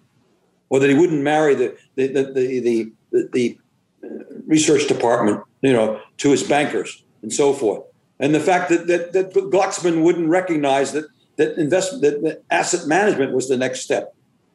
or 0.69 0.79
that 0.79 0.89
he 0.89 0.95
wouldn't 0.95 1.21
marry 1.21 1.55
the 1.55 1.77
the 1.95 2.07
the 2.07 2.23
the, 2.33 2.91
the, 3.11 3.29
the 3.31 3.57
research 4.45 4.87
department, 4.87 5.41
you 5.61 5.71
know, 5.71 6.01
to 6.17 6.31
his 6.31 6.43
bankers 6.43 7.03
and 7.21 7.31
so 7.31 7.53
forth, 7.53 7.83
and 8.19 8.33
the 8.33 8.39
fact 8.39 8.69
that 8.69 8.87
that, 8.87 9.13
that 9.13 9.33
Glucksman 9.33 10.03
wouldn't 10.03 10.27
recognize 10.27 10.91
that 10.93 11.05
that 11.37 11.57
investment 11.57 12.01
that, 12.03 12.21
that 12.23 12.43
asset 12.49 12.87
management 12.87 13.33
was 13.33 13.47
the 13.47 13.57
next 13.57 13.81
step. 13.81 14.13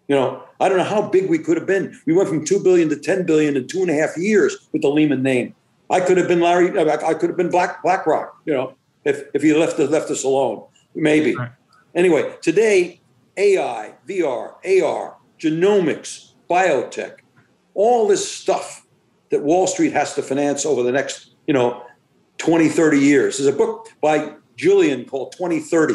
You 0.08 0.16
know, 0.16 0.44
I 0.60 0.68
don't 0.68 0.78
know 0.78 0.84
how 0.84 1.08
big 1.08 1.30
we 1.30 1.38
could 1.38 1.56
have 1.56 1.66
been. 1.66 1.98
We 2.06 2.12
went 2.12 2.28
from 2.28 2.44
two 2.44 2.62
billion 2.62 2.88
to 2.90 2.96
ten 2.96 3.24
billion 3.24 3.56
in 3.56 3.66
two 3.66 3.80
and 3.80 3.90
a 3.90 3.94
half 3.94 4.16
years 4.16 4.68
with 4.72 4.82
the 4.82 4.88
Lehman 4.88 5.22
name. 5.22 5.54
I 5.90 6.00
could 6.00 6.16
have 6.18 6.28
been 6.28 6.40
Larry. 6.40 6.78
I 6.78 7.14
could 7.14 7.30
have 7.30 7.36
been 7.36 7.50
Black 7.50 7.82
BlackRock. 7.82 8.36
You 8.44 8.54
know, 8.54 8.74
if 9.04 9.24
if 9.34 9.42
he 9.42 9.54
left 9.54 9.78
left 9.78 10.10
us 10.10 10.24
alone, 10.24 10.64
maybe. 10.94 11.34
Right. 11.34 11.50
Anyway, 11.94 12.34
today 12.42 13.00
AI, 13.36 13.94
VR, 14.08 14.54
AR, 14.82 15.16
genomics, 15.38 16.32
biotech, 16.48 17.18
all 17.74 18.06
this 18.06 18.30
stuff 18.30 18.86
that 19.30 19.42
Wall 19.42 19.66
Street 19.66 19.92
has 19.92 20.14
to 20.14 20.22
finance 20.22 20.64
over 20.64 20.82
the 20.82 20.92
next, 20.92 21.34
you 21.46 21.54
know, 21.54 21.84
20, 22.38 22.68
30 22.68 22.98
years. 22.98 23.38
There's 23.38 23.52
a 23.52 23.56
book 23.56 23.88
by 24.00 24.34
Julian 24.56 25.04
called 25.04 25.32
2030, 25.32 25.94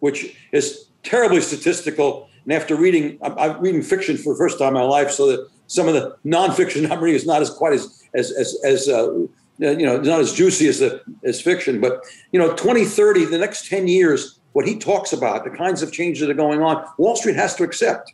which 0.00 0.36
is 0.52 0.88
terribly 1.02 1.40
statistical 1.40 2.28
and 2.44 2.52
after 2.52 2.76
reading, 2.76 3.18
I'm, 3.22 3.38
I'm, 3.38 3.60
reading 3.60 3.82
fiction 3.82 4.16
for 4.16 4.34
the 4.34 4.38
first 4.38 4.58
time 4.58 4.68
in 4.68 4.74
my 4.74 4.82
life, 4.82 5.10
so 5.10 5.28
that 5.28 5.48
some 5.66 5.88
of 5.88 5.94
the 5.94 6.16
nonfiction 6.24 6.90
I'm 6.90 7.02
reading 7.02 7.16
is 7.16 7.26
not 7.26 7.42
as 7.42 7.50
quite 7.50 7.72
as 7.72 8.02
as 8.14 8.30
as, 8.32 8.56
as 8.64 8.88
uh, 8.88 9.12
you 9.58 9.86
know, 9.86 9.98
not 9.98 10.20
as 10.20 10.32
juicy 10.32 10.68
as 10.68 10.80
the 10.80 11.00
as 11.24 11.40
fiction. 11.40 11.80
But 11.80 12.02
you 12.32 12.38
know, 12.38 12.54
2030, 12.54 13.26
the 13.26 13.38
next 13.38 13.68
10 13.68 13.88
years, 13.88 14.40
what 14.52 14.66
he 14.66 14.78
talks 14.78 15.12
about, 15.12 15.44
the 15.44 15.50
kinds 15.50 15.82
of 15.82 15.92
changes 15.92 16.20
that 16.20 16.30
are 16.30 16.34
going 16.34 16.62
on, 16.62 16.84
Wall 16.98 17.16
Street 17.16 17.36
has 17.36 17.54
to 17.56 17.64
accept. 17.64 18.12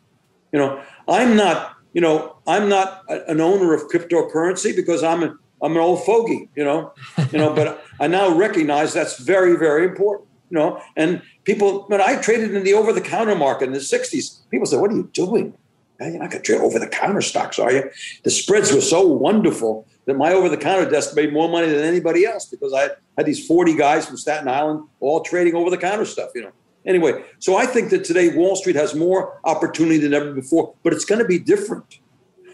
You 0.53 0.59
know, 0.59 0.83
I'm 1.09 1.37
not, 1.37 1.77
you 1.93 2.01
know, 2.01 2.37
I'm 2.47 2.69
not 2.69 3.03
a, 3.09 3.25
an 3.31 3.41
owner 3.41 3.75
of 3.75 3.89
cryptocurrency 3.89 4.75
because 4.75 5.03
I'm 5.03 5.23
a, 5.23 5.35
I'm 5.63 5.73
an 5.73 5.79
old 5.79 6.05
fogey, 6.05 6.49
you 6.57 6.65
know, 6.65 6.93
you 7.33 7.39
know, 7.39 7.53
but 7.53 7.85
I 8.01 8.07
now 8.07 8.35
recognize 8.35 8.93
that's 8.93 9.19
very, 9.19 9.57
very 9.57 9.85
important 9.85 10.30
you 10.51 10.59
know, 10.59 10.83
and 10.97 11.23
people, 11.45 11.85
when 11.85 12.01
I 12.01 12.21
traded 12.21 12.55
in 12.55 12.65
the 12.65 12.75
over 12.75 12.93
the 12.93 13.01
counter 13.01 13.37
market 13.37 13.67
in 13.67 13.73
the 13.73 13.79
60s, 13.79 14.41
people 14.51 14.67
said, 14.67 14.81
What 14.81 14.91
are 14.91 14.97
you 14.97 15.09
doing? 15.13 15.55
You're 16.01 16.13
not 16.13 16.31
going 16.31 16.43
to 16.43 16.47
trade 16.47 16.63
over 16.63 16.79
the 16.79 16.87
counter 16.87 17.21
stocks, 17.21 17.59
are 17.59 17.71
you? 17.71 17.91
The 18.23 18.31
spreads 18.31 18.73
were 18.73 18.81
so 18.81 19.07
wonderful 19.07 19.87
that 20.07 20.17
my 20.17 20.33
over 20.33 20.49
the 20.49 20.57
counter 20.57 20.89
desk 20.89 21.15
made 21.15 21.31
more 21.31 21.49
money 21.49 21.69
than 21.69 21.85
anybody 21.85 22.25
else 22.25 22.47
because 22.47 22.73
I 22.73 22.89
had 23.19 23.27
these 23.27 23.47
40 23.47 23.77
guys 23.77 24.07
from 24.07 24.17
Staten 24.17 24.49
Island 24.49 24.89
all 25.01 25.21
trading 25.21 25.55
over 25.55 25.69
the 25.69 25.77
counter 25.77 26.07
stuff, 26.07 26.31
you 26.35 26.43
know. 26.43 26.53
Anyway, 26.87 27.23
so 27.39 27.57
I 27.57 27.67
think 27.67 27.91
that 27.91 28.05
today 28.05 28.35
Wall 28.35 28.57
Street 28.57 28.77
has 28.77 28.95
more 28.95 29.39
opportunity 29.45 29.99
than 29.99 30.15
ever 30.15 30.33
before, 30.33 30.75
but 30.83 30.95
it's 30.95 31.05
going 31.05 31.21
to 31.21 31.29
be 31.29 31.39
different. 31.39 31.99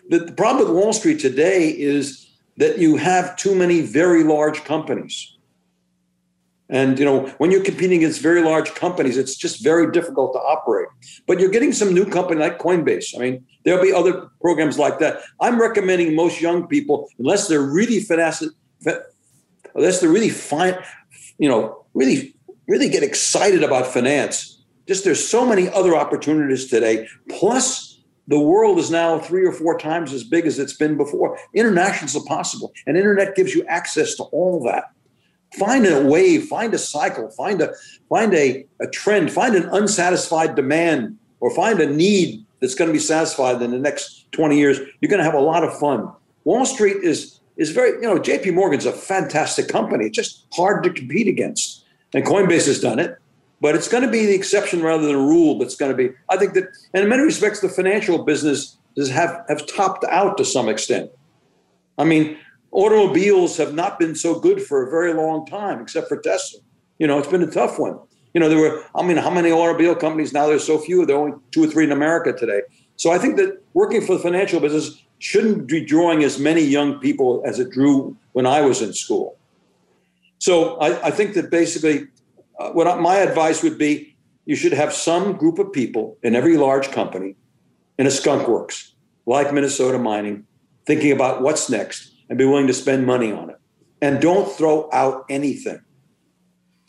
The, 0.08 0.18
the 0.18 0.32
problem 0.32 0.66
with 0.66 0.76
Wall 0.76 0.92
Street 0.92 1.20
today 1.20 1.68
is 1.68 2.28
that 2.56 2.78
you 2.78 2.96
have 2.96 3.36
too 3.36 3.54
many 3.54 3.80
very 3.80 4.24
large 4.24 4.64
companies 4.64 5.35
and 6.68 6.98
you 6.98 7.04
know, 7.04 7.26
when 7.38 7.50
you're 7.50 7.62
competing 7.62 7.98
against 7.98 8.20
very 8.20 8.42
large 8.42 8.74
companies, 8.74 9.16
it's 9.16 9.36
just 9.36 9.62
very 9.62 9.90
difficult 9.92 10.32
to 10.32 10.38
operate. 10.40 10.88
But 11.26 11.38
you're 11.38 11.50
getting 11.50 11.72
some 11.72 11.94
new 11.94 12.04
company 12.04 12.40
like 12.40 12.58
Coinbase. 12.58 13.16
I 13.16 13.20
mean, 13.20 13.46
there'll 13.64 13.82
be 13.82 13.92
other 13.92 14.28
programs 14.40 14.78
like 14.78 14.98
that. 14.98 15.22
I'm 15.40 15.60
recommending 15.60 16.14
most 16.16 16.40
young 16.40 16.66
people, 16.66 17.08
unless 17.18 17.46
they're 17.46 17.62
really 17.62 18.00
finesse, 18.00 18.42
unless 19.74 20.00
they're 20.00 20.10
really 20.10 20.30
fine, 20.30 20.76
you 21.38 21.48
know, 21.48 21.84
really, 21.94 22.34
really 22.66 22.88
get 22.88 23.04
excited 23.04 23.62
about 23.62 23.86
finance. 23.86 24.64
Just 24.88 25.04
there's 25.04 25.26
so 25.26 25.46
many 25.46 25.68
other 25.70 25.96
opportunities 25.96 26.68
today. 26.68 27.08
Plus, 27.28 28.02
the 28.28 28.40
world 28.40 28.78
is 28.78 28.90
now 28.90 29.20
three 29.20 29.46
or 29.46 29.52
four 29.52 29.78
times 29.78 30.12
as 30.12 30.24
big 30.24 30.46
as 30.46 30.58
it's 30.58 30.72
been 30.72 30.96
before. 30.96 31.38
International 31.54 32.06
is 32.06 32.26
possible, 32.26 32.72
and 32.84 32.96
internet 32.96 33.36
gives 33.36 33.54
you 33.54 33.64
access 33.66 34.16
to 34.16 34.24
all 34.24 34.64
that 34.64 34.86
find 35.54 35.86
a 35.86 36.04
wave, 36.04 36.46
find 36.46 36.74
a 36.74 36.78
cycle, 36.78 37.30
find 37.30 37.60
a 37.60 37.72
find 38.08 38.34
a, 38.34 38.66
a 38.80 38.86
trend, 38.88 39.32
find 39.32 39.54
an 39.54 39.68
unsatisfied 39.72 40.54
demand, 40.54 41.18
or 41.40 41.54
find 41.54 41.80
a 41.80 41.86
need 41.86 42.44
that's 42.60 42.74
going 42.74 42.88
to 42.88 42.92
be 42.92 42.98
satisfied 42.98 43.60
in 43.62 43.70
the 43.70 43.78
next 43.78 44.30
20 44.32 44.58
years. 44.58 44.78
You're 45.00 45.08
going 45.08 45.18
to 45.18 45.24
have 45.24 45.34
a 45.34 45.40
lot 45.40 45.64
of 45.64 45.78
fun. 45.78 46.10
Wall 46.44 46.66
Street 46.66 46.96
is 47.02 47.40
is 47.56 47.70
very, 47.70 47.92
you 47.92 48.02
know, 48.02 48.18
JP 48.18 48.54
Morgan's 48.54 48.86
a 48.86 48.92
fantastic 48.92 49.68
company. 49.68 50.06
It's 50.06 50.16
just 50.16 50.46
hard 50.52 50.84
to 50.84 50.90
compete 50.90 51.26
against. 51.26 51.84
And 52.12 52.24
Coinbase 52.24 52.66
has 52.66 52.80
done 52.80 52.98
it. 52.98 53.18
But 53.60 53.74
it's 53.74 53.88
going 53.88 54.04
to 54.04 54.10
be 54.10 54.26
the 54.26 54.34
exception 54.34 54.82
rather 54.82 55.06
than 55.06 55.14
a 55.14 55.18
rule 55.18 55.58
that's 55.58 55.76
going 55.76 55.90
to 55.90 55.96
be, 55.96 56.14
I 56.28 56.36
think 56.36 56.52
that, 56.54 56.64
and 56.92 57.04
in 57.04 57.08
many 57.08 57.22
respects, 57.22 57.60
the 57.60 57.70
financial 57.70 58.22
business 58.22 58.76
have, 59.10 59.44
have 59.48 59.66
topped 59.66 60.04
out 60.04 60.36
to 60.36 60.44
some 60.44 60.68
extent. 60.68 61.10
I 61.96 62.04
mean, 62.04 62.36
automobiles 62.72 63.56
have 63.56 63.74
not 63.74 63.98
been 63.98 64.14
so 64.14 64.38
good 64.38 64.62
for 64.62 64.86
a 64.86 64.90
very 64.90 65.14
long 65.14 65.46
time, 65.46 65.80
except 65.80 66.08
for 66.08 66.18
Tesla. 66.18 66.60
You 66.98 67.06
know, 67.06 67.18
it's 67.18 67.28
been 67.28 67.42
a 67.42 67.50
tough 67.50 67.78
one. 67.78 67.98
You 68.34 68.40
know, 68.40 68.48
there 68.48 68.58
were, 68.58 68.84
I 68.94 69.02
mean, 69.02 69.16
how 69.16 69.30
many 69.30 69.50
automobile 69.50 69.94
companies 69.94 70.32
now? 70.32 70.46
There's 70.46 70.64
so 70.64 70.78
few. 70.78 71.06
There 71.06 71.16
are 71.16 71.20
only 71.20 71.38
two 71.52 71.64
or 71.64 71.66
three 71.66 71.84
in 71.84 71.92
America 71.92 72.32
today. 72.32 72.62
So 72.96 73.10
I 73.10 73.18
think 73.18 73.36
that 73.36 73.62
working 73.74 74.02
for 74.02 74.14
the 74.14 74.18
financial 74.18 74.60
business 74.60 75.02
shouldn't 75.18 75.68
be 75.68 75.84
drawing 75.84 76.22
as 76.22 76.38
many 76.38 76.62
young 76.62 76.98
people 76.98 77.42
as 77.46 77.58
it 77.58 77.70
drew 77.70 78.16
when 78.32 78.46
I 78.46 78.60
was 78.60 78.82
in 78.82 78.92
school. 78.92 79.38
So 80.38 80.76
I, 80.76 81.06
I 81.06 81.10
think 81.10 81.34
that 81.34 81.50
basically, 81.50 82.08
uh, 82.58 82.70
what 82.70 82.86
I, 82.86 82.96
my 82.96 83.16
advice 83.16 83.62
would 83.62 83.78
be, 83.78 84.14
you 84.44 84.54
should 84.54 84.72
have 84.72 84.92
some 84.92 85.32
group 85.32 85.58
of 85.58 85.72
people 85.72 86.18
in 86.22 86.36
every 86.36 86.56
large 86.56 86.90
company 86.90 87.36
in 87.98 88.06
a 88.06 88.10
skunk 88.10 88.46
works, 88.48 88.92
like 89.24 89.52
Minnesota 89.52 89.98
Mining, 89.98 90.46
thinking 90.84 91.12
about 91.12 91.42
what's 91.42 91.70
next 91.70 92.15
and 92.28 92.38
be 92.38 92.44
willing 92.44 92.66
to 92.66 92.74
spend 92.74 93.06
money 93.06 93.32
on 93.32 93.50
it. 93.50 93.56
And 94.02 94.20
don't 94.20 94.50
throw 94.50 94.88
out 94.92 95.24
anything. 95.28 95.80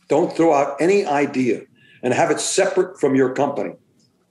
Don't 0.10 0.36
throw 0.36 0.54
out 0.54 0.78
any 0.80 1.06
idea 1.06 1.62
and 2.04 2.14
have 2.14 2.32
it 2.32 2.40
separate 2.40 3.00
from 3.00 3.16
your 3.16 3.34
company. 3.34 3.74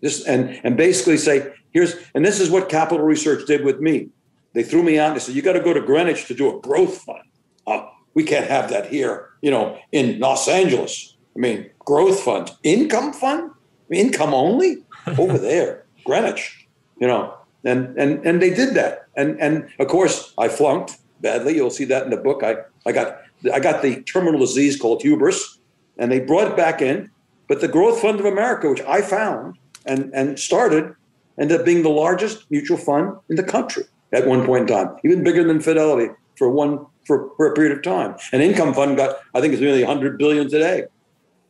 Just 0.03 0.27
and 0.27 0.61
and 0.63 0.77
basically 0.77 1.17
say, 1.17 1.53
here's 1.71 1.95
and 2.15 2.25
this 2.25 2.41
is 2.41 2.51
what 2.51 2.69
capital 2.69 3.05
research 3.05 3.47
did 3.47 3.65
with 3.65 3.81
me. 3.81 4.09
They 4.55 4.63
threw 4.63 4.83
me 4.83 4.99
out 4.99 5.09
and 5.09 5.17
they 5.17 5.21
said, 5.21 5.35
you 5.35 5.43
got 5.43 5.53
to 5.53 5.61
go 5.61 5.75
to 5.75 5.81
Greenwich 5.81 6.27
to 6.29 6.35
do 6.35 6.57
a 6.57 6.61
growth 6.61 6.99
fund. 7.03 7.25
Oh, 7.67 7.91
we 8.15 8.25
can't 8.25 8.49
have 8.49 8.71
that 8.71 8.89
here, 8.89 9.31
you 9.43 9.51
know, 9.51 9.79
in 9.93 10.19
Los 10.19 10.49
Angeles. 10.49 11.17
I 11.35 11.39
mean, 11.39 11.71
growth 11.81 12.21
fund, 12.21 12.51
income 12.63 13.13
fund, 13.13 13.51
income 13.91 14.33
only 14.33 14.79
over 15.19 15.37
there, 15.37 15.85
Greenwich, 16.05 16.67
you 16.99 17.07
know, 17.07 17.36
and 17.67 17.97
and 17.99 18.25
and 18.27 18.41
they 18.41 18.51
did 18.51 18.75
that, 18.75 19.07
and 19.17 19.41
and 19.41 19.69
of 19.79 19.89
course 19.89 20.33
I 20.39 20.49
flunked 20.49 20.99
badly. 21.21 21.57
You'll 21.57 21.71
see 21.71 21.85
that 21.87 22.05
in 22.05 22.11
the 22.11 22.17
book. 22.17 22.43
I 22.43 22.57
I 22.87 22.93
got 22.93 23.19
I 23.53 23.61
got 23.61 23.83
the 23.83 24.03
terminal 24.03 24.41
disease 24.41 24.79
called 24.79 25.03
hubris, 25.03 25.59
and 25.99 26.11
they 26.11 26.21
brought 26.21 26.51
it 26.51 26.57
back 26.57 26.81
in. 26.81 27.11
But 27.49 27.61
the 27.61 27.69
Growth 27.69 28.01
Fund 28.01 28.19
of 28.19 28.27
America, 28.27 28.69
which 28.69 28.83
I 28.83 29.03
found 29.03 29.59
and 29.85 30.11
and 30.15 30.39
started, 30.39 30.95
ended 31.39 31.61
up 31.61 31.67
being 31.67 31.83
the 31.83 31.91
largest 31.91 32.51
mutual 32.51 32.79
fund 32.79 33.17
in 33.29 33.37
the 33.37 33.43
country 33.43 33.85
at 34.13 34.27
one 34.27 34.47
point 34.47 34.71
in 34.71 34.77
time, 34.77 34.97
even 35.05 35.23
bigger 35.23 35.45
than 35.45 35.61
Fidelity 35.61 36.13
for 36.37 36.51
one 36.51 36.87
for, 37.07 37.31
for 37.37 37.47
a 37.47 37.55
period 37.55 37.77
of 37.77 37.83
time. 37.83 38.17
An 38.33 38.41
income 38.41 38.75
fund 38.75 38.97
got, 38.97 39.17
I 39.35 39.41
think 39.41 39.53
it's 39.53 39.63
nearly 39.63 39.85
100 39.85 40.19
billion 40.19 40.51
today. 40.51 40.85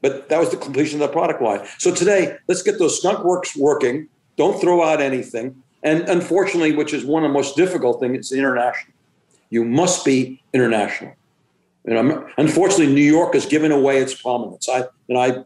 But 0.03 0.29
that 0.29 0.39
was 0.39 0.51
the 0.51 0.59
completion 0.59 1.01
of 1.01 1.09
the 1.09 1.13
product 1.13 1.41
line. 1.41 1.67
So 1.79 1.93
today, 1.93 2.37
let's 2.47 2.63
get 2.63 2.79
those 2.79 2.99
skunk 2.99 3.25
works 3.25 3.57
working. 3.57 4.09
Don't 4.37 4.61
throw 4.61 4.83
out 4.83 5.01
anything. 5.01 5.63
And 5.87 6.09
unfortunately, 6.09 6.75
which 6.75 6.93
is 6.93 7.05
one 7.05 7.23
of 7.23 7.31
the 7.31 7.33
most 7.33 7.55
difficult 7.55 8.01
things, 8.01 8.19
it's 8.19 8.33
international. 8.33 8.93
You 9.51 9.65
must 9.65 10.05
be 10.05 10.43
international. 10.53 11.15
And 11.85 12.25
unfortunately, 12.37 12.93
New 12.93 13.01
York 13.01 13.35
has 13.35 13.47
given 13.47 13.71
away 13.71 13.99
its 13.99 14.13
prominence. 14.13 14.69
I 14.69 14.87
and 15.09 15.17
I, 15.17 15.45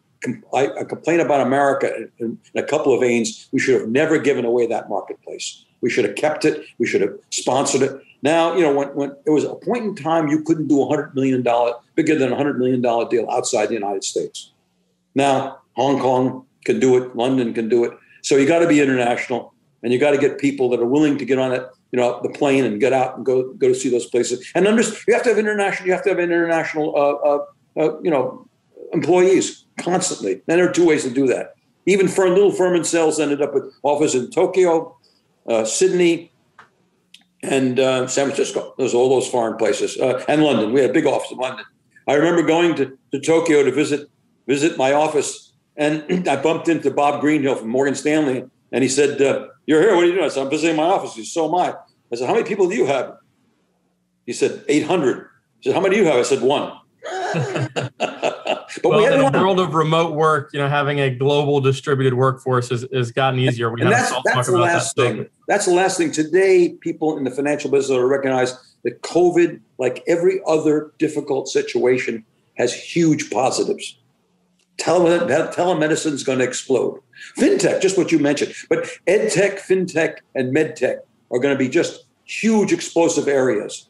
I, 0.55 0.81
I 0.81 0.85
complain 0.85 1.21
about 1.21 1.47
America 1.47 1.95
in, 2.19 2.39
in 2.55 2.63
a 2.63 2.63
couple 2.63 2.95
of 2.95 3.01
veins. 3.01 3.49
We 3.53 3.61
should 3.61 3.79
have 3.79 3.91
never 3.91 4.17
given 4.19 4.47
away 4.47 4.67
that 4.69 4.89
marketplace. 4.89 5.67
We 5.83 5.91
should 5.91 6.07
have 6.07 6.15
kept 6.15 6.47
it. 6.47 6.65
We 6.79 6.87
should 6.87 7.03
have 7.03 7.19
sponsored 7.29 7.83
it. 7.83 8.01
Now, 8.23 8.55
you 8.57 8.63
know, 8.63 8.75
when, 8.75 8.89
when 8.95 9.15
there 9.27 9.35
was 9.35 9.45
a 9.45 9.55
point 9.55 9.85
in 9.85 9.95
time 9.95 10.29
you 10.29 10.43
couldn't 10.43 10.69
do 10.69 10.83
a 10.83 10.89
hundred 10.89 11.15
million 11.15 11.43
dollar 11.43 11.75
bigger 11.97 12.15
than 12.15 12.33
a 12.33 12.37
hundred 12.37 12.59
million 12.59 12.81
dollar 12.81 13.07
deal 13.11 13.29
outside 13.31 13.67
the 13.67 13.75
United 13.75 14.05
States. 14.05 14.53
Now, 15.15 15.59
Hong 15.77 16.01
Kong 16.01 16.47
can 16.65 16.81
do 16.81 16.97
it, 16.97 17.15
London 17.15 17.53
can 17.53 17.69
do 17.69 17.85
it. 17.85 17.93
So 18.23 18.37
you 18.37 18.47
got 18.47 18.61
to 18.61 18.69
be 18.69 18.81
international, 18.81 19.53
and 19.83 19.93
you 19.93 19.99
got 19.99 20.11
to 20.11 20.19
get 20.19 20.39
people 20.39 20.69
that 20.71 20.81
are 20.81 20.87
willing 20.87 21.19
to 21.19 21.25
get 21.25 21.39
on 21.39 21.53
it, 21.53 21.67
you 21.93 21.99
know, 21.99 22.21
the 22.23 22.29
plane 22.29 22.65
and 22.65 22.81
get 22.81 22.93
out 22.93 23.17
and 23.17 23.25
go 23.25 23.53
go 23.55 23.69
to 23.69 23.75
see 23.75 23.89
those 23.89 24.07
places. 24.07 24.51
And 24.55 24.67
under, 24.67 24.83
you 24.83 25.15
have 25.15 25.23
to 25.25 25.31
have 25.31 25.39
international. 25.39 25.87
You 25.87 25.93
have 25.95 26.03
to 26.05 26.11
have 26.11 26.19
international, 26.19 26.95
uh, 26.97 27.29
uh, 27.29 27.45
uh, 27.77 28.01
you 28.03 28.11
know, 28.11 28.47
employees 28.93 29.65
constantly. 29.79 30.33
And 30.33 30.43
there 30.59 30.69
are 30.69 30.73
two 30.73 30.87
ways 30.87 31.05
to 31.05 31.11
do 31.11 31.27
that. 31.29 31.55
Even 31.87 32.07
little 32.07 32.53
Furman 32.53 32.83
Selz 32.83 33.21
ended 33.21 33.43
up 33.43 33.55
with 33.55 33.73
offices 33.83 34.25
in 34.25 34.31
Tokyo, 34.31 34.97
uh, 35.49 35.65
Sydney, 35.65 36.31
and 37.43 37.81
uh, 37.81 38.07
San 38.07 38.27
Francisco. 38.27 38.75
Those 38.77 38.95
all 38.95 39.09
those 39.09 39.29
foreign 39.29 39.57
places, 39.57 39.97
uh, 39.97 40.23
and 40.29 40.43
London. 40.43 40.73
We 40.73 40.81
had 40.81 40.91
a 40.91 40.93
big 40.93 41.07
office 41.07 41.31
in 41.33 41.39
London. 41.39 41.65
I 42.07 42.15
remember 42.15 42.43
going 42.43 42.75
to, 42.77 42.99
to 43.13 43.21
Tokyo 43.21 43.65
to 43.65 43.73
visit 43.73 44.11
visit 44.47 44.77
my 44.77 44.93
office, 44.93 45.53
and 45.77 46.29
I 46.29 46.41
bumped 46.41 46.69
into 46.69 46.91
Bob 46.91 47.21
Greenhill 47.21 47.57
from 47.57 47.69
Morgan 47.69 47.95
Stanley, 47.95 48.45
and 48.73 48.83
he 48.83 48.89
said, 48.89 49.51
"You're 49.71 49.83
here. 49.83 49.95
What 49.95 50.03
are 50.03 50.09
you 50.09 50.15
doing?" 50.15 50.25
I 50.25 50.29
said, 50.29 50.43
"I'm 50.43 50.51
visiting 50.51 50.75
my 50.75 50.83
office." 50.83 51.15
He 51.15 51.23
said, 51.23 51.31
"So 51.31 51.49
am 51.49 51.55
I." 51.55 51.75
I 52.13 52.17
said, 52.17 52.27
"How 52.27 52.35
many 52.35 52.45
people 52.45 52.69
do 52.69 52.75
you 52.75 52.87
have?" 52.87 53.19
He 54.27 54.33
said, 54.33 54.65
800. 54.69 55.29
He 55.61 55.69
said, 55.69 55.77
"How 55.77 55.81
many 55.81 55.95
do 55.95 56.03
you 56.03 56.09
have?" 56.09 56.17
I 56.17 56.23
said, 56.23 56.43
"One." 56.43 56.73
but 57.35 57.93
well, 58.83 58.99
we 58.99 59.07
in 59.07 59.21
a 59.21 59.31
world 59.31 59.61
of 59.61 59.75
remote 59.75 60.15
work, 60.15 60.51
you 60.53 60.59
know, 60.59 60.69
having 60.69 60.99
a 60.99 61.09
global 61.09 61.61
distributed 61.61 62.15
workforce 62.15 62.69
has, 62.71 62.85
has 62.93 63.13
gotten 63.13 63.39
easier. 63.39 63.71
We 63.71 63.83
and 63.83 63.93
that's, 63.93 64.13
that's 64.25 64.49
the 64.49 64.59
last 64.59 64.97
that 64.97 65.03
thing. 65.03 65.29
That's 65.47 65.67
the 65.67 65.75
last 65.75 65.99
thing. 65.99 66.11
Today, 66.11 66.71
people 66.81 67.17
in 67.17 67.23
the 67.23 67.31
financial 67.31 67.71
business 67.71 67.97
are 67.97 68.07
recognize 68.07 68.55
that 68.83 69.03
COVID, 69.03 69.61
like 69.79 70.03
every 70.09 70.41
other 70.49 70.93
difficult 70.99 71.49
situation, 71.49 72.25
has 72.57 72.75
huge 72.75 73.31
positives. 73.31 74.00
Tele- 74.79 75.27
telemedicine 75.53 76.13
is 76.13 76.25
going 76.25 76.39
to 76.39 76.45
explode. 76.45 77.01
FinTech, 77.39 77.83
just 77.83 77.99
what 77.99 78.11
you 78.11 78.19
mentioned, 78.19 78.55
but 78.69 78.85
EdTech, 79.07 79.61
FinTech, 79.61 80.19
and 80.35 80.55
MedTech 80.55 81.01
are 81.31 81.39
going 81.39 81.55
to 81.55 81.59
be 81.59 81.69
just 81.69 82.07
huge 82.25 82.73
explosive 82.73 83.29
areas. 83.29 83.89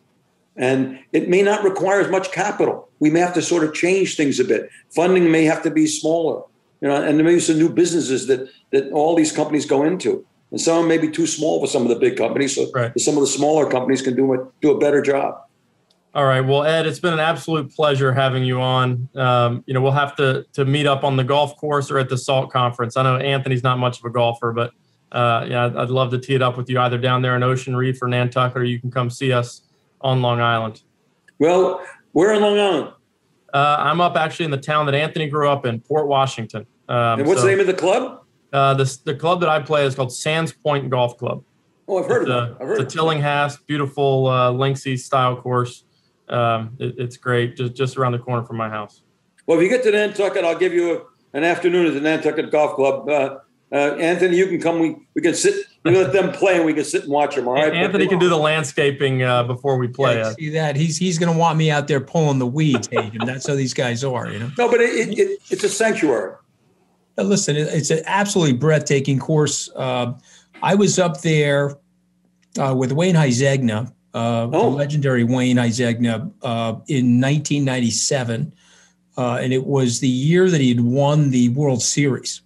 And 0.56 0.98
it 1.12 1.28
may 1.28 1.42
not 1.42 1.62
require 1.62 2.00
as 2.00 2.10
much 2.10 2.32
capital. 2.32 2.88
We 2.98 3.08
may 3.08 3.20
have 3.20 3.34
to 3.34 3.42
sort 3.42 3.64
of 3.64 3.72
change 3.72 4.16
things 4.16 4.40
a 4.40 4.44
bit. 4.44 4.68
Funding 4.90 5.30
may 5.30 5.44
have 5.44 5.62
to 5.62 5.70
be 5.70 5.86
smaller. 5.86 6.42
You 6.80 6.88
know, 6.88 6.96
and 6.96 7.18
there 7.18 7.24
may 7.24 7.34
be 7.34 7.40
some 7.40 7.58
new 7.58 7.68
businesses 7.68 8.26
that 8.26 8.48
that 8.72 8.90
all 8.92 9.14
these 9.14 9.32
companies 9.32 9.66
go 9.66 9.82
into. 9.84 10.24
And 10.50 10.60
some 10.60 10.88
may 10.88 10.98
be 10.98 11.10
too 11.10 11.26
small 11.26 11.60
for 11.60 11.66
some 11.66 11.82
of 11.82 11.88
the 11.88 11.96
big 11.96 12.16
companies. 12.16 12.56
So 12.56 12.70
right. 12.72 12.98
some 12.98 13.14
of 13.14 13.20
the 13.20 13.26
smaller 13.26 13.70
companies 13.70 14.02
can 14.02 14.16
do 14.16 14.32
a, 14.34 14.46
do 14.60 14.70
a 14.72 14.78
better 14.78 15.00
job. 15.00 15.40
All 16.12 16.24
right. 16.24 16.40
Well, 16.40 16.64
Ed, 16.64 16.86
it's 16.86 16.98
been 16.98 17.12
an 17.12 17.20
absolute 17.20 17.72
pleasure 17.72 18.12
having 18.12 18.42
you 18.42 18.61
on. 18.61 19.08
Um, 19.14 19.62
you 19.66 19.74
know, 19.74 19.80
we'll 19.80 19.92
have 19.92 20.16
to 20.16 20.44
to 20.54 20.64
meet 20.64 20.86
up 20.86 21.04
on 21.04 21.16
the 21.16 21.22
golf 21.22 21.56
course 21.56 21.90
or 21.90 21.98
at 21.98 22.08
the 22.08 22.18
SALT 22.18 22.50
conference. 22.50 22.96
I 22.96 23.04
know 23.04 23.16
Anthony's 23.16 23.62
not 23.62 23.78
much 23.78 24.00
of 24.00 24.04
a 24.04 24.11
golfer, 24.11 24.52
but 24.52 24.72
uh, 25.12 25.46
yeah, 25.48 25.66
I'd, 25.66 25.76
I'd 25.76 25.90
love 25.90 26.11
to 26.11 26.18
tee 26.18 26.34
it 26.34 26.42
up 26.42 26.56
with 26.56 26.68
you 26.68 26.80
either 26.80 26.98
down 26.98 27.22
there 27.22 27.36
in 27.36 27.42
Ocean 27.42 27.76
Reef 27.76 28.02
or 28.02 28.08
Nantucket, 28.08 28.56
or 28.56 28.64
you 28.64 28.80
can 28.80 28.90
come 28.90 29.08
see 29.08 29.32
us 29.32 29.62
on 30.00 30.22
Long 30.22 30.40
Island? 30.40 30.82
Well, 31.38 31.84
where 32.12 32.32
in 32.34 32.42
Long 32.42 32.58
Island? 32.58 32.92
Uh, 33.52 33.76
I'm 33.78 34.00
up 34.00 34.16
actually 34.16 34.44
in 34.44 34.50
the 34.50 34.58
town 34.58 34.86
that 34.86 34.94
Anthony 34.94 35.28
grew 35.28 35.48
up 35.48 35.66
in, 35.66 35.80
Port 35.80 36.06
Washington. 36.06 36.66
Um, 36.88 37.20
and 37.20 37.26
what's 37.26 37.40
so, 37.40 37.46
the 37.46 37.52
name 37.52 37.61
of 37.61 37.66
the 37.66 37.74
club? 37.74 38.24
Uh, 38.52 38.74
the, 38.74 38.98
the 39.04 39.14
club 39.14 39.40
that 39.40 39.48
I 39.48 39.61
play 39.61 39.84
is 39.84 39.94
called 39.94 40.12
Sands 40.12 40.52
Point 40.52 40.90
Golf 40.90 41.16
Club. 41.18 41.44
Oh, 41.86 41.98
I've 41.98 42.06
heard 42.06 42.22
it's 42.22 42.30
of 42.30 42.48
it. 42.50 42.56
I've 42.61 42.66
heard 42.68 42.80
it's 42.80 42.94
a 42.94 42.96
Tillinghast, 42.96 43.66
beautiful 43.66 44.26
uh, 44.26 44.52
linksy 44.52 44.98
style 44.98 45.36
course. 45.36 45.84
Um, 46.30 46.76
it, 46.78 46.94
it's 46.98 47.16
great, 47.16 47.56
just 47.56 47.74
just 47.74 47.96
around 47.96 48.12
the 48.12 48.18
corner 48.18 48.44
from 48.44 48.56
my 48.56 48.68
house. 48.68 49.02
Well, 49.46 49.58
if 49.58 49.64
you 49.64 49.68
get 49.68 49.82
to 49.84 49.90
Nantucket, 49.90 50.44
I'll 50.44 50.58
give 50.58 50.72
you 50.72 50.96
a, 50.96 51.36
an 51.36 51.44
afternoon 51.44 51.86
at 51.86 51.94
the 51.94 52.00
Nantucket 52.00 52.50
Golf 52.50 52.76
Club. 52.76 53.08
Uh, 53.08 53.38
uh, 53.72 53.94
Anthony, 53.96 54.36
you 54.36 54.46
can 54.46 54.60
come. 54.60 54.80
We 54.80 54.96
we 55.14 55.22
can 55.22 55.34
sit. 55.34 55.66
We 55.84 55.96
let 55.96 56.12
them 56.12 56.32
play, 56.32 56.56
and 56.56 56.66
we 56.66 56.74
can 56.74 56.84
sit 56.84 57.04
and 57.04 57.12
watch 57.12 57.36
them. 57.36 57.46
All 57.46 57.54
right. 57.54 57.72
Anthony 57.72 58.08
can 58.08 58.18
do 58.18 58.28
the 58.28 58.36
landscaping 58.36 59.22
uh, 59.22 59.44
before 59.44 59.76
we 59.76 59.86
play. 59.86 60.16
Yeah, 60.16 60.32
see 60.32 60.50
that 60.50 60.76
he's 60.76 60.98
he's 60.98 61.18
going 61.18 61.32
to 61.32 61.38
want 61.38 61.56
me 61.56 61.70
out 61.70 61.86
there 61.86 62.00
pulling 62.00 62.38
the 62.38 62.46
weeds. 62.46 62.88
Hayden. 62.90 63.24
That's 63.24 63.46
how 63.46 63.54
these 63.54 63.72
guys 63.72 64.02
are, 64.02 64.28
you 64.28 64.40
know. 64.40 64.50
No, 64.58 64.68
but 64.68 64.80
it, 64.80 65.18
it, 65.18 65.38
it's 65.50 65.62
a 65.62 65.68
sanctuary. 65.68 66.34
listen, 67.16 67.56
it's 67.56 67.90
an 67.90 68.02
absolutely 68.06 68.56
breathtaking 68.56 69.20
course. 69.20 69.70
Uh, 69.76 70.14
I 70.62 70.74
was 70.74 70.98
up 70.98 71.20
there 71.20 71.76
uh, 72.58 72.74
with 72.76 72.92
Wayne 72.92 73.14
Huizenga, 73.14 73.92
uh, 74.14 74.48
oh. 74.52 74.70
the 74.70 74.76
legendary 74.76 75.24
Wayne 75.24 75.56
Huizenga, 75.56 76.30
uh, 76.42 76.72
in 76.88 77.20
1997, 77.20 78.52
and 79.16 79.52
it 79.52 79.66
was 79.66 80.00
the 80.00 80.08
year 80.08 80.48
that 80.48 80.61
he 80.61 80.70
had 80.70 80.80
won 80.80 81.30
the 81.30 81.50
World 81.50 81.82
Series. 81.82 82.40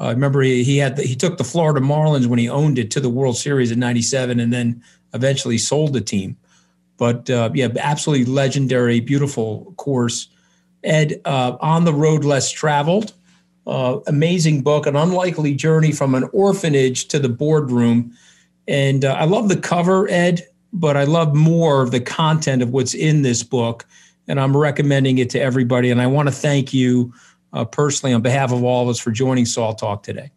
I 0.00 0.10
remember 0.10 0.40
he, 0.40 0.64
he 0.64 0.78
had 0.78 0.96
the, 0.96 1.02
he 1.02 1.14
took 1.14 1.36
the 1.36 1.44
Florida 1.44 1.80
Marlins 1.80 2.26
when 2.26 2.38
he 2.38 2.48
owned 2.48 2.78
it 2.78 2.90
to 2.92 3.00
the 3.00 3.10
World 3.10 3.36
Series 3.36 3.70
in 3.70 3.78
'97, 3.78 4.40
and 4.40 4.52
then 4.52 4.82
eventually 5.12 5.58
sold 5.58 5.92
the 5.92 6.00
team. 6.00 6.36
But 6.96 7.28
uh, 7.30 7.50
yeah, 7.54 7.68
absolutely 7.78 8.26
legendary, 8.26 9.00
beautiful 9.00 9.74
course. 9.76 10.28
Ed, 10.82 11.20
uh, 11.24 11.56
on 11.60 11.84
the 11.84 11.94
road 11.94 12.24
less 12.24 12.50
traveled, 12.50 13.14
uh, 13.66 13.98
amazing 14.06 14.62
book, 14.62 14.86
an 14.86 14.96
unlikely 14.96 15.54
journey 15.54 15.92
from 15.92 16.14
an 16.14 16.28
orphanage 16.32 17.08
to 17.08 17.18
the 17.18 17.28
boardroom. 17.28 18.12
And 18.68 19.04
uh, 19.04 19.14
I 19.14 19.24
love 19.24 19.48
the 19.48 19.56
cover, 19.56 20.08
Ed, 20.10 20.46
but 20.74 20.96
I 20.96 21.04
love 21.04 21.34
more 21.34 21.82
of 21.82 21.92
the 21.92 22.00
content 22.00 22.60
of 22.60 22.70
what's 22.70 22.94
in 22.94 23.22
this 23.22 23.42
book. 23.44 23.86
And 24.26 24.40
I'm 24.40 24.56
recommending 24.56 25.18
it 25.18 25.30
to 25.30 25.40
everybody. 25.40 25.90
And 25.90 26.02
I 26.02 26.08
want 26.08 26.28
to 26.28 26.34
thank 26.34 26.74
you 26.74 27.14
uh, 27.52 27.64
personally 27.64 28.12
on 28.12 28.22
behalf 28.22 28.52
of 28.52 28.64
all 28.64 28.82
of 28.82 28.88
us 28.88 28.98
for 28.98 29.12
joining 29.12 29.46
Salt 29.46 29.78
Talk 29.78 30.02
today. 30.02 30.32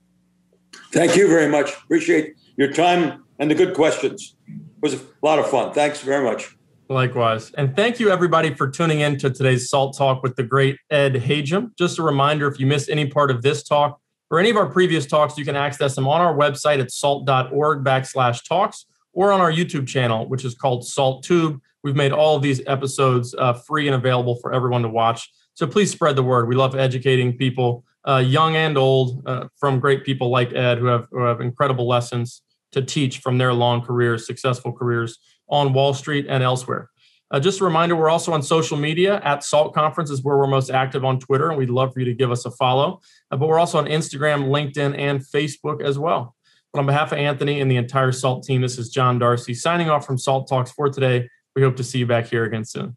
Thank 0.92 1.16
you 1.16 1.28
very 1.28 1.50
much. 1.50 1.72
Appreciate 1.84 2.36
your 2.56 2.72
time 2.72 3.24
and 3.40 3.50
the 3.50 3.56
good 3.56 3.74
questions. 3.74 4.36
It 4.48 4.62
was 4.82 4.94
a 4.94 5.00
lot 5.24 5.40
of 5.40 5.50
fun. 5.50 5.74
Thanks 5.74 6.02
very 6.02 6.24
much. 6.24 6.56
Likewise. 6.90 7.52
And 7.54 7.76
thank 7.76 8.00
you, 8.00 8.12
everybody, 8.12 8.54
for 8.54 8.70
tuning 8.70 9.02
in 9.02 9.18
to 9.18 9.30
today's 9.30 9.70
Salt 9.70 9.98
Talk 9.98 10.22
with 10.22 10.36
the 10.36 10.44
great 10.44 10.78
Ed 10.92 11.16
Hajim. 11.16 11.76
Just 11.78 11.98
a 11.98 12.04
reminder 12.04 12.48
if 12.48 12.60
you 12.60 12.68
missed 12.68 12.90
any 12.90 13.08
part 13.08 13.32
of 13.32 13.42
this 13.42 13.64
talk 13.64 14.00
or 14.30 14.40
any 14.40 14.50
of 14.50 14.56
our 14.56 14.68
previous 14.68 15.06
talks, 15.06 15.38
you 15.38 15.44
can 15.44 15.56
access 15.56 15.96
them 15.96 16.08
on 16.08 16.22
our 16.22 16.36
website 16.36 16.80
at 16.80 16.92
salt.org 16.92 17.84
backslash 17.84 18.48
talks 18.48 18.86
or 19.18 19.34
on 19.34 19.42
our 19.42 19.52
YouTube 19.52 19.88
channel, 19.88 20.30
which 20.30 20.46
is 20.46 20.54
called 20.54 20.86
Salt 20.86 21.24
Tube. 21.24 21.60
We've 21.84 21.96
made 21.96 22.12
all 22.12 22.36
of 22.36 22.44
these 22.44 22.62
episodes 22.68 23.34
uh, 23.34 23.54
free 23.54 23.88
and 23.88 23.96
available 23.96 24.36
for 24.36 24.54
everyone 24.54 24.84
to 24.84 24.90
watch. 24.90 25.28
So 25.56 25.66
please 25.66 25.90
spread 25.90 26.16
the 26.16 26.22
word. 26.22 26.48
We 26.48 26.54
love 26.54 26.76
educating 26.76 27.36
people, 27.36 27.84
uh, 28.08 28.18
young 28.18 28.56
and 28.56 28.78
old, 28.78 29.24
uh, 29.26 29.48
from 29.58 29.80
great 29.80 30.06
people 30.06 30.30
like 30.30 30.54
Ed, 30.54 30.78
who 30.78 30.86
have, 30.86 31.08
who 31.10 31.24
have 31.24 31.42
incredible 31.42 31.88
lessons 31.88 32.44
to 32.74 32.84
teach 32.84 33.18
from 33.18 33.40
their 33.40 33.54
long 33.54 33.82
careers, 33.82 34.28
successful 34.28 34.72
careers 34.72 35.18
on 35.50 35.74
Wall 35.74 35.96
Street 35.96 36.28
and 36.30 36.44
elsewhere. 36.44 36.92
Uh, 37.32 37.40
just 37.40 37.60
a 37.60 37.64
reminder, 37.64 37.96
we're 37.96 38.12
also 38.12 38.34
on 38.34 38.44
social 38.44 38.78
media 38.78 39.20
at 39.24 39.44
SALT 39.44 39.74
Conference 39.74 40.12
is 40.12 40.24
where 40.24 40.38
we're 40.38 40.46
most 40.46 40.70
active 40.70 41.04
on 41.04 41.20
Twitter, 41.20 41.50
and 41.50 41.58
we'd 41.58 41.72
love 41.72 41.92
for 41.92 42.02
you 42.02 42.06
to 42.06 42.14
give 42.14 42.30
us 42.30 42.46
a 42.46 42.52
follow. 42.52 43.02
Uh, 43.32 43.38
but 43.38 43.50
we're 43.50 43.60
also 43.60 43.80
on 43.80 43.88
Instagram, 43.88 44.50
LinkedIn, 44.50 44.96
and 44.96 45.22
Facebook 45.22 45.82
as 45.82 45.98
well. 45.98 46.37
On 46.78 46.86
behalf 46.86 47.12
of 47.12 47.18
Anthony 47.18 47.60
and 47.60 47.72
the 47.72 47.78
entire 47.78 48.12
SALT 48.12 48.44
team, 48.44 48.62
this 48.62 48.78
is 48.78 48.90
John 48.90 49.18
Darcy 49.18 49.56
signing 49.56 49.90
off 49.90 50.06
from 50.06 50.18
SALT 50.18 50.48
Talks 50.48 50.72
for 50.72 50.90
today. 50.90 51.28
We 51.56 51.64
hope 51.64 51.76
to 51.78 51.84
see 51.84 51.98
you 51.98 52.06
back 52.06 52.28
here 52.28 52.44
again 52.44 52.66
soon. 52.66 52.96